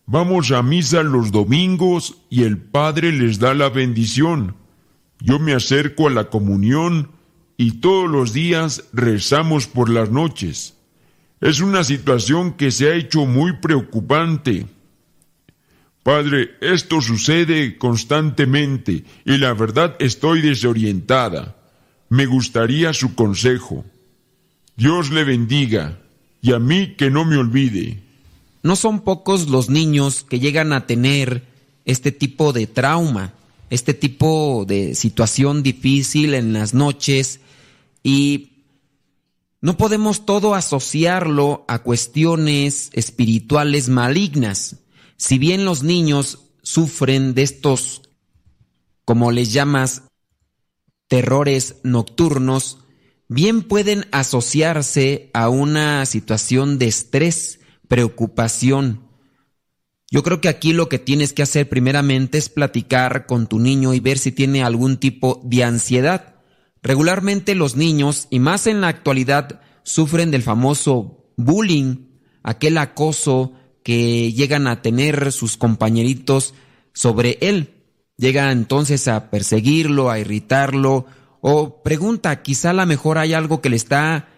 [0.05, 4.55] Vamos a misa los domingos y el padre les da la bendición.
[5.19, 7.11] Yo me acerco a la comunión
[7.61, 10.73] y todos los días rezamos por las noches.
[11.41, 14.65] Es una situación que se ha hecho muy preocupante.
[16.01, 21.55] Padre, esto sucede constantemente y la verdad estoy desorientada.
[22.09, 23.85] Me gustaría su consejo.
[24.75, 25.99] Dios le bendiga
[26.41, 28.01] y a mí que no me olvide.
[28.63, 31.43] No son pocos los niños que llegan a tener
[31.85, 33.35] este tipo de trauma,
[33.69, 37.39] este tipo de situación difícil en las noches
[38.03, 38.65] y
[39.61, 44.77] no podemos todo asociarlo a cuestiones espirituales malignas.
[45.17, 48.01] Si bien los niños sufren de estos,
[49.05, 50.03] como les llamas,
[51.07, 52.79] terrores nocturnos,
[53.27, 59.11] bien pueden asociarse a una situación de estrés, preocupación.
[60.09, 63.93] Yo creo que aquí lo que tienes que hacer primeramente es platicar con tu niño
[63.93, 66.30] y ver si tiene algún tipo de ansiedad.
[66.81, 72.07] Regularmente los niños, y más en la actualidad, sufren del famoso bullying,
[72.43, 73.53] aquel acoso
[73.83, 76.53] que llegan a tener sus compañeritos
[76.93, 77.83] sobre él.
[78.17, 81.05] Llega entonces a perseguirlo, a irritarlo,
[81.41, 84.29] o pregunta, quizá a lo mejor hay algo que le está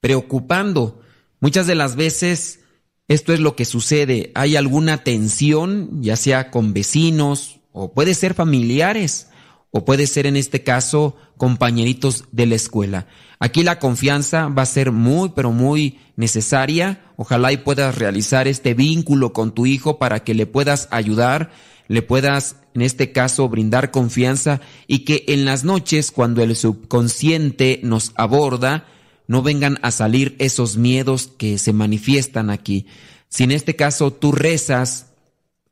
[0.00, 1.00] preocupando.
[1.40, 2.60] Muchas de las veces
[3.08, 4.30] esto es lo que sucede.
[4.34, 9.29] Hay alguna tensión, ya sea con vecinos o puede ser familiares
[9.70, 13.06] o puede ser en este caso compañeritos de la escuela.
[13.38, 17.02] Aquí la confianza va a ser muy, pero muy necesaria.
[17.16, 21.50] Ojalá y puedas realizar este vínculo con tu hijo para que le puedas ayudar,
[21.88, 27.80] le puedas, en este caso, brindar confianza y que en las noches, cuando el subconsciente
[27.82, 28.86] nos aborda,
[29.26, 32.86] no vengan a salir esos miedos que se manifiestan aquí.
[33.28, 35.12] Si en este caso tú rezas,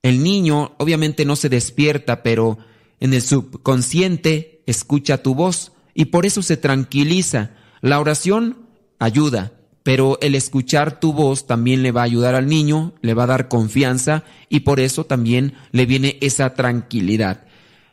[0.03, 2.59] el niño obviamente no se despierta, pero
[3.01, 7.51] en el subconsciente escucha tu voz y por eso se tranquiliza.
[7.81, 8.59] La oración
[8.99, 9.53] ayuda,
[9.83, 13.29] pero el escuchar tu voz también le va a ayudar al niño, le va a
[13.29, 17.45] dar confianza y por eso también le viene esa tranquilidad.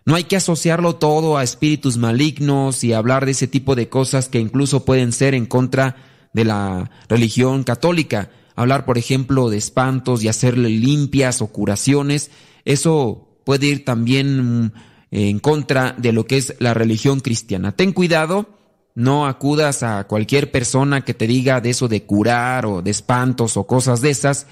[0.06, 4.30] No hay que asociarlo todo a espíritus malignos y hablar de ese tipo de cosas
[4.30, 5.96] que incluso pueden ser en contra
[6.32, 8.30] de la religión católica.
[8.56, 12.30] Hablar, por ejemplo, de espantos y hacerle limpias o curaciones,
[12.66, 14.74] eso puede ir también
[15.18, 17.72] en contra de lo que es la religión cristiana.
[17.72, 18.50] Ten cuidado,
[18.96, 23.56] no acudas a cualquier persona que te diga de eso de curar o de espantos
[23.56, 24.46] o cosas de esas.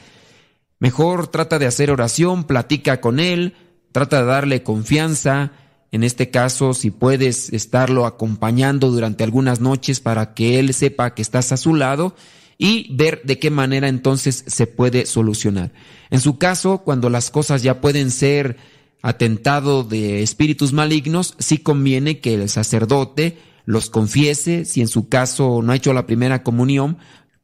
[0.80, 3.56] Mejor trata de hacer oración, platica con él,
[3.92, 5.52] trata de darle confianza.
[5.92, 11.22] En este caso, si puedes estarlo acompañando durante algunas noches para que él sepa que
[11.22, 12.16] estás a su lado
[12.58, 15.74] y ver de qué manera entonces se puede solucionar.
[16.10, 18.56] En su caso, cuando las cosas ya pueden ser
[19.04, 25.62] atentado de espíritus malignos, sí conviene que el sacerdote los confiese, si en su caso
[25.62, 26.98] no ha hecho la primera comunión,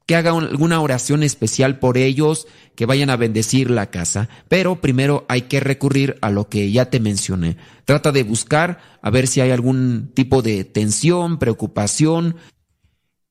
[0.05, 4.29] que haga alguna oración especial por ellos, que vayan a bendecir la casa.
[4.47, 7.57] Pero primero hay que recurrir a lo que ya te mencioné.
[7.85, 12.37] Trata de buscar a ver si hay algún tipo de tensión, preocupación,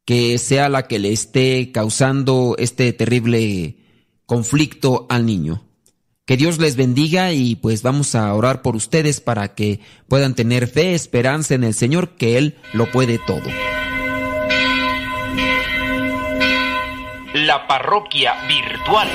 [0.05, 3.79] que sea la que le esté causando este terrible
[4.27, 5.68] conflicto al niño.
[6.29, 10.69] Que Dios les bendiga y pues vamos a orar por ustedes para que puedan tener
[10.69, 13.49] fe, esperanza en el Señor, que Él lo puede todo.
[17.33, 19.09] La parroquia virtual.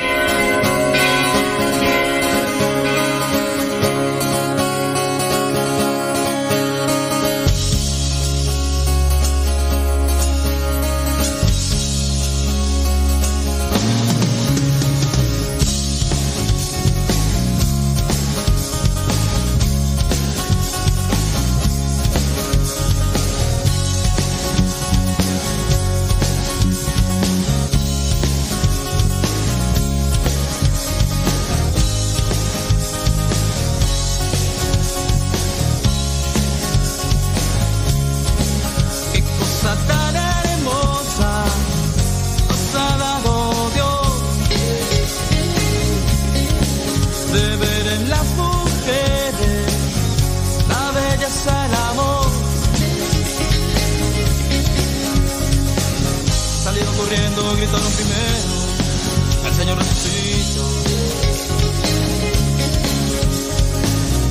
[57.63, 60.67] gritaron primero, el Señor resucitó.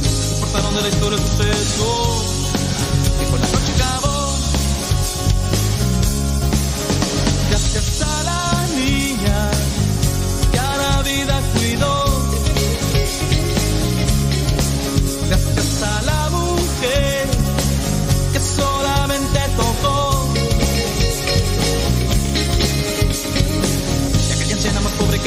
[0.02, 2.31] Se portaron de la historia suceso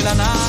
[0.05, 0.44] la nada.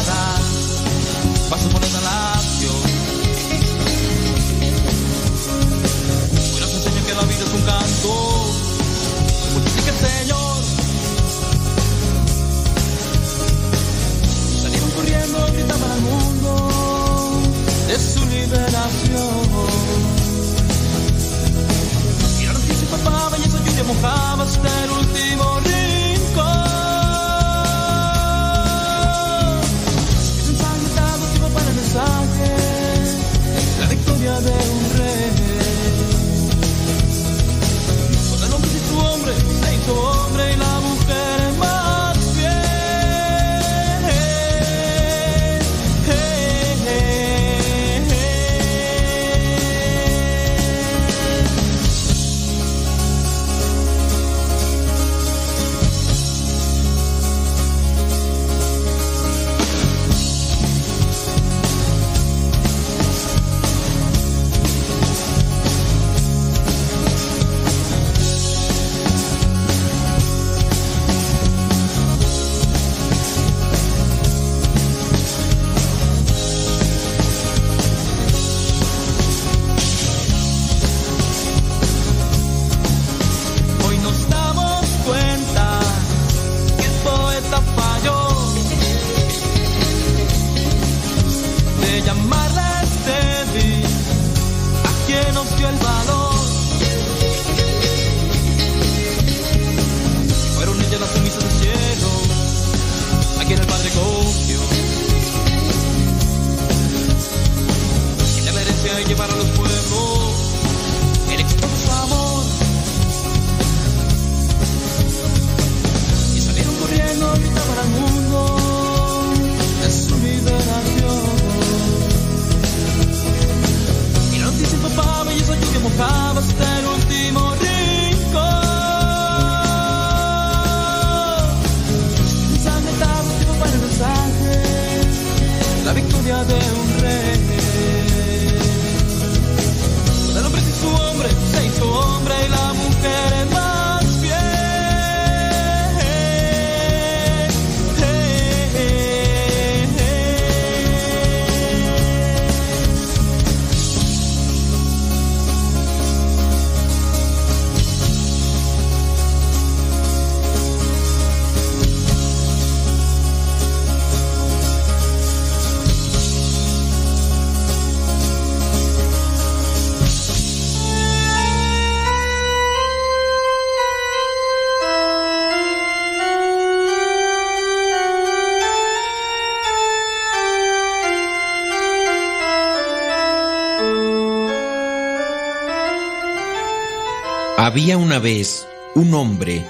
[187.76, 189.62] Había una vez un hombre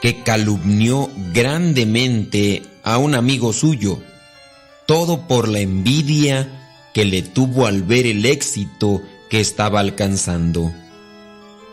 [0.00, 4.00] que calumnió grandemente a un amigo suyo,
[4.84, 10.72] todo por la envidia que le tuvo al ver el éxito que estaba alcanzando.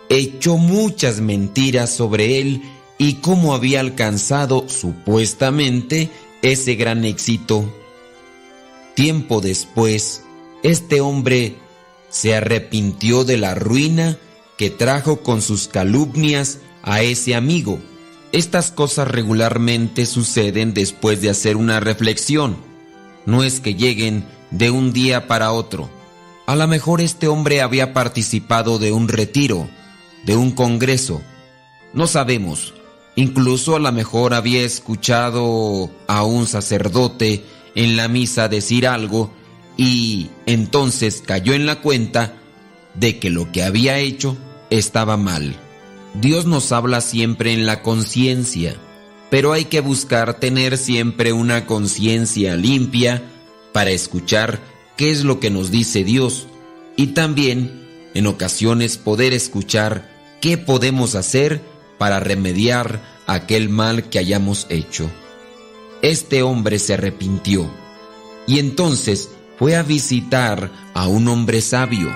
[0.09, 2.61] Echó muchas mentiras sobre él
[2.99, 6.11] y cómo había alcanzado supuestamente
[6.43, 7.65] ese gran éxito.
[8.93, 10.21] Tiempo después,
[10.61, 11.55] este hombre
[12.11, 14.19] se arrepintió de la ruina
[14.59, 17.79] que trajo con sus calumnias a ese amigo.
[18.33, 22.57] Estas cosas regularmente suceden después de hacer una reflexión.
[23.25, 25.89] No es que lleguen de un día para otro.
[26.45, 29.69] A lo mejor este hombre había participado de un retiro,
[30.25, 31.21] de un congreso.
[31.93, 32.73] No sabemos.
[33.15, 37.45] Incluso a lo mejor había escuchado a un sacerdote
[37.75, 39.31] en la misa decir algo
[39.77, 42.33] y entonces cayó en la cuenta
[42.95, 44.35] de que lo que había hecho
[44.69, 45.55] estaba mal.
[46.13, 48.75] Dios nos habla siempre en la conciencia,
[49.29, 53.23] pero hay que buscar tener siempre una conciencia limpia
[53.73, 54.59] para escuchar
[54.97, 56.47] qué es lo que nos dice Dios
[56.95, 60.09] y también en ocasiones poder escuchar
[60.41, 61.61] qué podemos hacer
[61.97, 65.09] para remediar aquel mal que hayamos hecho.
[66.01, 67.69] Este hombre se arrepintió
[68.47, 72.09] y entonces fue a visitar a un hombre sabio.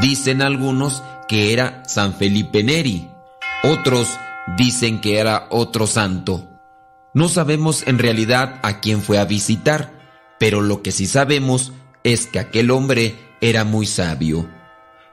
[0.00, 3.10] Dicen algunos que era San Felipe Neri,
[3.62, 4.18] otros
[4.56, 6.48] dicen que era otro santo.
[7.14, 9.92] No sabemos en realidad a quién fue a visitar,
[10.38, 11.72] pero lo que sí sabemos
[12.04, 14.48] es que aquel hombre era muy sabio.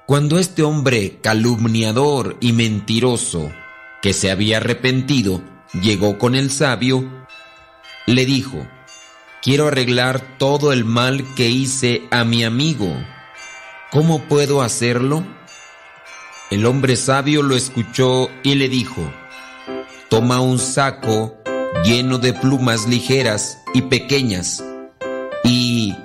[0.05, 3.51] Cuando este hombre calumniador y mentiroso,
[4.01, 5.41] que se había arrepentido,
[5.81, 7.25] llegó con el sabio,
[8.05, 8.67] le dijo,
[9.41, 12.93] quiero arreglar todo el mal que hice a mi amigo.
[13.91, 15.23] ¿Cómo puedo hacerlo?
[16.53, 19.01] El hombre sabio lo escuchó y le dijo,
[20.07, 21.35] toma un saco
[21.83, 24.63] lleno de plumas ligeras y pequeñas
[25.43, 25.95] y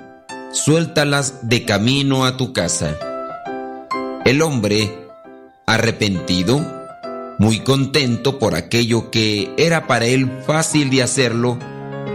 [0.51, 2.97] suéltalas de camino a tu casa.
[4.25, 4.91] El hombre,
[5.67, 6.65] arrepentido,
[7.37, 11.59] muy contento por aquello que era para él fácil de hacerlo,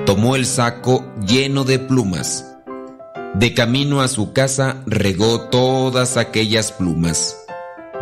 [0.06, 2.52] tomó el saco lleno de plumas.
[3.35, 7.44] De camino a su casa regó todas aquellas plumas.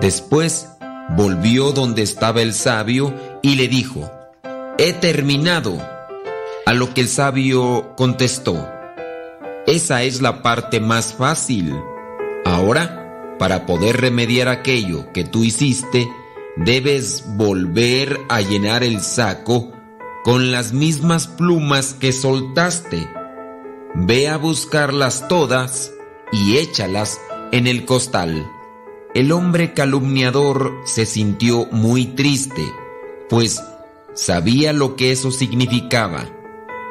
[0.02, 0.68] Después
[1.16, 4.10] volvió donde estaba el sabio y le dijo,
[4.76, 5.80] He terminado.
[6.66, 8.68] A lo que el sabio contestó,
[9.68, 11.72] Esa es la parte más fácil.
[12.44, 16.08] Ahora, para poder remediar aquello que tú hiciste,
[16.56, 19.70] debes volver a llenar el saco
[20.24, 23.08] con las mismas plumas que soltaste.
[23.94, 25.92] Ve a buscarlas todas
[26.32, 27.20] y échalas
[27.52, 28.44] en el costal.
[29.14, 32.62] El hombre calumniador se sintió muy triste,
[33.28, 33.62] pues
[34.14, 36.30] sabía lo que eso significaba,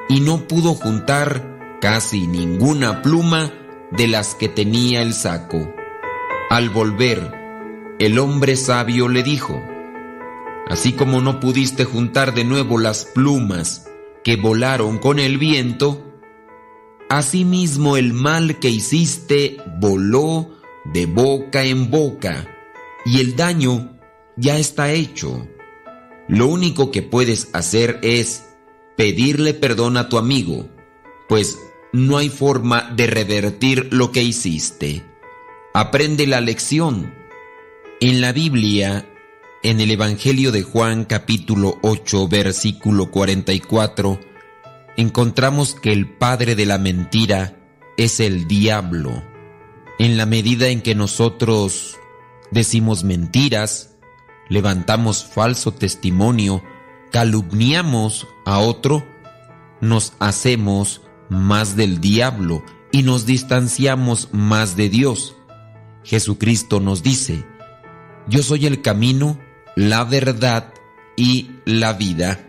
[0.08, 3.52] y no pudo juntar casi ninguna pluma
[3.90, 5.74] de las que tenía el saco.
[6.52, 7.34] Al volver,
[7.98, 9.60] el hombre sabio le dijo,
[10.70, 13.90] Así como no pudiste juntar de nuevo las plumas
[14.24, 16.06] que volaron con el viento,
[17.10, 22.48] asimismo el mal que hiciste voló de boca en boca
[23.06, 23.98] y el daño
[24.36, 25.48] ya está hecho.
[26.28, 28.46] Lo único que puedes hacer es
[28.96, 30.70] pedirle perdón a tu amigo,
[31.28, 31.58] pues
[31.94, 35.04] no hay forma de revertir lo que hiciste.
[35.74, 37.14] Aprende la lección.
[38.00, 39.08] En la Biblia,
[39.64, 44.20] en el Evangelio de Juan capítulo 8 versículo 44,
[44.98, 47.58] encontramos que el padre de la mentira
[47.98, 49.24] es el diablo.
[50.02, 52.00] En la medida en que nosotros
[52.50, 53.98] decimos mentiras,
[54.50, 56.64] levantamos falso testimonio,
[57.12, 59.06] calumniamos a otro,
[59.80, 65.36] nos hacemos más del diablo y nos distanciamos más de Dios.
[66.04, 67.46] Jesucristo nos dice,
[68.28, 69.38] yo soy el camino,
[69.76, 70.74] la verdad
[71.16, 72.40] y la vida.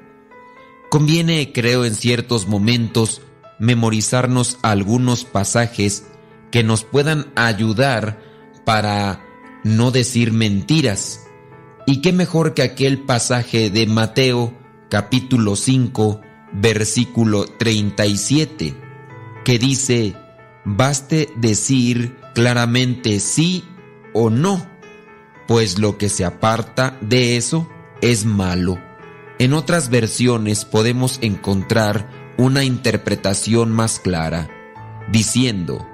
[0.90, 3.20] Conviene, creo, en ciertos momentos
[3.58, 6.06] memorizarnos algunos pasajes
[6.52, 8.20] que nos puedan ayudar
[8.64, 9.24] para
[9.64, 11.26] no decir mentiras.
[11.86, 14.56] Y qué mejor que aquel pasaje de Mateo
[14.88, 16.20] capítulo 5
[16.52, 18.76] versículo 37
[19.44, 20.14] que dice,
[20.64, 23.64] baste decir claramente sí
[24.14, 24.64] o no,
[25.48, 27.68] pues lo que se aparta de eso
[28.00, 28.78] es malo.
[29.38, 34.48] En otras versiones podemos encontrar una interpretación más clara,
[35.10, 35.86] diciendo,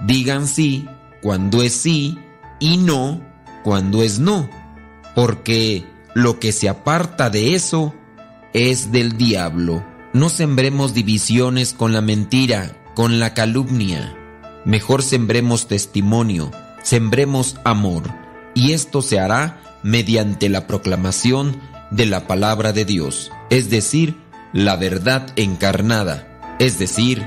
[0.00, 0.86] Digan sí
[1.22, 2.18] cuando es sí
[2.60, 3.20] y no
[3.62, 4.48] cuando es no.
[5.14, 5.84] porque
[6.14, 7.94] lo que se aparta de eso
[8.52, 9.84] es del diablo.
[10.12, 14.16] No sembremos divisiones con la mentira, con la calumnia.
[14.64, 16.52] Mejor sembremos testimonio,
[16.82, 18.04] sembremos amor,
[18.54, 21.60] y esto se hará mediante la proclamación
[21.90, 24.16] de la palabra de Dios, es decir,
[24.52, 27.22] la verdad encarnada, es decir,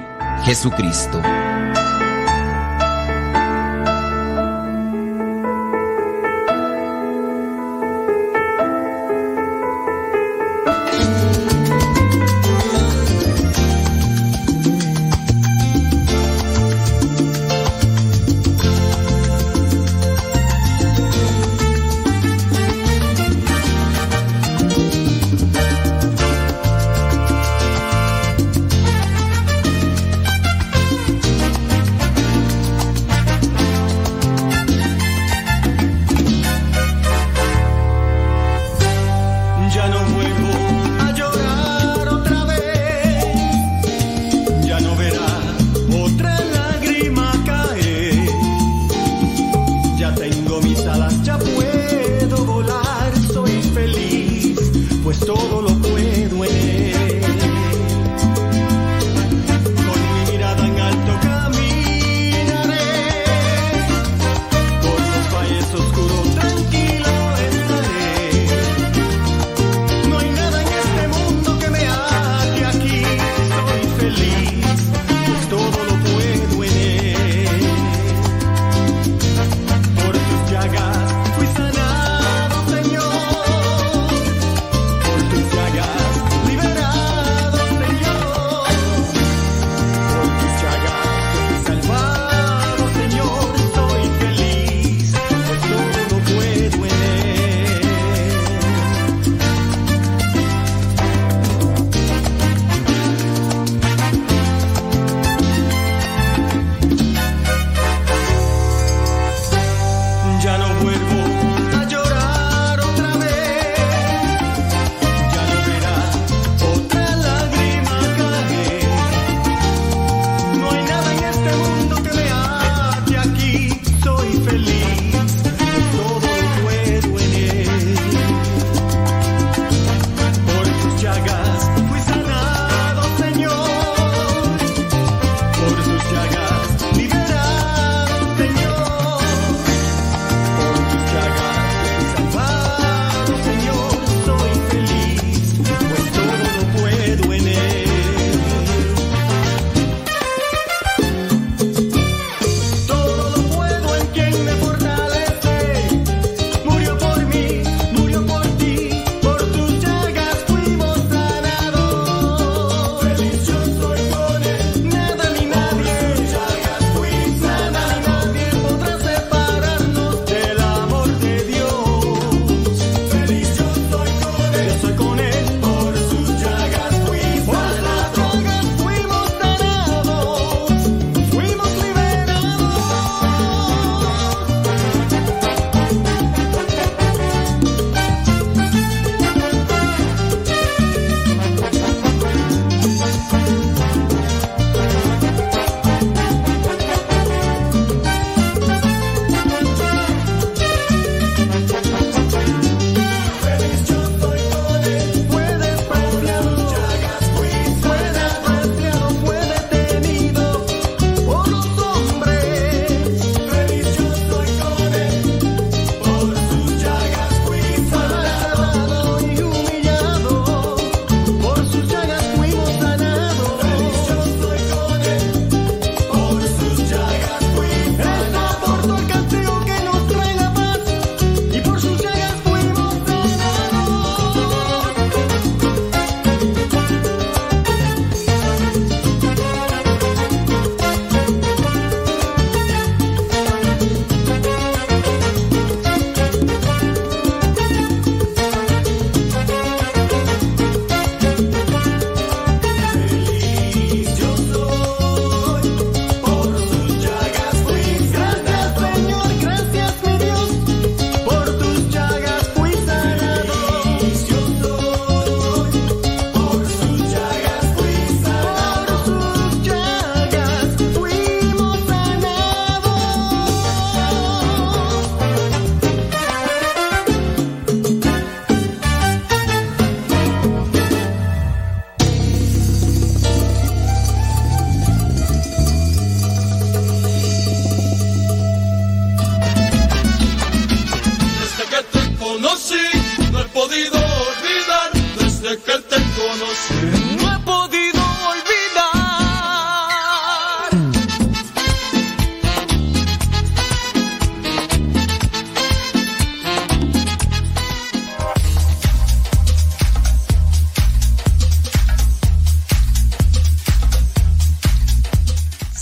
[0.45, 1.21] Jesucristo.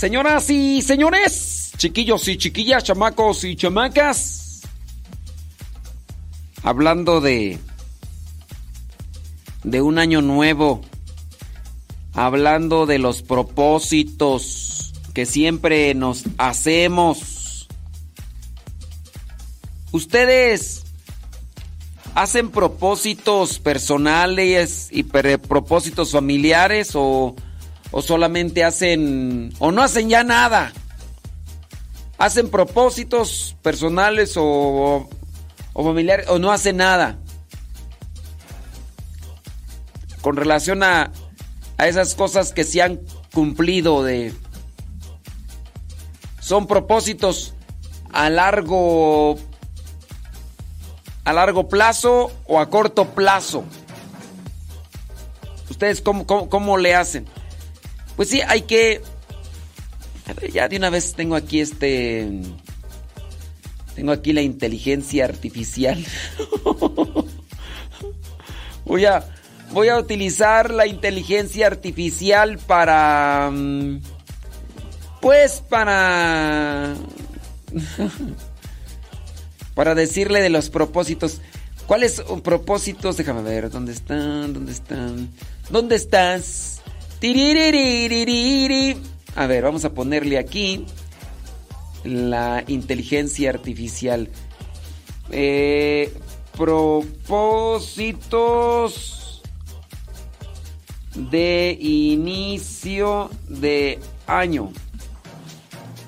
[0.06, 4.62] Señoras y señores, chiquillos y chiquillas, chamacos y chamacas.
[6.62, 7.58] Hablando de
[9.64, 10.80] de un año nuevo,
[12.12, 17.66] hablando de los propósitos que siempre nos hacemos.
[19.90, 20.84] Ustedes
[22.14, 27.34] hacen propósitos personales y propósitos familiares o,
[27.90, 30.72] o solamente hacen o no hacen ya nada.
[32.18, 35.08] Hacen propósitos personales o,
[35.72, 37.18] o familiares o no hacen nada.
[40.22, 41.12] Con relación a,
[41.78, 43.00] a esas cosas que se han
[43.32, 44.32] cumplido de...
[46.40, 47.54] Son propósitos
[48.12, 49.36] a largo
[51.26, 53.64] a largo plazo o a corto plazo.
[55.68, 57.26] ¿Ustedes cómo, cómo, le hacen?
[58.16, 59.02] Pues sí, hay que...
[60.52, 62.28] ya de una vez tengo aquí este...
[63.94, 66.04] Tengo aquí la inteligencia artificial.
[68.84, 69.24] voy a...
[69.72, 73.50] Voy a utilizar la inteligencia artificial para...
[73.52, 74.00] Mm,
[75.20, 76.94] pues para...
[79.74, 81.40] para decirle de los propósitos.
[81.86, 83.16] ¿Cuáles propósitos?
[83.16, 84.54] Déjame ver, ¿dónde están?
[84.54, 85.30] ¿Dónde están?
[85.68, 86.75] ¿Dónde estás?
[89.34, 90.86] A ver, vamos a ponerle aquí
[92.04, 94.30] la inteligencia artificial.
[95.30, 96.12] Eh,
[96.56, 98.06] propósitos
[101.14, 104.72] de inicio de año.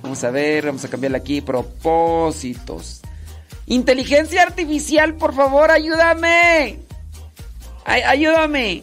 [0.02, 3.02] Vamos a ver, vamos a cambiarle aquí propósitos.
[3.66, 6.78] Inteligencia artificial, por favor, ayúdame.
[7.84, 8.82] Ay, ayúdame.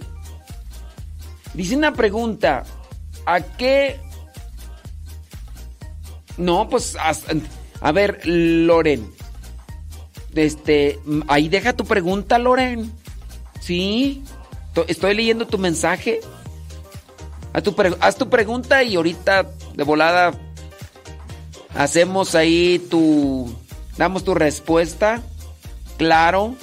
[1.56, 2.64] Dice una pregunta.
[3.26, 4.00] ¿A qué?
[6.38, 6.96] No, pues
[7.82, 9.12] a, ver, Loren.
[10.36, 12.92] Este, ahí deja tu pregunta, Loren.
[13.62, 14.24] Sí.
[14.88, 16.20] Estoy leyendo tu mensaje.
[17.54, 20.34] Haz tu, haz tu pregunta y ahorita de volada
[21.74, 23.56] hacemos ahí tu
[23.98, 25.22] Damos tu respuesta.
[25.98, 26.56] Claro.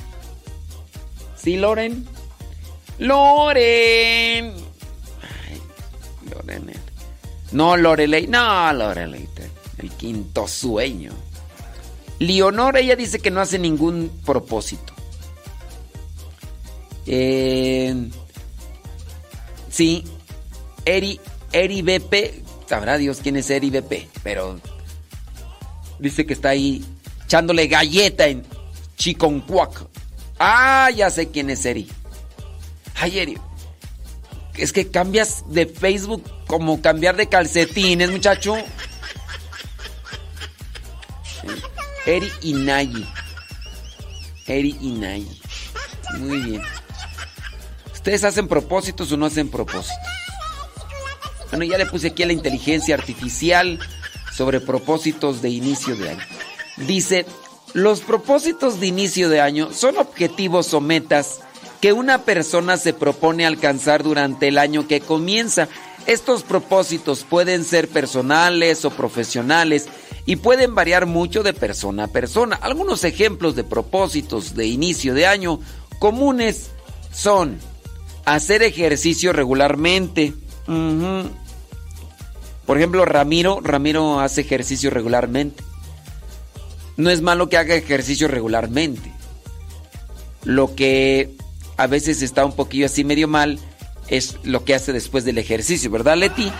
[1.36, 2.06] ¿Sí, Loren?
[2.98, 4.54] Loren.
[7.52, 8.26] No, Lorelei.
[8.26, 9.28] No, Lorelei.
[9.78, 11.12] El quinto sueño.
[12.18, 14.92] Leonor, ella dice que no hace ningún propósito.
[17.06, 17.94] Eh,
[19.68, 20.04] sí,
[20.84, 21.20] Eri,
[21.52, 24.60] Eri BP, sabrá Dios quién es Eri BP, pero
[25.98, 26.84] dice que está ahí
[27.24, 28.44] echándole galleta en
[28.96, 29.86] Chiconcuac.
[30.38, 31.88] Ah, ya sé quién es Eri.
[32.94, 33.38] Ay, Eri.
[34.56, 38.56] Es que cambias de Facebook como cambiar de calcetines, muchacho.
[42.04, 43.06] Eri Inayi.
[44.46, 45.40] Eri Inayi.
[46.18, 46.62] Muy bien.
[47.92, 49.96] ¿Ustedes hacen propósitos o no hacen propósitos?
[51.50, 53.78] Bueno, ya le puse aquí a la inteligencia artificial
[54.34, 56.24] sobre propósitos de inicio de año.
[56.78, 57.26] Dice,
[57.74, 61.40] los propósitos de inicio de año son objetivos o metas
[61.82, 65.66] que una persona se propone alcanzar durante el año que comienza.
[66.06, 69.88] Estos propósitos pueden ser personales o profesionales
[70.24, 72.54] y pueden variar mucho de persona a persona.
[72.62, 75.58] Algunos ejemplos de propósitos de inicio de año
[75.98, 76.70] comunes
[77.12, 77.58] son
[78.24, 80.34] hacer ejercicio regularmente.
[82.64, 85.64] Por ejemplo, Ramiro, Ramiro hace ejercicio regularmente.
[86.96, 89.12] No es malo que haga ejercicio regularmente.
[90.44, 91.41] Lo que
[91.82, 93.58] a veces está un poquillo así medio mal
[94.06, 96.52] es lo que hace después del ejercicio, ¿verdad, Leti?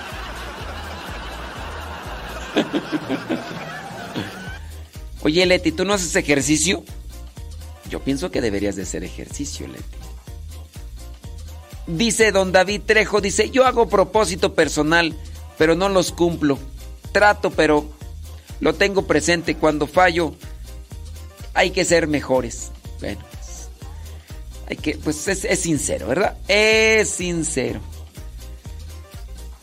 [5.22, 6.82] Oye, Leti, ¿tú no haces ejercicio?
[7.88, 9.84] Yo pienso que deberías de hacer ejercicio, Leti.
[11.86, 15.14] Dice don David Trejo, dice, yo hago propósito personal,
[15.56, 16.58] pero no los cumplo.
[17.12, 17.88] Trato, pero
[18.58, 19.54] lo tengo presente.
[19.54, 20.34] Cuando fallo,
[21.54, 22.72] hay que ser mejores.
[22.98, 23.20] Bueno,
[24.76, 26.36] que, pues es, es sincero, ¿verdad?
[26.48, 27.80] Es sincero.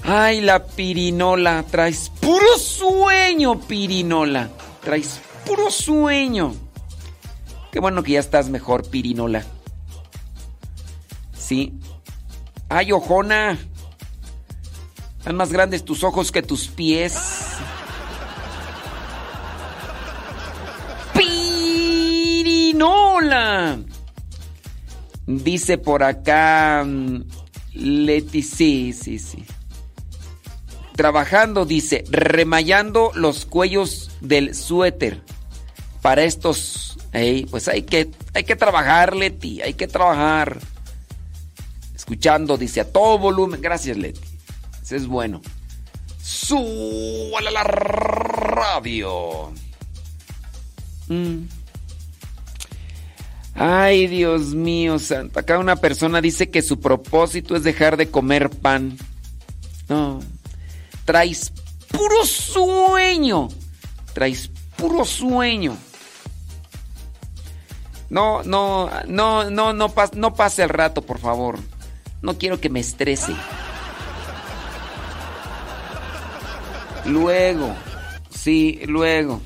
[0.04, 4.50] Ay, la pirinola, traes puro sueño, pirinola.
[4.84, 6.56] Traes puro sueño.
[7.72, 9.46] Qué bueno que ya estás mejor, pirinola.
[11.38, 11.74] Sí.
[12.70, 13.58] Ay, ojona.
[15.20, 17.16] Están más grandes tus ojos que tus pies.
[22.40, 23.80] Pirinola.
[25.30, 27.22] Dice por acá mm,
[27.76, 29.46] Leti, sí, sí, sí.
[30.96, 35.22] trabajando, dice, remallando los cuellos del suéter.
[36.02, 40.58] Para estos, ey, pues hay que, hay que trabajar, Leti, hay que trabajar.
[41.96, 43.62] Escuchando, dice, a todo volumen.
[43.62, 44.22] Gracias, Leti.
[44.82, 45.44] Ese es bueno.
[46.24, 49.52] Súbale a la radio.
[51.08, 51.59] Mm.
[53.62, 55.38] Ay, Dios mío, santo.
[55.38, 58.98] Acá una persona dice que su propósito es dejar de comer pan.
[59.90, 60.22] No.
[61.04, 61.52] Traes
[61.90, 63.50] puro sueño.
[64.14, 65.76] Traes puro sueño.
[68.10, 71.60] No, no, no, no, no, no pase el rato, por favor.
[72.22, 73.36] No quiero que me estrese.
[77.04, 77.76] Luego,
[78.30, 79.42] sí, luego.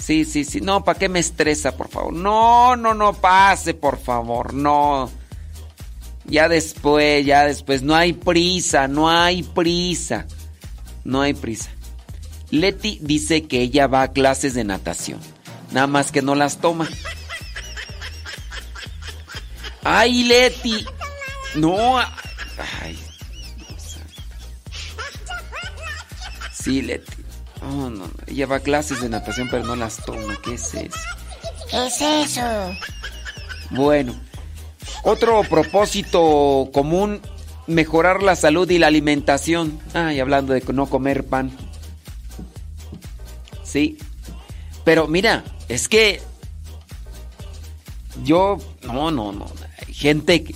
[0.00, 0.60] Sí, sí, sí.
[0.60, 2.12] No, ¿para qué me estresa, por favor?
[2.12, 4.54] No, no, no pase, por favor.
[4.54, 5.10] No.
[6.24, 7.82] Ya después, ya después.
[7.82, 10.26] No hay prisa, no hay prisa.
[11.04, 11.70] No hay prisa.
[12.50, 15.20] Leti dice que ella va a clases de natación.
[15.70, 16.88] Nada más que no las toma.
[19.84, 20.84] Ay, Leti.
[21.56, 21.98] No.
[21.98, 22.98] Ay.
[26.52, 27.19] Sí, Leti.
[27.62, 30.38] Oh, no, ella va a clases de natación, pero no las toma.
[30.42, 30.98] ¿Qué es eso?
[31.70, 32.42] ¿Qué es eso?
[33.70, 34.14] Bueno,
[35.02, 37.20] otro propósito común,
[37.66, 39.78] mejorar la salud y la alimentación.
[39.94, 41.52] Ay, hablando de no comer pan.
[43.62, 43.98] Sí.
[44.84, 46.20] Pero mira, es que
[48.24, 49.46] yo, no, no, no.
[49.86, 50.54] Hay gente que,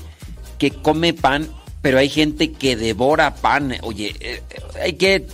[0.58, 1.48] que come pan,
[1.82, 3.76] pero hay gente que devora pan.
[3.82, 4.42] Oye, eh,
[4.82, 5.26] hay que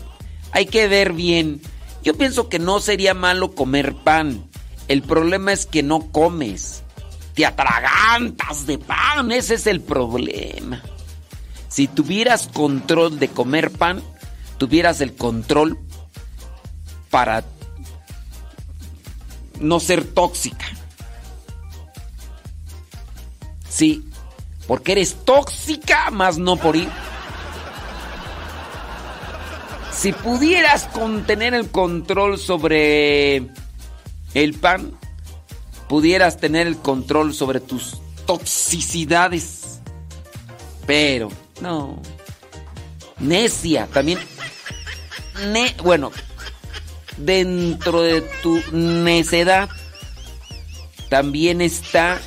[0.53, 1.61] hay que ver bien.
[2.03, 4.45] Yo pienso que no sería malo comer pan.
[4.89, 6.83] El problema es que no comes.
[7.35, 9.31] Te atragantas de pan.
[9.33, 10.83] Ese es el problema.
[11.69, 14.03] Si tuvieras control de comer pan,
[14.59, 15.79] tuvieras el control
[17.11, 17.45] para
[19.61, 20.67] no ser tóxica.
[23.69, 24.05] Sí,
[24.67, 26.89] porque eres tóxica, más no por ir.
[30.01, 33.49] Si pudieras contener el control sobre
[34.33, 34.97] el pan,
[35.91, 39.83] pudieras tener el control sobre tus toxicidades.
[40.87, 41.29] Pero,
[41.61, 42.01] no.
[43.19, 44.19] Necia, también.
[45.85, 46.13] bueno,
[47.19, 49.69] dentro de tu necedad
[51.11, 52.19] también está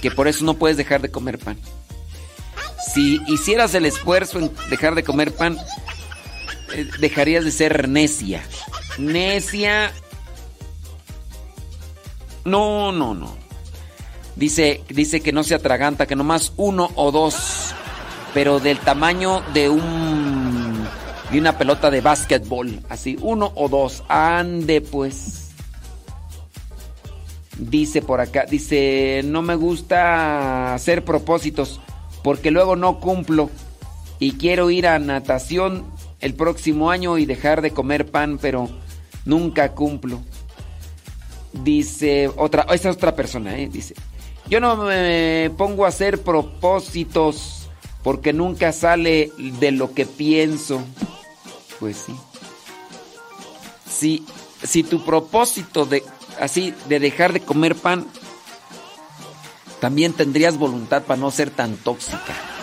[0.00, 1.60] que por eso no puedes dejar de comer pan.
[2.94, 5.58] Si hicieras el esfuerzo en dejar de comer pan,
[6.98, 8.42] dejarías de ser necia.
[8.98, 9.92] Necia.
[12.44, 13.36] No, no, no.
[14.36, 17.74] Dice, dice que no se atraganta, que nomás uno o dos,
[18.34, 20.86] pero del tamaño de un
[21.30, 24.04] de una pelota de básquetbol, así, uno o dos.
[24.08, 25.50] Ande pues.
[27.58, 31.80] Dice por acá, dice, no me gusta hacer propósitos
[32.22, 33.48] porque luego no cumplo
[34.18, 35.86] y quiero ir a natación
[36.20, 38.68] el próximo año y dejar de comer pan, pero
[39.24, 40.20] nunca cumplo.
[41.52, 43.68] Dice otra, esa es otra persona, ¿eh?
[43.70, 43.94] dice,
[44.48, 47.68] yo no me pongo a hacer propósitos
[48.02, 50.82] porque nunca sale de lo que pienso.
[51.80, 52.14] Pues sí.
[53.90, 54.24] Si,
[54.62, 56.02] si tu propósito de
[56.40, 58.06] así de dejar de comer pan
[59.80, 62.55] también tendrías voluntad para no ser tan tóxica.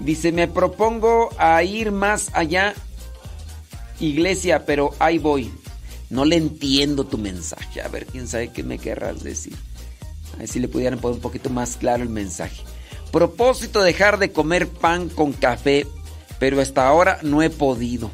[0.00, 2.74] Dice, me propongo a ir más allá,
[3.98, 5.52] iglesia, pero ahí voy.
[6.10, 7.80] No le entiendo tu mensaje.
[7.80, 9.56] A ver, quién sabe qué me querrás decir.
[10.34, 12.62] A ver si le pudieran poner un poquito más claro el mensaje.
[13.10, 15.86] Propósito dejar de comer pan con café,
[16.38, 18.10] pero hasta ahora no he podido.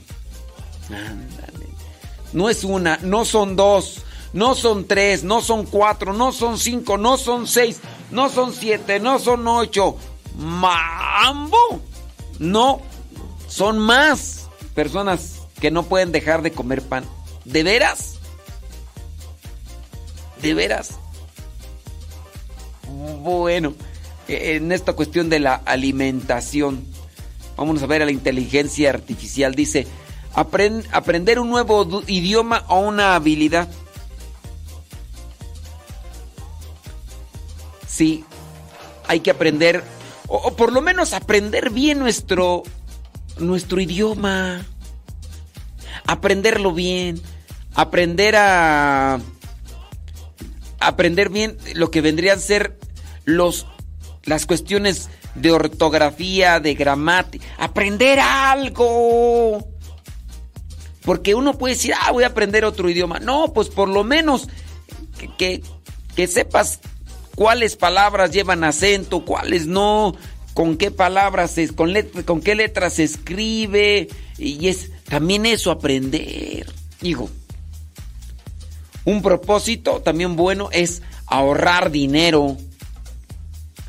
[0.89, 1.67] Ándale.
[2.33, 4.03] No es una, no son dos,
[4.33, 7.81] no son tres, no son cuatro, no son cinco, no son seis,
[8.11, 9.97] no son siete, no son ocho.
[10.37, 11.81] Mambo.
[12.39, 12.81] No,
[13.49, 17.05] son más personas que no pueden dejar de comer pan.
[17.45, 18.17] ¿De veras?
[20.41, 20.99] ¿De veras?
[23.23, 23.75] Bueno,
[24.29, 26.85] en esta cuestión de la alimentación,
[27.57, 29.55] vamos a ver a la inteligencia artificial.
[29.55, 29.87] Dice,
[30.35, 33.69] aprender un nuevo idioma o una habilidad.
[37.87, 38.25] Sí,
[39.07, 39.85] hay que aprender
[40.33, 42.63] o, por lo menos aprender bien nuestro,
[43.39, 44.65] nuestro idioma.
[46.07, 47.21] Aprenderlo bien.
[47.75, 49.21] Aprender a...
[50.81, 52.79] Aprender bien lo que vendrían a ser
[53.25, 53.67] los
[54.25, 59.69] las cuestiones de ortografía, de gramática, aprender algo.
[61.03, 63.19] Porque uno puede decir, ah, voy a aprender otro idioma.
[63.19, 64.49] No, pues por lo menos
[65.19, 65.63] que, que,
[66.15, 66.81] que sepas
[67.35, 70.15] cuáles palabras llevan acento, cuáles no,
[70.55, 74.09] con qué palabras, es, con, qué letras se escribe.
[74.39, 76.67] Y es también eso, aprender.
[77.01, 77.31] Hijo,
[79.05, 82.57] un propósito también bueno es ahorrar dinero.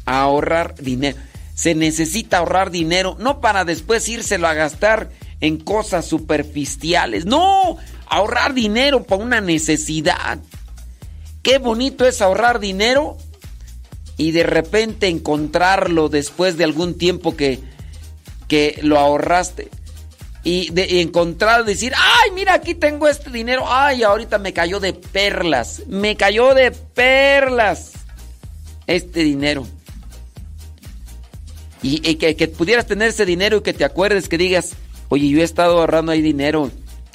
[0.06, 1.18] Ahorrar dinero.
[1.56, 7.26] Se necesita ahorrar dinero, no para después írselo a gastar en cosas superficiales.
[7.26, 10.40] No, ahorrar dinero para una necesidad.
[11.44, 13.18] Qué bonito es ahorrar dinero
[14.17, 17.59] y de repente encontrarlo después de algún tiempo que,
[18.48, 19.69] que lo ahorraste.
[20.45, 23.64] Y, de, y encontrar, decir, ay, mira, aquí tengo este dinero.
[23.66, 25.83] Ay, ahorita me cayó de perlas.
[25.88, 27.93] Me cayó de perlas
[28.85, 29.66] este dinero.
[31.82, 34.72] Y, que, que pudieras tener ese dinero y que te acuerdes, que digas,
[35.09, 36.72] oye, yo he estado ahorrando ahí dinero.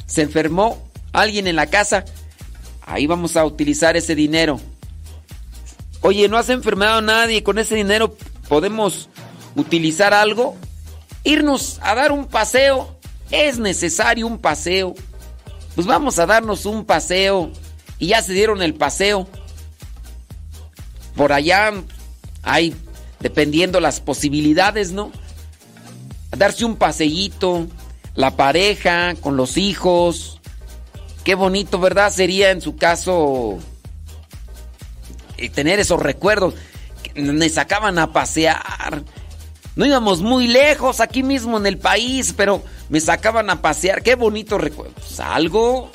[0.07, 2.05] Se enfermó alguien en la casa.
[2.83, 4.61] Ahí vamos a utilizar ese dinero.
[6.01, 7.43] Oye, no has enfermado a nadie.
[7.43, 8.17] Con ese dinero
[8.49, 9.09] podemos
[9.57, 10.57] utilizar algo.
[11.25, 12.97] Irnos a dar un paseo.
[13.31, 14.95] Es necesario un paseo.
[15.75, 17.51] Pues vamos a darnos un paseo.
[17.99, 19.29] Y ya se dieron el paseo.
[21.17, 21.73] Por allá
[22.43, 22.75] hay,
[23.21, 25.11] dependiendo las posibilidades, ¿no?
[26.31, 27.67] Darse un paseíto.
[28.15, 30.41] La pareja, con los hijos.
[31.25, 32.13] Qué bonito, ¿verdad?
[32.13, 33.59] Sería en su caso
[35.55, 36.55] tener esos recuerdos.
[37.15, 39.05] Me sacaban a pasear.
[39.77, 44.03] No íbamos muy lejos, aquí mismo en el país, pero me sacaban a pasear.
[44.03, 44.93] Qué bonito recuerdo.
[44.95, 45.91] Pues algo.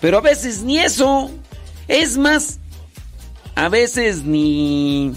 [0.00, 1.30] Pero a veces ni eso.
[1.88, 2.58] Es más,
[3.54, 5.12] a veces ni.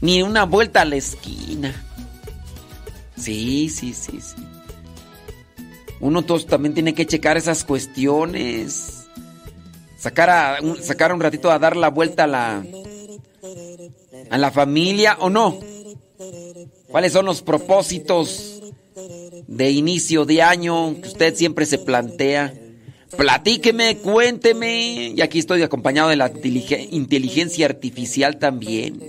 [0.00, 1.74] Ni una vuelta a la esquina.
[3.16, 4.42] Sí, sí, sí, sí.
[6.00, 8.99] Uno todos también tiene que checar esas cuestiones.
[10.00, 12.64] Sacar, a, un, sacar un ratito a dar la vuelta a la,
[14.30, 15.58] a la familia o no.
[16.88, 18.62] ¿Cuáles son los propósitos
[19.46, 22.54] de inicio de año que usted siempre se plantea?
[23.16, 25.12] Platíqueme, cuénteme.
[25.16, 29.00] Y aquí estoy acompañado de la inteligen- inteligencia artificial también.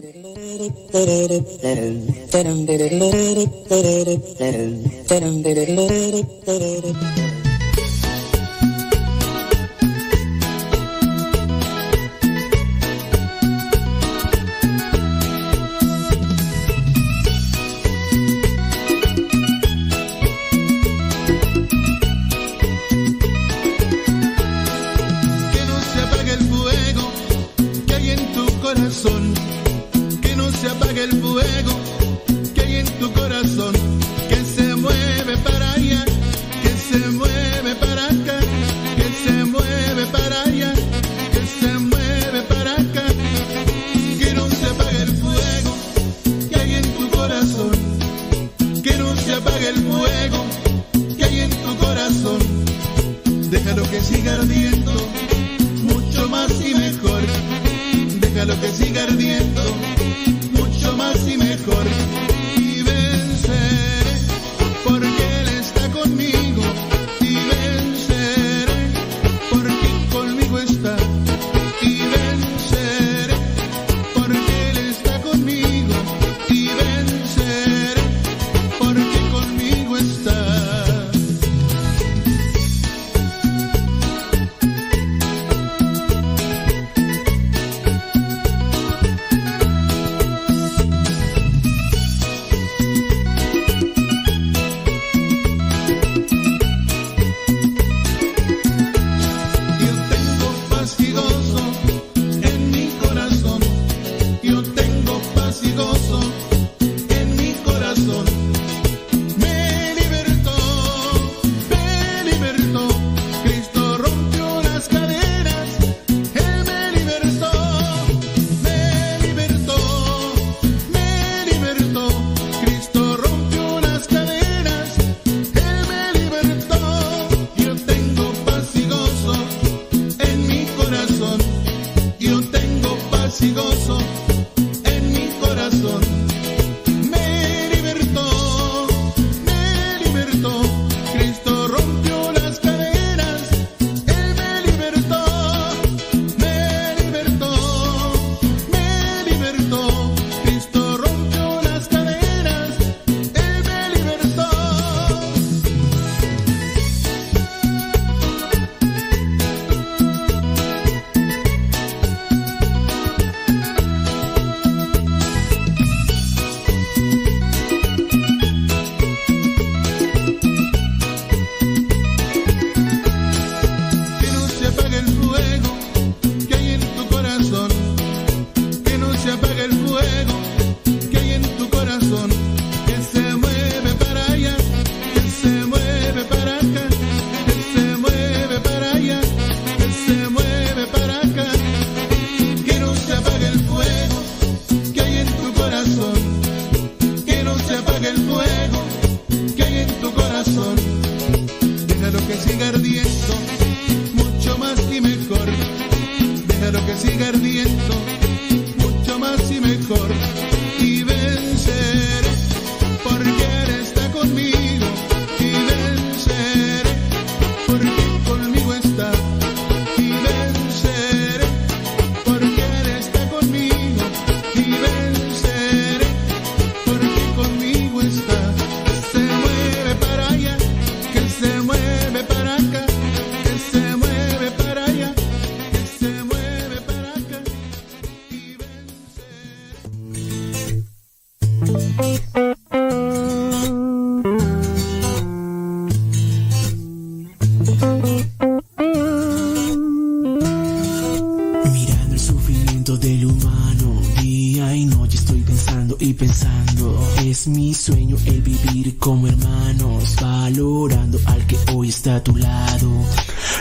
[259.01, 262.87] como hermanos, valorando al que hoy está a tu lado.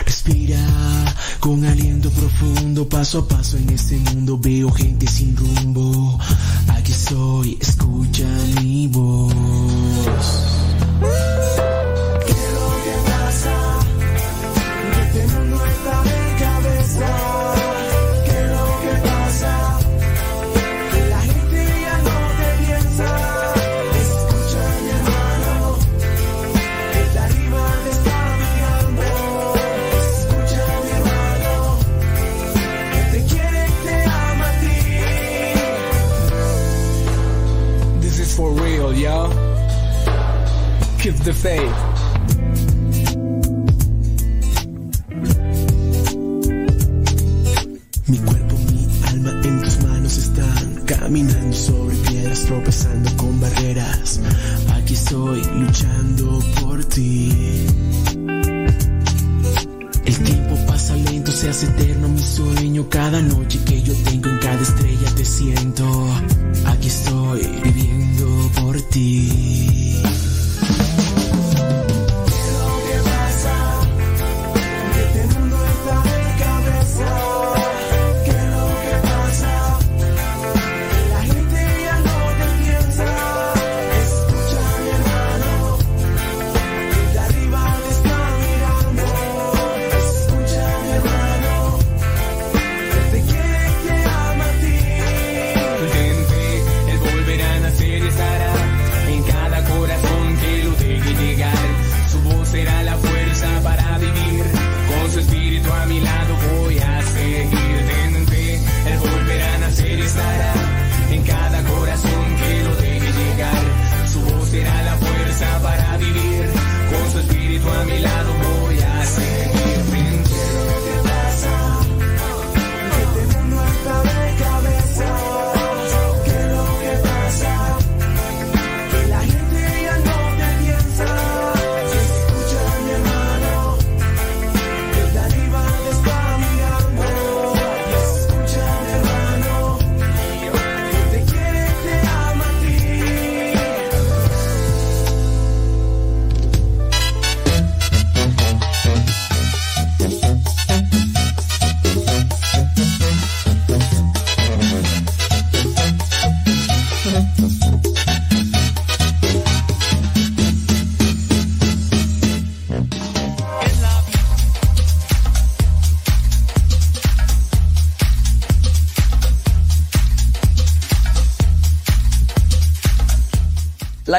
[0.05, 0.59] Respira
[1.41, 6.19] con aliento profundo, paso a paso en este mundo veo gente sin rumbo.
[6.69, 7.57] Aquí estoy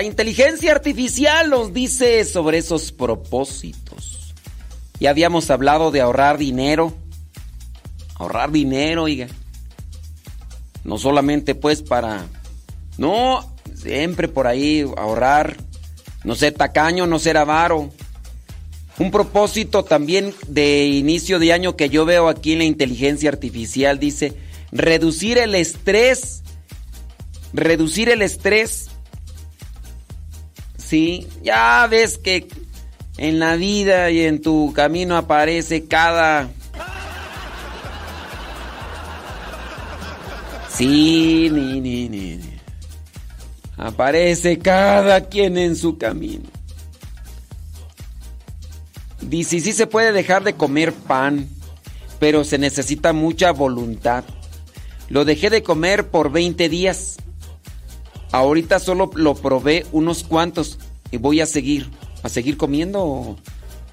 [0.01, 4.33] la inteligencia artificial nos dice sobre esos propósitos.
[4.99, 6.91] Ya habíamos hablado de ahorrar dinero.
[8.15, 9.27] Ahorrar dinero, oiga.
[10.83, 12.25] No solamente pues para...
[12.97, 15.55] No, siempre por ahí ahorrar.
[16.23, 17.91] No ser tacaño, no ser avaro.
[18.97, 23.99] Un propósito también de inicio de año que yo veo aquí en la inteligencia artificial
[23.99, 24.33] dice
[24.71, 26.41] reducir el estrés.
[27.53, 28.90] Reducir el estrés
[30.91, 32.49] Sí, ya ves que
[33.15, 36.49] en la vida y en tu camino aparece cada...
[40.67, 42.53] Sí, ni, ni, ni, ni.
[43.77, 46.49] Aparece cada quien en su camino.
[49.21, 51.47] Dice, sí se puede dejar de comer pan,
[52.19, 54.25] pero se necesita mucha voluntad.
[55.07, 57.15] Lo dejé de comer por 20 días.
[58.31, 60.79] Ahorita solo lo probé unos cuantos
[61.11, 61.89] y voy a seguir.
[62.23, 63.35] ¿A seguir comiendo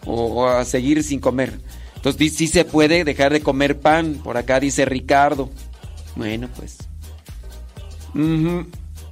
[0.05, 1.58] o, a seguir sin comer?
[1.97, 4.20] Entonces sí se puede dejar de comer pan.
[4.23, 5.50] Por acá dice Ricardo.
[6.15, 6.78] Bueno, pues.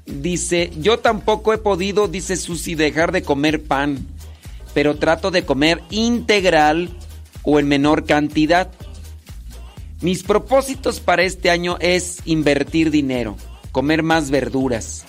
[0.07, 4.07] Dice, yo tampoco he podido, dice Susi, dejar de comer pan.
[4.75, 6.91] Pero trato de comer integral
[7.43, 8.71] o en menor cantidad.
[10.03, 13.37] Mis propósitos para este año es invertir dinero,
[13.73, 15.07] comer más verduras,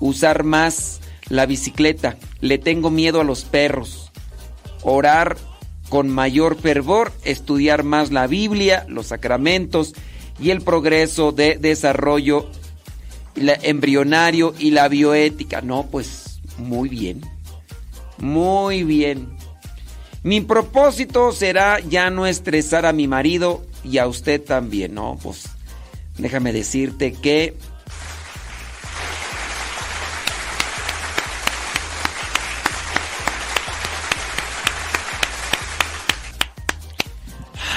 [0.00, 4.10] usar más la bicicleta, le tengo miedo a los perros,
[4.82, 5.36] orar
[5.88, 9.94] con mayor fervor, estudiar más la Biblia, los sacramentos
[10.40, 12.48] y el progreso de desarrollo
[13.36, 15.60] embrionario y la bioética.
[15.60, 17.20] No, pues muy bien.
[18.18, 19.28] Muy bien.
[20.22, 25.18] Mi propósito será ya no estresar a mi marido y a usted también, ¿no?
[25.22, 25.48] Pues
[26.18, 27.56] déjame decirte que...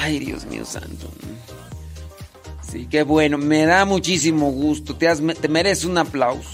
[0.04, 1.10] Ay, Dios mío santo.
[2.70, 3.38] Sí, qué bueno.
[3.38, 4.96] Me da muchísimo gusto.
[4.96, 6.48] Te, has- te mereces un aplauso.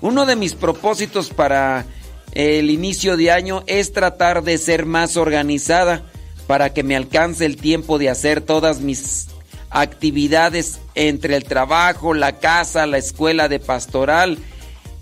[0.00, 1.84] Uno de mis propósitos para
[2.32, 6.04] el inicio de año es tratar de ser más organizada
[6.46, 9.28] para que me alcance el tiempo de hacer todas mis
[9.70, 14.38] actividades entre el trabajo, la casa, la escuela de pastoral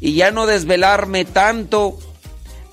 [0.00, 1.98] y ya no desvelarme tanto,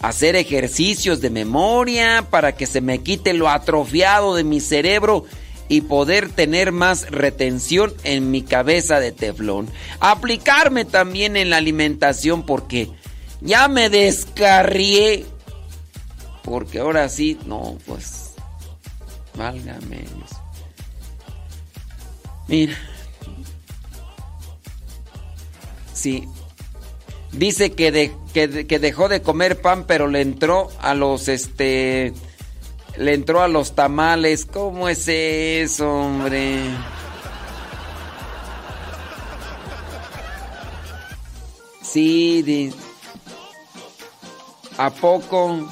[0.02, 5.26] hacer ejercicios de memoria para que se me quite lo atrofiado de mi cerebro
[5.70, 9.70] y poder tener más retención en mi cabeza de teflón.
[10.00, 12.92] Aplicarme también en la alimentación porque
[13.40, 15.26] ya me descarrié.
[16.44, 18.32] Porque ahora sí, no, pues,
[19.36, 20.32] válgame Dios.
[22.48, 22.78] Mira.
[25.94, 26.28] Sí.
[27.34, 32.14] Dice que, de- que, que dejó de comer pan, pero le entró a los, este,
[32.98, 34.46] le entró a los tamales.
[34.46, 36.60] ¿Cómo es eso, hombre?
[41.82, 42.72] Sí,
[44.78, 45.68] ¿A poco?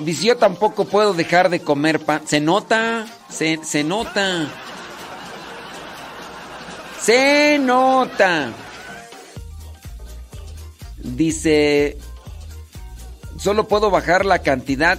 [0.00, 2.22] Dice, yo tampoco puedo dejar de comer pan.
[2.26, 4.48] Se nota, se, se nota.
[7.00, 8.52] Se nota.
[11.02, 11.98] Dice,
[13.38, 14.98] solo puedo bajar la cantidad.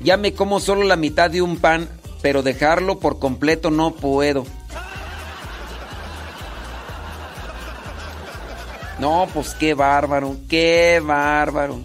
[0.00, 1.88] Ya me como solo la mitad de un pan,
[2.22, 4.44] pero dejarlo por completo no puedo.
[8.98, 11.80] No, pues qué bárbaro, qué bárbaro.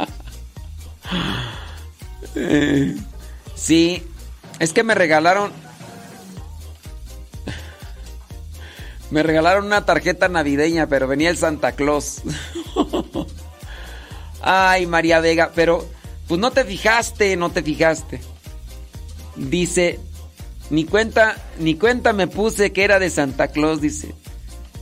[3.56, 4.06] Sí,
[4.60, 5.52] es que me regalaron.
[9.12, 12.22] Me regalaron una tarjeta navideña, pero venía el Santa Claus.
[14.42, 15.88] Ay, María Vega, pero
[16.28, 18.20] pues no te fijaste, no te fijaste.
[19.36, 20.00] Dice,
[20.70, 24.14] ni cuenta, ni cuenta me puse que era de Santa Claus, dice.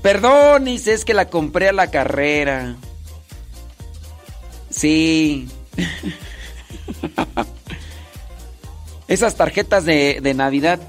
[0.02, 2.76] Perdón, dice, es que la compré a la carrera.
[4.70, 5.48] Sí.
[9.08, 10.80] Esas tarjetas de, de Navidad.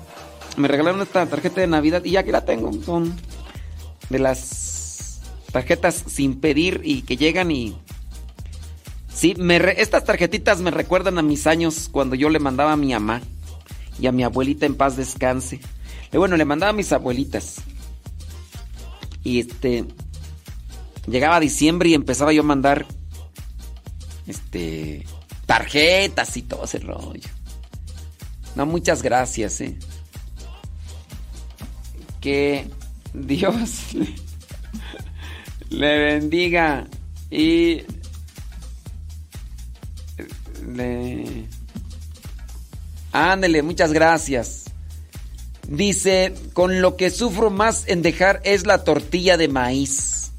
[0.56, 2.72] Me regalaron esta tarjeta de Navidad y ya que la tengo.
[2.84, 3.14] Son
[4.08, 5.20] de las
[5.52, 7.76] tarjetas sin pedir y que llegan y...
[9.12, 12.76] Sí, me re- estas tarjetitas me recuerdan a mis años cuando yo le mandaba a
[12.76, 13.20] mi mamá
[14.00, 15.60] y a mi abuelita en paz descanse.
[16.12, 17.56] Y bueno, le mandaba a mis abuelitas.
[19.22, 19.84] Y este...
[21.06, 22.86] Llegaba diciembre y empezaba yo a mandar...
[24.26, 25.06] Este...
[25.46, 27.28] Tarjetas y todo ese rollo.
[28.56, 29.76] No, muchas gracias, eh.
[32.24, 32.66] Que
[33.12, 33.94] Dios
[35.68, 36.86] le, bendiga
[37.30, 37.82] y
[40.74, 41.44] le...
[43.12, 44.64] Ándele, muchas gracias.
[45.68, 50.32] Dice, con lo que sufro más en dejar es la tortilla de maíz.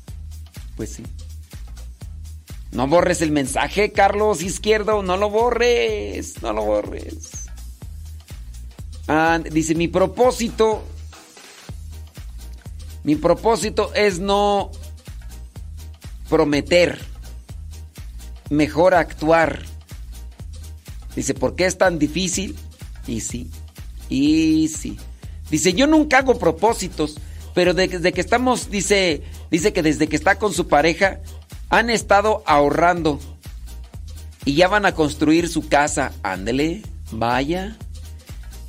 [0.76, 1.04] Pues sí.
[2.72, 7.46] No borres el mensaje, Carlos Izquierdo, no lo borres, no lo borres.
[9.08, 10.84] Ah, dice, mi propósito,
[13.06, 14.72] mi propósito es no
[16.28, 17.00] prometer,
[18.50, 19.62] mejor actuar.
[21.16, 22.58] Dice, ¿por qué es tan difícil?
[23.06, 23.52] Y sí,
[24.10, 24.98] y sí.
[25.52, 27.18] Dice, yo nunca hago propósitos,
[27.54, 31.20] pero desde que estamos, dice, dice que desde que está con su pareja,
[31.70, 33.20] han estado ahorrando.
[34.46, 36.12] Y ya van a construir su casa.
[36.24, 37.78] Ándele, vaya.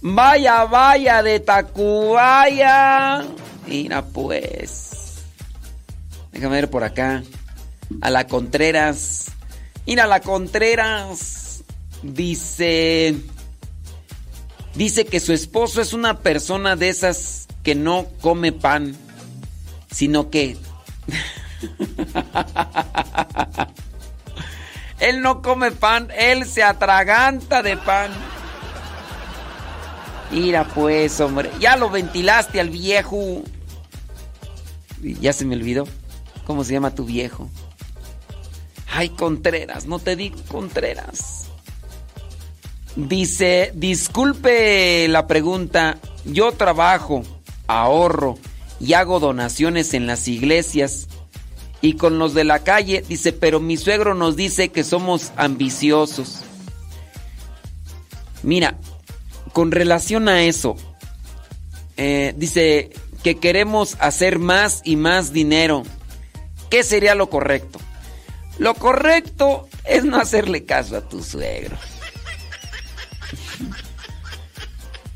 [0.02, 3.24] Vaya, vaya de Tacubaya.
[3.66, 5.24] Mira pues.
[6.32, 7.22] Déjame ver por acá.
[8.00, 9.26] A la Contreras.
[9.86, 11.62] Mira, la Contreras.
[12.02, 13.14] Dice.
[14.74, 18.94] Dice que su esposo es una persona de esas que no come pan,
[19.90, 20.58] sino que...
[25.00, 28.10] él no come pan, él se atraganta de pan.
[30.30, 33.42] Mira pues, hombre, ya lo ventilaste al viejo.
[35.14, 35.86] Ya se me olvidó.
[36.46, 37.48] ¿Cómo se llama tu viejo?
[38.92, 41.46] Ay, Contreras, no te digo Contreras.
[42.94, 47.22] Dice, disculpe la pregunta, yo trabajo,
[47.66, 48.38] ahorro
[48.80, 51.08] y hago donaciones en las iglesias
[51.82, 56.40] y con los de la calle, dice, pero mi suegro nos dice que somos ambiciosos.
[58.42, 58.78] Mira,
[59.52, 60.76] con relación a eso,
[61.96, 62.90] eh, dice
[63.22, 65.82] que queremos hacer más y más dinero.
[66.70, 67.78] ¿Qué sería lo correcto?
[68.58, 71.76] Lo correcto es no hacerle caso a tu suegro.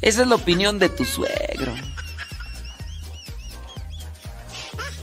[0.03, 1.75] Esa es la opinión de tu suegro.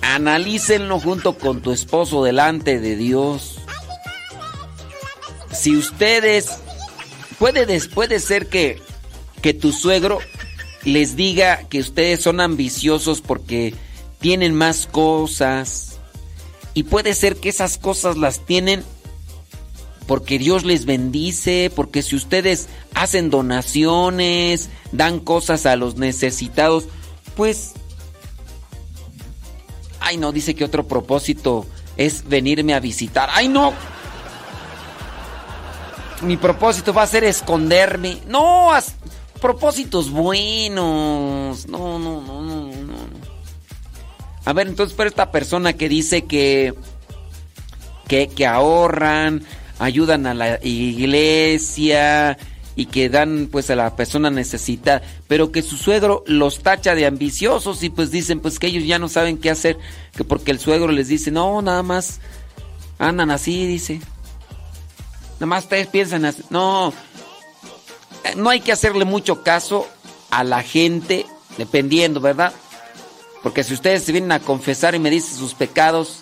[0.02, 3.60] Analícenlo junto con tu esposo delante de Dios.
[5.52, 6.60] Si ustedes
[7.38, 8.82] puede, puede ser que,
[9.42, 10.20] que tu suegro
[10.88, 13.74] les diga que ustedes son ambiciosos porque
[14.20, 16.00] tienen más cosas.
[16.74, 18.84] Y puede ser que esas cosas las tienen
[20.08, 26.86] porque Dios les bendice, porque si ustedes hacen donaciones, dan cosas a los necesitados,
[27.36, 27.74] pues...
[30.00, 31.66] Ay, no, dice que otro propósito
[31.98, 33.30] es venirme a visitar.
[33.34, 33.74] Ay, no.
[36.22, 38.20] Mi propósito va a ser esconderme.
[38.28, 38.72] No,
[39.38, 41.68] propósitos buenos.
[41.68, 42.96] No, no, no, no, no.
[44.46, 46.74] A ver, entonces, pero esta persona que dice que,
[48.08, 49.44] que, que ahorran,
[49.80, 52.38] ayudan a la iglesia
[52.78, 57.08] y que dan pues a la persona necesita, pero que su suegro los tacha de
[57.08, 59.78] ambiciosos y pues dicen pues que ellos ya no saben qué hacer,
[60.16, 62.20] que porque el suegro les dice, no, nada más
[63.00, 64.00] andan así, dice.
[65.40, 66.44] Nada más ustedes piensan así.
[66.50, 66.94] No,
[68.36, 69.88] no hay que hacerle mucho caso
[70.30, 71.26] a la gente,
[71.58, 72.54] dependiendo, ¿verdad?
[73.44, 76.22] Porque si ustedes se vienen a confesar y me dicen sus pecados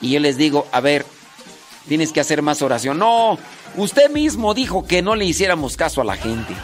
[0.00, 1.06] y yo les digo, a ver,
[1.88, 2.98] tienes que hacer más oración.
[2.98, 3.38] No,
[3.76, 6.54] usted mismo dijo que no le hiciéramos caso a la gente.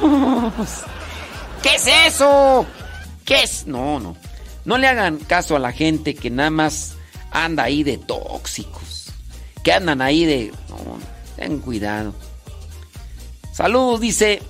[1.62, 2.66] ¿Qué es eso?
[3.24, 3.66] ¿Qué es?
[3.66, 4.16] No, no.
[4.64, 6.94] No le hagan caso a la gente que nada más
[7.30, 9.06] anda ahí de tóxicos.
[9.62, 10.52] Que andan ahí de...
[10.68, 10.98] No,
[11.36, 12.14] ten cuidado.
[13.54, 14.42] Salud, dice.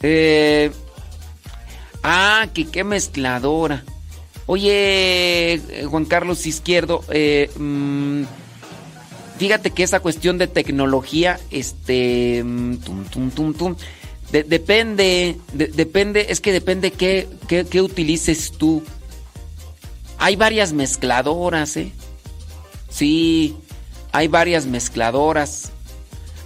[0.00, 0.70] Eh,
[2.02, 3.84] ah, que qué mezcladora.
[4.46, 8.22] Oye, eh, Juan Carlos Izquierdo, eh, mm,
[9.36, 13.76] fíjate que esa cuestión de tecnología, este, mm, tum, tum, tum, tum,
[14.32, 18.82] de, depende, de, depende, es que depende qué, qué, qué, utilices tú.
[20.16, 21.92] Hay varias mezcladoras, ¿eh?
[22.88, 23.56] Sí,
[24.10, 25.73] hay varias mezcladoras.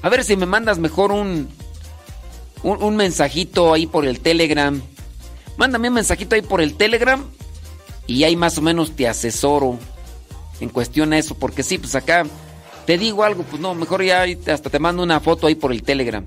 [0.02, 1.48] A ver si me mandas mejor un,
[2.62, 4.80] un, mensajito ahí por el Telegram.
[5.56, 7.24] Mándame un mensajito ahí por el Telegram
[8.06, 9.78] y ahí más o menos te asesoro
[10.60, 12.24] en cuestión a eso, porque sí, pues acá
[12.86, 15.82] te digo algo, pues no, mejor ya hasta te mando una foto ahí por el
[15.82, 16.24] Telegram.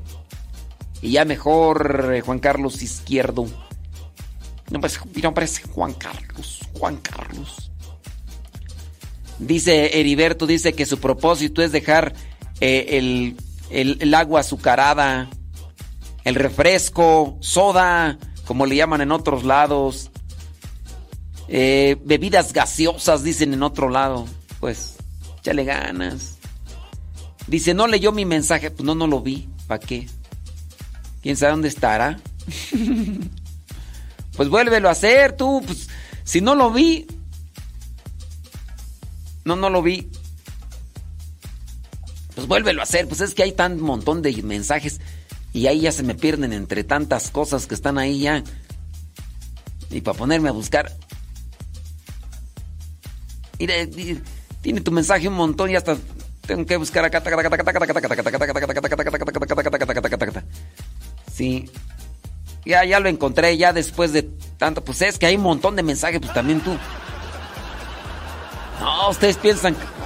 [1.01, 3.47] Y ya mejor eh, Juan Carlos Izquierdo.
[4.69, 7.71] No parece, no parece Juan Carlos, Juan Carlos.
[9.39, 12.13] Dice Heriberto, dice que su propósito es dejar
[12.59, 13.35] eh, el,
[13.71, 15.29] el, el agua azucarada,
[16.23, 20.11] el refresco, soda, como le llaman en otros lados.
[21.47, 24.25] Eh, bebidas gaseosas, dicen en otro lado.
[24.59, 24.97] Pues,
[25.43, 26.37] le ganas.
[27.47, 28.71] Dice, no leyó mi mensaje.
[28.71, 29.49] Pues no, no lo vi.
[29.67, 30.07] ¿Para qué?
[31.21, 32.19] ¿Quién sabe dónde estará?
[34.37, 35.61] pues vuélvelo a hacer tú.
[35.65, 35.89] Pues,
[36.23, 37.07] si no lo vi.
[39.43, 40.09] No, no lo vi.
[42.35, 43.07] Pues vuélvelo a hacer.
[43.07, 44.99] Pues es que hay tan montón de mensajes.
[45.53, 48.43] Y ahí ya se me pierden entre tantas cosas que están ahí ya.
[49.89, 50.95] Y para ponerme a buscar.
[53.59, 53.75] Mira,
[54.61, 55.97] tiene tu mensaje un montón y hasta
[56.47, 57.21] Tengo que buscar acá.
[61.31, 61.69] Sí.
[62.65, 64.23] Ya, ya lo encontré, ya después de
[64.57, 64.83] tanto.
[64.83, 66.77] Pues es que hay un montón de mensajes, pues también tú.
[68.79, 70.00] No, ustedes piensan que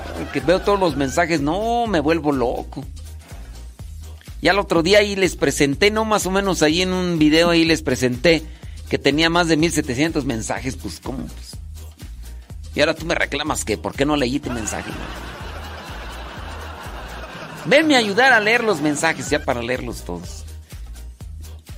[0.45, 1.41] veo todos los mensajes.
[1.41, 2.85] No, me vuelvo loco.
[4.41, 7.49] Ya el otro día ahí les presenté, no más o menos ahí en un video
[7.49, 8.43] ahí les presenté
[8.89, 11.25] que tenía más de 1700 mensajes, pues cómo.
[11.25, 11.57] Pues?
[12.75, 14.91] Y ahora tú me reclamas que por qué no leí tu mensaje.
[17.65, 20.43] Venme a ayudar a leer los mensajes ya para leerlos todos.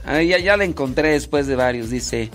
[0.03, 2.31] Ahí ya, ya la encontré después de varios, dice.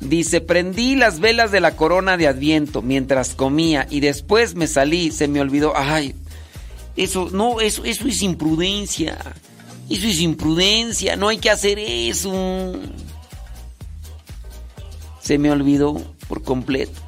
[0.00, 5.10] Dice, prendí las velas de la corona de Adviento mientras comía y después me salí,
[5.10, 5.72] se me olvidó.
[5.76, 6.14] Ay,
[6.96, 9.18] eso, no, eso, eso es imprudencia.
[9.88, 12.72] Eso es imprudencia, no hay que hacer eso.
[15.20, 15.94] Se me olvidó
[16.28, 17.00] por completo.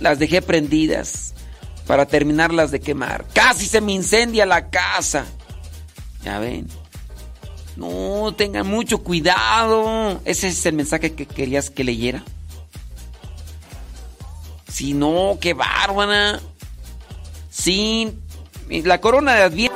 [0.00, 1.34] Las dejé prendidas
[1.86, 3.24] para terminarlas de quemar.
[3.32, 5.26] Casi se me incendia la casa.
[6.24, 6.66] Ya ven.
[7.76, 10.20] No, tengan mucho cuidado.
[10.24, 12.24] Ese es el mensaje que querías que leyera.
[14.68, 16.40] Si no, qué bárbara.
[17.50, 18.12] Sí,
[18.68, 19.74] la corona de Adviento.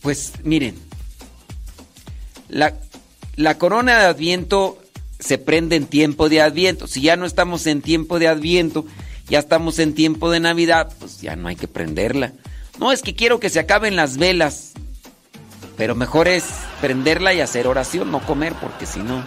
[0.00, 0.76] Pues miren,
[2.48, 2.74] la,
[3.34, 4.78] la corona de Adviento
[5.18, 6.86] se prende en tiempo de Adviento.
[6.86, 8.86] Si ya no estamos en tiempo de Adviento,
[9.28, 12.32] ya estamos en tiempo de Navidad, pues ya no hay que prenderla.
[12.78, 14.72] No, es que quiero que se acaben las velas.
[15.76, 16.44] Pero mejor es
[16.80, 19.24] prenderla y hacer oración, no comer, porque si no...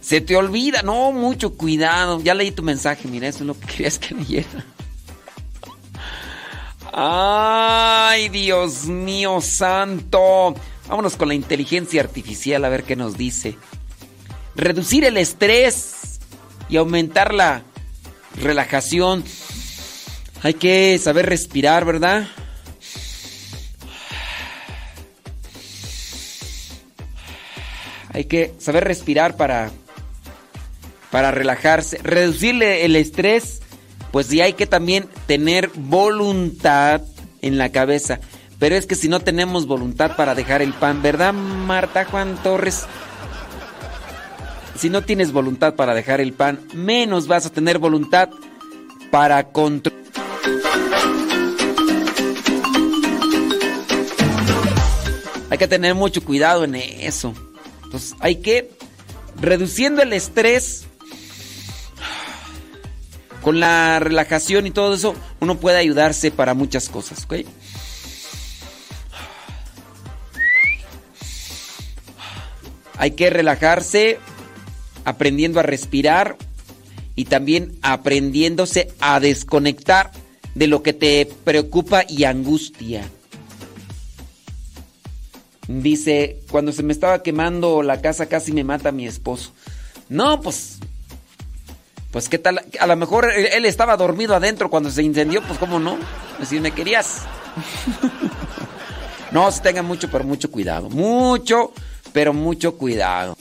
[0.00, 2.20] Se te olvida, no, mucho cuidado.
[2.20, 4.64] Ya leí tu mensaje, mira, eso es lo que querías que leyera.
[6.92, 10.54] Ay, Dios mío santo.
[10.88, 13.58] Vámonos con la inteligencia artificial a ver qué nos dice.
[14.54, 15.95] Reducir el estrés
[16.68, 17.62] y aumentar la
[18.40, 19.24] relajación.
[20.42, 22.28] Hay que saber respirar, ¿verdad?
[28.12, 29.70] Hay que saber respirar para
[31.10, 33.62] para relajarse, reducirle el estrés,
[34.10, 37.00] pues sí hay que también tener voluntad
[37.42, 38.20] en la cabeza.
[38.58, 42.86] Pero es que si no tenemos voluntad para dejar el pan, ¿verdad, Marta Juan Torres?
[44.78, 48.28] Si no tienes voluntad para dejar el pan, menos vas a tener voluntad
[49.10, 50.02] para controlar.
[55.48, 57.32] Hay que tener mucho cuidado en eso.
[57.84, 58.70] Entonces hay que,
[59.40, 60.86] reduciendo el estrés,
[63.40, 67.46] con la relajación y todo eso, uno puede ayudarse para muchas cosas, ¿ok?
[72.98, 74.18] Hay que relajarse
[75.06, 76.36] aprendiendo a respirar
[77.14, 80.10] y también aprendiéndose a desconectar
[80.54, 83.08] de lo que te preocupa y angustia.
[85.68, 89.52] Dice, cuando se me estaba quemando la casa casi me mata mi esposo.
[90.08, 90.78] No, pues...
[92.10, 95.78] Pues qué tal, a lo mejor él estaba dormido adentro cuando se incendió, pues cómo
[95.78, 95.98] no,
[96.48, 97.22] si me querías.
[99.32, 100.88] no, se tengan mucho, pero mucho cuidado.
[100.88, 101.72] Mucho,
[102.14, 103.36] pero mucho cuidado.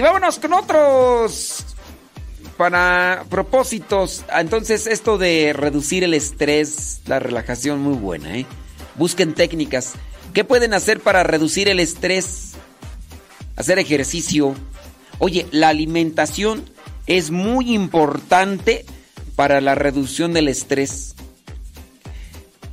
[0.00, 1.62] Sí, vámonos con otros
[2.56, 4.24] para propósitos.
[4.34, 8.46] Entonces, esto de reducir el estrés, la relajación, muy buena, ¿eh?
[8.94, 9.92] Busquen técnicas.
[10.32, 12.52] ¿Qué pueden hacer para reducir el estrés?
[13.56, 14.54] Hacer ejercicio.
[15.18, 16.64] Oye, la alimentación
[17.06, 18.86] es muy importante
[19.36, 21.14] para la reducción del estrés.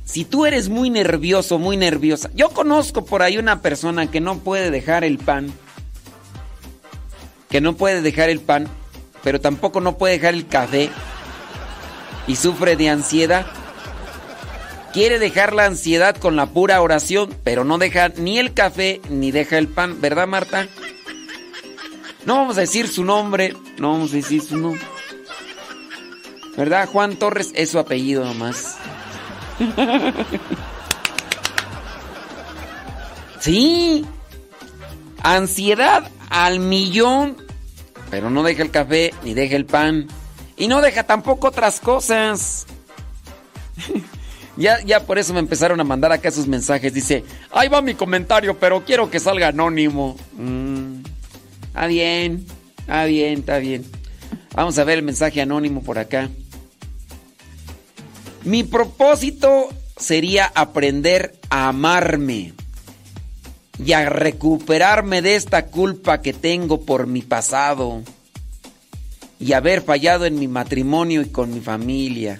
[0.02, 2.30] Si tú eres muy nervioso, muy nerviosa.
[2.34, 5.52] Yo conozco por ahí una persona que no puede dejar el pan.
[7.48, 8.68] Que no puede dejar el pan
[9.22, 10.90] pero tampoco no puede dejar el café
[12.26, 13.46] y sufre de ansiedad.
[14.92, 19.30] Quiere dejar la ansiedad con la pura oración, pero no deja ni el café ni
[19.30, 20.66] deja el pan, ¿verdad Marta?
[22.24, 24.80] No vamos a decir su nombre, no vamos a decir su nombre.
[26.56, 26.88] ¿Verdad?
[26.88, 28.78] Juan Torres es su apellido nomás.
[33.40, 34.04] sí.
[35.22, 37.36] Ansiedad al millón
[38.10, 40.08] pero no deja el café ni deja el pan.
[40.56, 42.66] Y no deja tampoco otras cosas.
[44.56, 46.92] Ya, ya por eso me empezaron a mandar acá sus mensajes.
[46.92, 50.16] Dice, ahí va mi comentario, pero quiero que salga anónimo.
[50.32, 51.02] Mm,
[51.68, 52.44] está bien,
[52.80, 53.84] está bien, está bien.
[54.56, 56.28] Vamos a ver el mensaje anónimo por acá.
[58.42, 62.52] Mi propósito sería aprender a amarme
[63.84, 68.02] y a recuperarme de esta culpa que tengo por mi pasado
[69.40, 72.38] y haber fallado en mi matrimonio y con mi familia.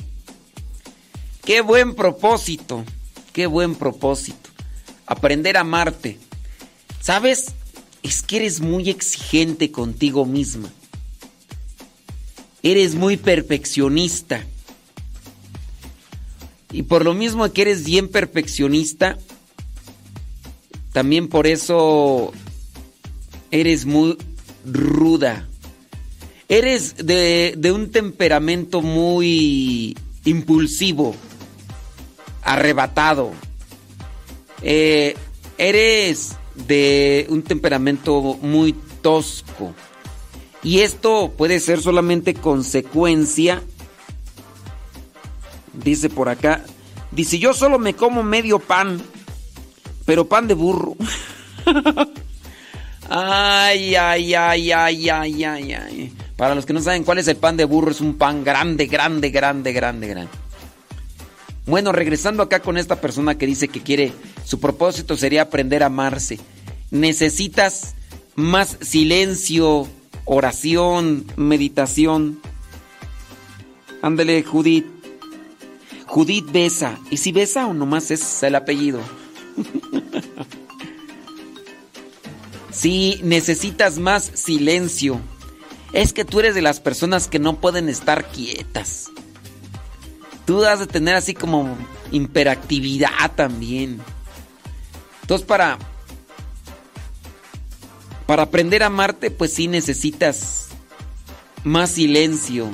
[1.44, 2.84] Qué buen propósito,
[3.32, 4.50] qué buen propósito.
[5.06, 6.18] Aprender a amarte.
[7.00, 7.54] ¿Sabes?
[8.02, 10.70] Es que eres muy exigente contigo misma.
[12.62, 14.44] Eres muy perfeccionista.
[16.70, 19.16] Y por lo mismo que eres bien perfeccionista,
[20.98, 22.32] también por eso
[23.52, 24.18] eres muy
[24.66, 25.46] ruda.
[26.48, 31.14] Eres de, de un temperamento muy impulsivo,
[32.42, 33.30] arrebatado.
[34.60, 35.14] Eh,
[35.56, 36.34] eres
[36.66, 39.72] de un temperamento muy tosco.
[40.64, 43.62] Y esto puede ser solamente consecuencia,
[45.74, 46.64] dice por acá,
[47.12, 49.00] dice yo solo me como medio pan,
[50.08, 50.96] pero pan de burro.
[53.10, 56.12] ay, ay, ay, ay, ay, ay, ay.
[56.34, 58.86] Para los que no saben cuál es el pan de burro, es un pan grande,
[58.86, 60.32] grande, grande, grande, grande.
[61.66, 64.14] Bueno, regresando acá con esta persona que dice que quiere,
[64.46, 66.38] su propósito sería aprender a amarse.
[66.90, 67.94] Necesitas
[68.34, 69.88] más silencio,
[70.24, 72.40] oración, meditación.
[74.00, 74.86] Ándale, Judith.
[76.06, 76.98] Judith besa.
[77.10, 79.02] ¿Y si besa o nomás es el apellido?
[82.70, 85.20] Sí, necesitas más silencio.
[85.92, 89.10] Es que tú eres de las personas que no pueden estar quietas.
[90.44, 91.76] Tú has de tener así como
[92.10, 94.00] imperactividad también.
[95.22, 95.78] Entonces para
[98.28, 100.68] para aprender a amarte, pues sí necesitas
[101.64, 102.68] más silencio.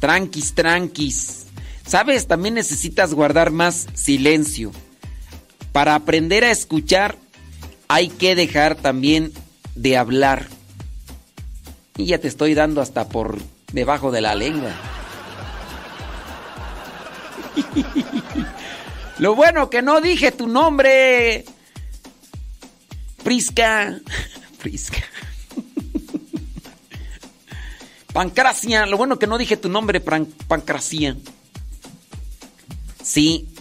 [0.00, 1.46] Tranquis, tranquis.
[1.86, 2.26] ¿Sabes?
[2.26, 4.72] También necesitas guardar más silencio.
[5.72, 7.16] Para aprender a escuchar,
[7.88, 9.32] hay que dejar también
[9.74, 10.48] de hablar.
[11.96, 13.38] Y ya te estoy dando hasta por
[13.72, 14.70] debajo de la lengua.
[19.18, 21.44] Lo bueno que no dije tu nombre.
[23.22, 23.98] Prisca.
[24.58, 25.02] Prisca.
[28.12, 28.86] Pancracia.
[28.86, 31.16] Lo bueno que no dije tu nombre, Pancracia.
[33.02, 33.51] Sí.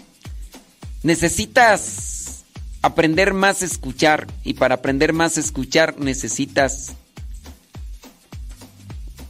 [1.03, 2.43] Necesitas
[2.81, 4.27] aprender más a escuchar.
[4.43, 6.93] Y para aprender más a escuchar necesitas...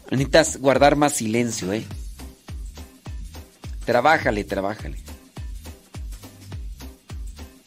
[0.09, 1.85] Necesitas guardar más silencio, ¿eh?
[3.85, 4.97] Trabájale, trabájale.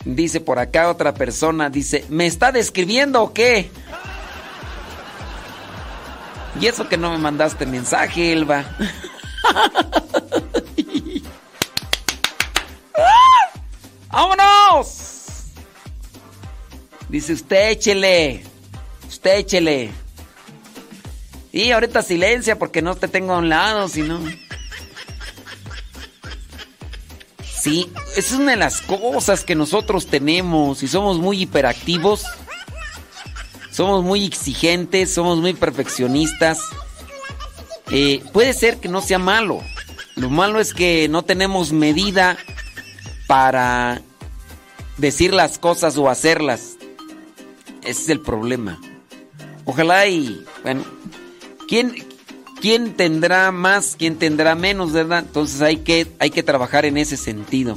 [0.05, 3.71] Dice por acá otra persona, dice, ¿me está describiendo o qué?
[6.61, 8.65] Y eso que no me mandaste mensaje, Elba.
[14.15, 14.87] ¡Vámonos!
[17.09, 18.45] Dice usted échele.
[19.09, 19.91] Usted échele.
[21.51, 24.21] Y ahorita silencia porque no te tengo a un lado, sino.
[27.61, 32.25] Sí, esa es una de las cosas que nosotros tenemos y somos muy hiperactivos.
[33.73, 36.61] Somos muy exigentes, somos muy perfeccionistas.
[37.91, 39.61] Eh, puede ser que no sea malo.
[40.15, 42.39] Lo malo es que no tenemos medida
[43.27, 44.03] para
[44.99, 46.77] decir las cosas o hacerlas.
[47.83, 48.81] Ese es el problema.
[49.65, 50.85] Ojalá y, bueno,
[51.69, 51.95] ¿quién,
[52.61, 55.21] quién tendrá más, quién tendrá menos, verdad?
[55.21, 57.77] Entonces hay que, hay que trabajar en ese sentido.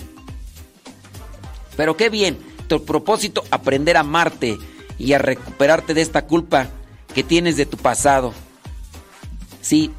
[1.76, 4.58] Pero qué bien, tu propósito, aprender a amarte
[4.98, 6.70] y a recuperarte de esta culpa
[7.14, 8.34] que tienes de tu pasado.
[9.62, 9.92] Sí,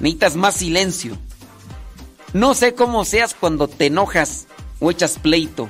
[0.00, 1.16] necesitas más silencio.
[2.32, 4.46] No sé cómo seas cuando te enojas
[4.80, 5.68] o echas pleito,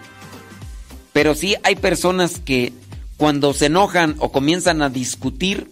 [1.12, 2.72] pero sí hay personas que
[3.16, 5.70] cuando se enojan o comienzan a discutir,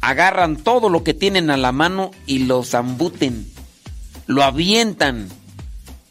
[0.00, 3.50] agarran todo lo que tienen a la mano y lo zambuten,
[4.26, 5.28] lo avientan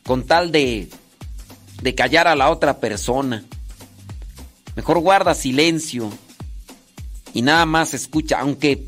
[0.04, 0.90] con tal de,
[1.82, 3.44] de callar a la otra persona.
[4.76, 6.10] Mejor guarda silencio
[7.34, 8.84] y nada más escucha, aunque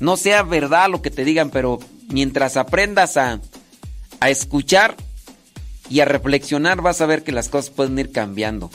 [0.00, 1.78] no sea verdad lo que te digan, pero
[2.08, 3.40] mientras aprendas a,
[4.20, 4.96] a escuchar
[5.90, 8.70] y a reflexionar, vas a ver que las cosas pueden ir cambiando.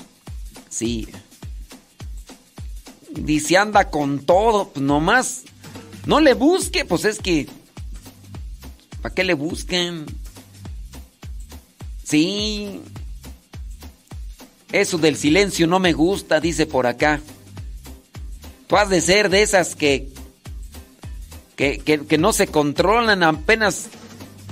[0.69, 1.07] Sí.
[3.09, 5.43] Dice, anda con todo, pues nomás.
[6.05, 7.47] No le busque, pues es que.
[9.01, 10.05] ¿Para qué le busquen?
[12.03, 12.81] Sí.
[14.73, 17.21] Eso del silencio no me gusta, dice por acá.
[18.67, 20.09] Tú has de ser de esas que,
[21.55, 23.87] que, que, no se controlan, apenas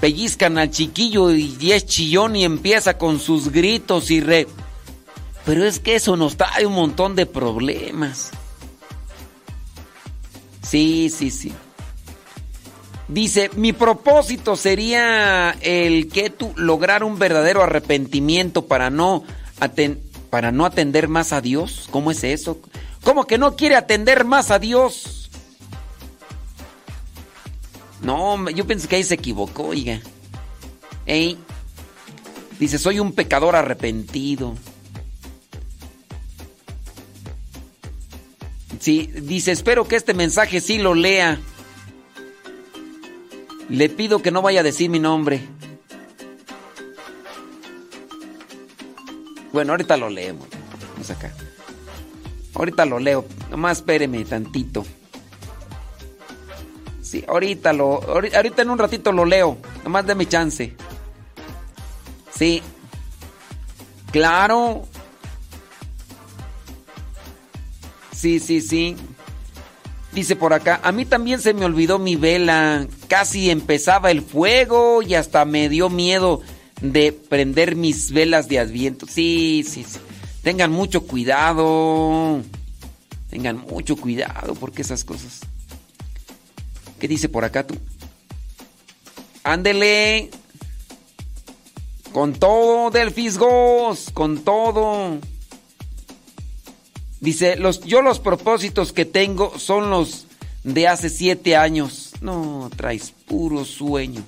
[0.04, 4.50] pellizcan al chiquillo y es chillón y empieza con sus gritos y re...
[5.46, 8.32] Pero es que eso nos trae un montón de problemas.
[10.62, 11.54] Sí, sí, sí.
[13.08, 19.24] Dice, mi propósito sería el que tú lograr un verdadero arrepentimiento para no,
[20.30, 21.88] para no atender más a Dios.
[21.92, 22.60] ¿Cómo es eso?
[23.06, 25.23] ¿Cómo que no quiere atender más a Dios?
[28.04, 30.02] No, yo pensé que ahí se equivocó, oiga.
[31.06, 31.38] Ey.
[32.60, 34.56] Dice, soy un pecador arrepentido.
[38.80, 41.40] Sí, dice, espero que este mensaje sí lo lea.
[43.70, 45.42] Le pido que no vaya a decir mi nombre.
[49.54, 50.48] Bueno, ahorita lo leemos.
[50.94, 51.34] Vamos acá.
[52.54, 53.26] Ahorita lo leo.
[53.50, 54.86] Nomás espéreme tantito.
[57.14, 58.02] Sí, ahorita lo.
[58.02, 59.60] Ahorita en un ratito lo leo.
[59.84, 60.74] Nomás mi chance.
[62.36, 62.64] Sí.
[64.12, 64.88] Claro.
[68.16, 68.96] Sí, sí, sí.
[70.12, 72.88] Dice por acá, a mí también se me olvidó mi vela.
[73.08, 76.42] Casi empezaba el fuego y hasta me dio miedo
[76.82, 79.06] de prender mis velas de adviento.
[79.06, 80.00] Sí, sí, sí.
[80.42, 82.42] Tengan mucho cuidado.
[83.30, 85.42] Tengan mucho cuidado porque esas cosas.
[87.04, 87.76] ¿Qué dice por acá tú?
[89.44, 90.30] Ándele.
[92.14, 95.18] Con todo del fisgos, con todo.
[97.20, 100.28] Dice, los, yo los propósitos que tengo son los
[100.64, 102.14] de hace siete años.
[102.22, 104.24] No, traes puro sueño.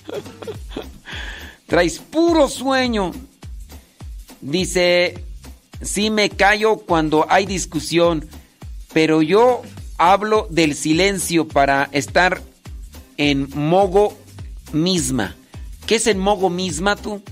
[1.66, 3.12] traes puro sueño.
[4.40, 5.22] Dice,
[5.82, 8.26] sí me callo cuando hay discusión,
[8.94, 9.60] pero yo
[10.12, 12.42] hablo del silencio para estar
[13.16, 14.16] en mogo
[14.72, 15.34] misma.
[15.86, 17.22] ¿Qué es en mogo misma tú?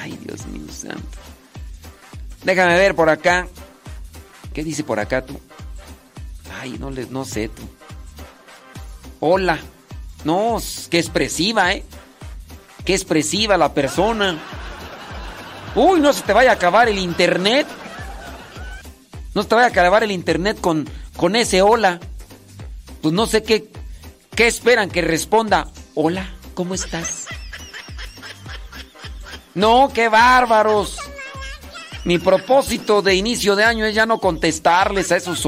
[0.00, 1.18] Ay, Dios mío santo.
[2.44, 3.48] Déjame ver por acá.
[4.52, 5.40] ¿Qué dice por acá tú?
[6.60, 7.62] Ay, no, le, no sé tú.
[9.20, 9.58] Hola.
[10.24, 10.58] No,
[10.90, 11.84] qué expresiva, ¿eh?
[12.84, 14.38] Qué expresiva la persona.
[15.74, 17.66] Uy, no se te vaya a acabar el internet.
[19.34, 22.00] No se te vaya a acabar el internet con, con ese hola.
[23.02, 23.70] Pues no sé qué,
[24.34, 25.68] qué esperan que responda.
[25.94, 27.26] Hola, ¿cómo estás?
[29.54, 30.98] No, qué bárbaros.
[32.04, 35.46] Mi propósito de inicio de año es ya no contestarles a esos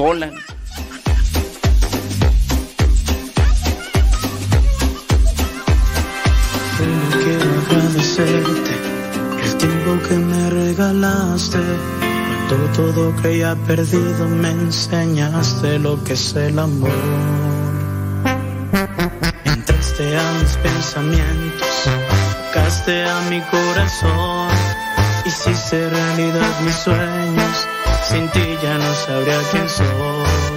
[7.23, 8.71] quiero agradecerte
[9.43, 11.96] el tiempo que me regalaste.
[12.47, 16.89] Cuando todo creía perdido me enseñaste lo que es el amor.
[19.43, 21.89] Entraste a mis pensamientos,
[22.53, 24.47] tocaste a mi corazón
[25.27, 27.67] Hiciste realidad mis sueños,
[28.07, 30.56] sin ti ya no sabría quién soy.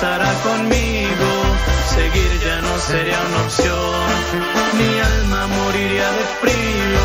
[0.00, 1.30] pasará conmigo,
[1.94, 4.08] seguir ya no sería una opción,
[4.78, 7.04] mi alma moriría de frío.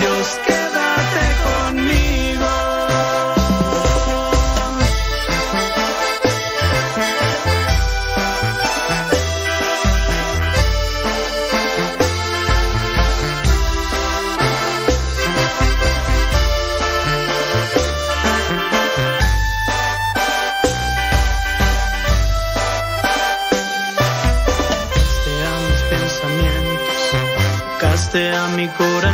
[0.00, 1.53] Dios que llegaste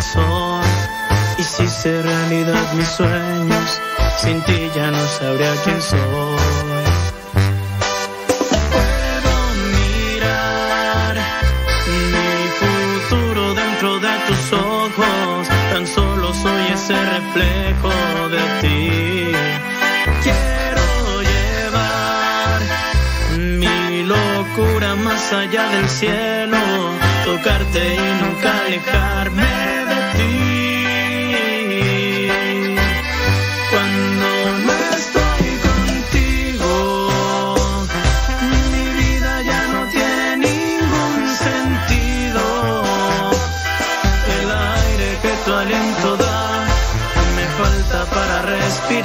[0.01, 0.63] mi corazón.
[1.39, 3.81] Hiciste realidad mis sueños.
[4.19, 6.01] Sin ti ya no sabría quién soy.
[8.73, 9.35] Puedo
[9.77, 11.17] mirar
[12.13, 15.49] mi futuro dentro de tus ojos.
[15.73, 19.33] Tan solo soy ese reflejo de ti.
[20.23, 22.61] Quiero llevar
[23.39, 26.59] mi locura más allá del cielo,
[27.25, 29.60] tocarte y nunca alejarme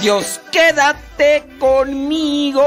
[0.00, 2.62] Dios, quédate conmigo.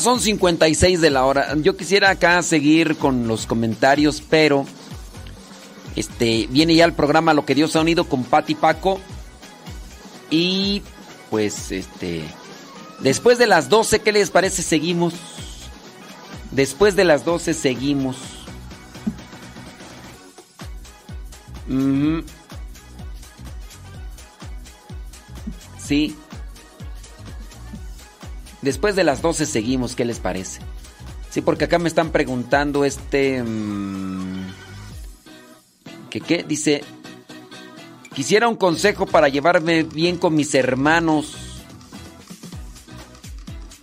[0.00, 1.54] Son 56 de la hora.
[1.56, 4.66] Yo quisiera acá seguir con los comentarios, pero
[5.96, 9.00] este viene ya el programa Lo que Dios ha unido con Pati Paco.
[10.30, 10.82] Y
[11.30, 12.22] pues este
[13.00, 14.62] después de las 12, ¿qué les parece?
[14.62, 15.14] Seguimos.
[16.50, 18.16] Después de las 12 seguimos.
[21.68, 22.24] Ujú.
[25.78, 26.16] Sí.
[28.62, 30.60] Después de las 12 seguimos, ¿qué les parece?
[31.30, 33.42] Sí, porque acá me están preguntando este...
[33.42, 34.46] mm,
[36.10, 36.44] ¿Qué qué?
[36.46, 36.84] Dice...
[38.14, 41.34] Quisiera un consejo para llevarme bien con mis hermanos.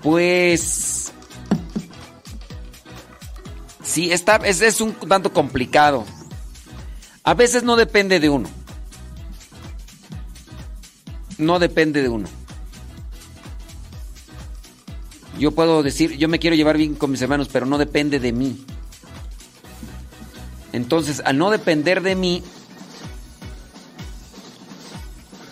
[0.02, 1.12] Pues...
[3.84, 6.06] Sí, está, es, es un tanto complicado.
[7.24, 8.48] A veces no depende de uno.
[11.40, 12.30] No depende de uno.
[15.40, 18.34] Yo puedo decir, yo me quiero llevar bien con mis hermanos, pero no depende de
[18.34, 18.66] mí.
[20.74, 22.44] Entonces, al no depender de mí,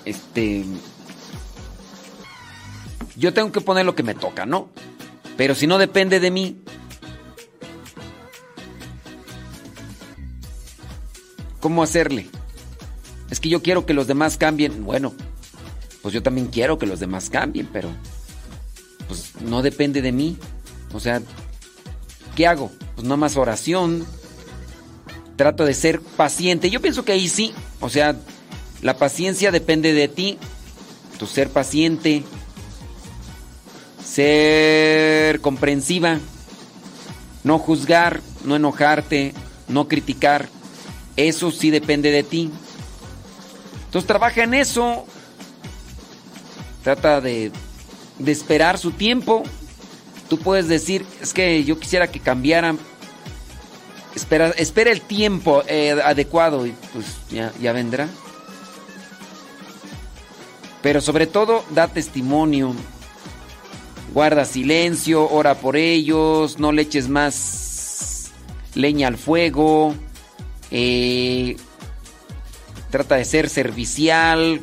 [0.04, 0.66] este,
[3.16, 4.70] yo tengo que poner lo que me toca, ¿no?
[5.38, 6.62] Pero si no depende de mí,
[11.62, 12.28] ¿cómo hacerle?
[13.30, 14.84] Es que yo quiero que los demás cambien.
[14.84, 15.14] Bueno,
[16.02, 17.90] pues yo también quiero que los demás cambien, pero
[19.08, 20.38] pues no depende de mí.
[20.94, 21.22] O sea,
[22.36, 22.72] ¿qué hago?
[22.96, 24.06] Pues no más oración.
[25.36, 26.70] Trato de ser paciente.
[26.70, 27.54] Yo pienso que ahí sí.
[27.80, 28.16] O sea,
[28.82, 30.38] la paciencia depende de ti.
[31.20, 32.24] Tu ser paciente.
[34.04, 36.20] Ser comprensiva.
[37.44, 39.34] No juzgar, no enojarte,
[39.68, 40.50] no criticar.
[41.16, 42.52] Eso sí depende de ti.
[43.86, 45.06] Entonces trabaja en eso.
[46.84, 47.52] Trata de,
[48.20, 49.44] de esperar su tiempo.
[50.30, 52.78] Tú puedes decir, es que yo quisiera que cambiaran.
[54.16, 58.08] Espera, espera el tiempo eh, adecuado y pues ya, vendrá.
[60.82, 62.74] Pero sobre todo, da testimonio.
[64.14, 68.32] Guarda silencio, ora por ellos, no le eches más
[68.74, 69.94] leña al fuego.
[70.72, 71.56] eh,
[72.90, 74.62] trata de ser servicial.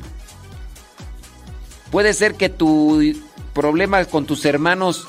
[1.90, 3.14] Puede ser que tu
[3.54, 5.06] problema con tus hermanos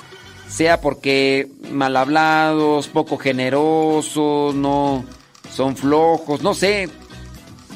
[0.48, 5.04] sea porque mal hablados, poco generosos, no
[5.52, 6.90] son flojos, no sé.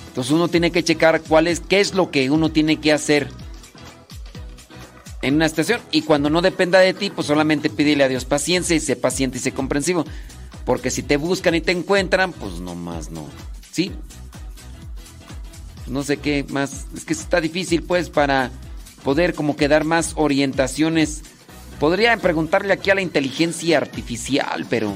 [0.08, 3.30] Entonces uno tiene que checar cuál es, qué es lo que uno tiene que hacer
[5.22, 5.82] en una estación.
[5.92, 9.38] Y cuando no dependa de ti, pues solamente pídele a Dios paciencia y sé paciente
[9.38, 10.06] y sé comprensivo.
[10.66, 13.28] Porque si te buscan y te encuentran, pues nomás no.
[13.72, 13.92] ¿Sí?
[15.88, 16.86] No sé qué más.
[16.96, 18.52] Es que está difícil, pues, para
[19.04, 21.22] poder como que dar más orientaciones.
[21.80, 24.94] Podría preguntarle aquí a la inteligencia artificial, pero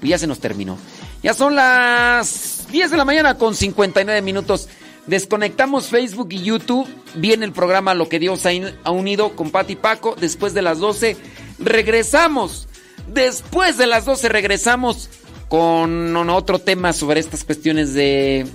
[0.00, 0.78] ya se nos terminó.
[1.22, 4.68] Ya son las 10 de la mañana con 59 minutos.
[5.06, 6.88] Desconectamos Facebook y YouTube.
[7.14, 10.16] Viene el programa Lo que Dios ha unido con Pati Paco.
[10.18, 11.16] Después de las 12
[11.58, 12.68] regresamos.
[13.06, 15.08] Después de las 12 regresamos
[15.48, 18.46] con otro tema sobre estas cuestiones de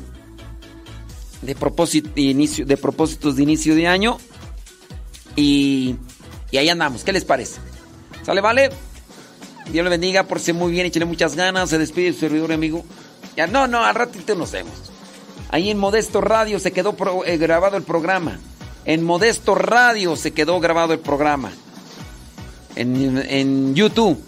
[1.41, 4.17] de, propósito, inicio, de propósitos de inicio de año.
[5.37, 5.95] Y,
[6.51, 7.05] y ahí andamos.
[7.05, 7.61] ¿Qué les parece?
[8.25, 8.69] ¿Sale, vale?
[9.71, 11.69] Dios le bendiga, por ser muy bien, échale muchas ganas.
[11.69, 12.83] Se despide su servidor amigo.
[13.37, 14.73] Ya, no, no, al ratito nos vemos.
[15.49, 18.39] Ahí en Modesto Radio se quedó eh, grabado el programa.
[18.83, 21.51] En Modesto Radio se quedó grabado el programa.
[22.75, 24.19] En, en, YouTube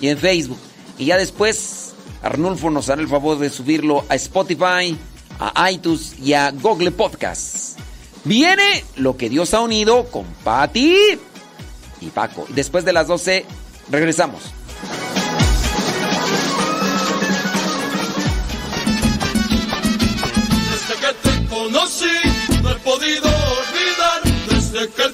[0.00, 0.58] y en Facebook.
[0.98, 4.96] Y ya después Arnulfo nos hará el favor de subirlo a Spotify,
[5.38, 7.77] a iTunes y a Google Podcasts.
[8.28, 10.94] Viene lo que Dios ha unido con Patti
[12.02, 12.44] y Paco.
[12.50, 13.46] Después de las 12
[13.90, 14.42] regresamos.
[20.70, 22.04] Desde que te conocí,
[22.62, 24.22] no he podido olvidar.
[24.50, 25.08] Desde que